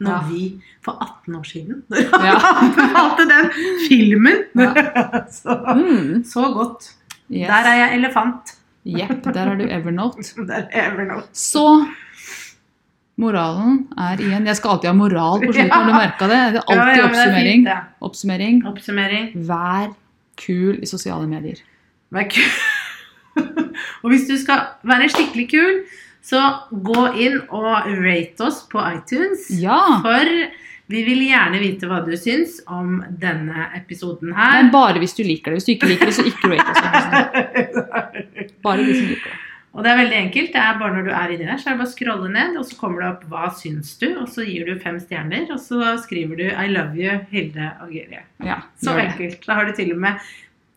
Når 0.00 0.10
Ja. 0.12 0.28
vi 0.28 0.62
for 0.80 0.92
18 1.02 1.34
år 1.34 1.42
siden 1.44 1.82
Når 1.90 1.96
han 2.12 2.24
Ja. 2.24 2.38
anbefalte 2.62 3.26
den 3.28 3.50
filmen! 3.88 4.44
så, 5.28 5.74
Mm. 5.74 6.22
så 6.24 6.54
godt. 6.54 6.94
Yes. 7.30 7.48
Der 7.48 7.66
er 7.66 7.76
jeg 7.88 7.98
elefant. 7.98 8.54
Jepp, 8.86 9.24
der 9.34 9.50
er 9.52 9.58
du 9.58 9.64
Evernote. 9.66 10.22
Der 10.48 10.68
er 10.70 10.92
Evernote. 10.92 11.28
Så 11.32 11.64
moralen 13.18 13.88
er 13.98 14.20
igjen 14.22 14.46
Jeg 14.46 14.56
skal 14.56 14.76
alltid 14.76 14.88
ha 14.92 14.94
moral 14.94 15.40
på 15.42 15.52
slutten, 15.52 15.72
har 15.74 15.88
du 15.88 15.94
merka 15.96 16.28
det? 16.30 16.42
Det 16.54 16.60
er 16.60 16.68
alltid 16.68 17.02
Ja, 17.02 17.02
ja, 17.02 17.08
det 17.12 17.24
er 17.24 17.38
fint, 17.42 17.70
ja. 17.72 17.78
Oppsummering. 18.00 18.60
Oppsummering. 18.70 19.30
Vær 19.48 19.90
kul 20.38 20.78
i 20.82 20.86
sosiale 20.86 21.26
medier. 21.30 21.62
Vær 22.14 22.28
kul. 22.30 22.52
og 24.02 24.12
hvis 24.12 24.28
du 24.30 24.36
skal 24.38 24.70
være 24.86 25.10
skikkelig 25.12 25.48
kul, 25.50 25.82
så 26.24 26.42
gå 26.70 27.04
inn 27.18 27.40
og 27.54 27.90
rate 28.02 28.46
oss 28.46 28.62
på 28.70 28.82
iTunes. 28.94 29.48
Ja! 29.58 30.00
For 30.04 30.32
vi 30.88 31.02
vil 31.04 31.20
gjerne 31.28 31.58
vite 31.60 31.88
hva 31.88 31.98
du 32.06 32.14
syns 32.16 32.62
om 32.66 33.02
denne 33.20 33.66
episoden 33.76 34.32
her. 34.36 34.54
Men 34.62 34.70
bare 34.72 34.98
hvis 35.02 35.12
du 35.18 35.20
liker 35.26 35.52
det. 35.52 35.58
Hvis 35.60 35.68
du 35.68 35.74
ikke 35.74 35.90
liker 35.90 36.08
det, 36.08 36.14
så 36.16 36.24
ikke 36.24 36.48
rate 36.54 36.72
oss. 36.72 38.48
Bare 38.64 38.86
de 38.86 38.94
som 38.96 39.10
liker 39.12 39.28
det. 39.28 39.36
og 39.76 39.84
det 39.84 39.90
er 39.92 39.98
veldig 40.00 40.16
enkelt. 40.18 40.50
Det 40.54 40.62
er 40.64 40.78
bare 40.80 40.94
når 40.96 41.04
du 41.06 41.10
er 41.14 41.34
inni 41.34 41.44
der, 41.46 41.60
så 41.60 41.68
er 41.68 41.76
det 41.76 41.80
bare 41.82 41.90
å 41.90 41.92
scrolle 41.92 42.30
ned, 42.34 42.56
og 42.58 42.64
så 42.66 42.78
kommer 42.80 43.04
det 43.04 43.10
opp 43.12 43.24
'Hva 43.30 43.50
syns 43.60 43.92
du?' 44.00 44.16
Og 44.18 44.26
så 44.32 44.46
gir 44.48 44.64
du 44.66 44.80
fem 44.80 44.96
stjerner, 44.98 45.44
og 45.52 45.60
så 45.60 45.92
skriver 46.02 46.36
du 46.40 46.46
'I 46.48 46.66
love 46.72 46.96
you, 46.96 47.20
Hilde 47.30 47.70
Algerie'. 47.84 48.24
Ja, 48.42 48.62
Så 48.82 48.96
enkelt. 48.98 49.44
Da 49.46 49.54
har 49.54 49.64
du 49.68 49.72
til 49.76 49.92
og 49.92 49.98
med 50.02 50.18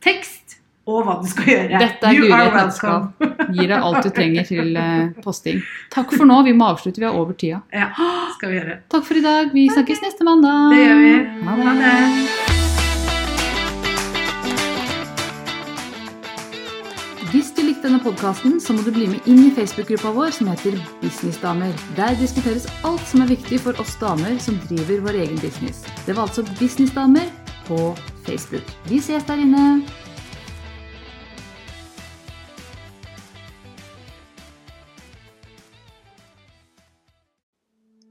tekst 0.04 0.61
og 0.90 1.04
hva 1.06 1.18
du 1.22 1.28
skal 1.30 1.50
gjøre. 1.52 1.82
Dette 1.82 2.10
er 2.10 2.18
Guri 2.18 2.32
et 2.34 2.56
nøtteskall. 2.56 3.04
Gir 3.54 3.68
deg 3.70 3.78
alt 3.78 4.02
du 4.02 4.10
trenger 4.16 4.48
til 4.50 4.80
eh, 4.82 5.12
posting. 5.22 5.62
Takk 5.94 6.16
for 6.16 6.26
nå. 6.30 6.42
Vi 6.48 6.56
må 6.58 6.72
avslutte. 6.74 7.04
Vi 7.04 7.06
er 7.06 7.18
over 7.18 7.38
tida. 7.38 7.62
Ja, 7.76 7.92
skal 8.38 8.54
vi 8.54 8.58
gjøre. 8.58 8.80
Takk 8.92 9.06
for 9.06 9.22
i 9.22 9.24
dag. 9.26 9.54
Vi 9.54 9.68
snakkes 9.70 10.02
neste 10.08 10.26
mandag. 10.28 10.74
Det 10.74 10.82
gjør 10.82 11.06
vi. 11.06 11.14
Ha 11.46 11.60
det. 11.60 11.70
Ha 11.70 11.78
det. 11.86 12.60
Hvis 17.32 17.54
du 17.56 17.62
likte 17.64 17.88
denne 17.88 18.02
podkasten, 18.04 18.58
så 18.60 18.74
må 18.76 18.84
du 18.84 18.90
bli 18.92 19.06
med 19.08 19.30
inn 19.30 19.46
i 19.46 19.54
Facebook-gruppa 19.56 20.12
vår 20.18 20.34
som 20.36 20.50
heter 20.52 20.76
Businessdamer. 21.00 21.72
Der 21.96 22.18
diskuteres 22.20 22.66
alt 22.84 23.06
som 23.08 23.24
er 23.24 23.32
viktig 23.32 23.62
for 23.64 23.78
oss 23.80 23.94
damer 24.02 24.36
som 24.44 24.58
driver 24.68 25.06
vår 25.06 25.22
egen 25.28 25.40
business. 25.40 25.86
Det 26.04 26.18
var 26.18 26.28
altså 26.28 26.44
Businessdamer 26.60 27.30
på 27.70 27.94
Facebook. 28.26 28.68
Vi 28.90 29.00
ses 29.00 29.24
der 29.30 29.40
inne. 29.46 29.84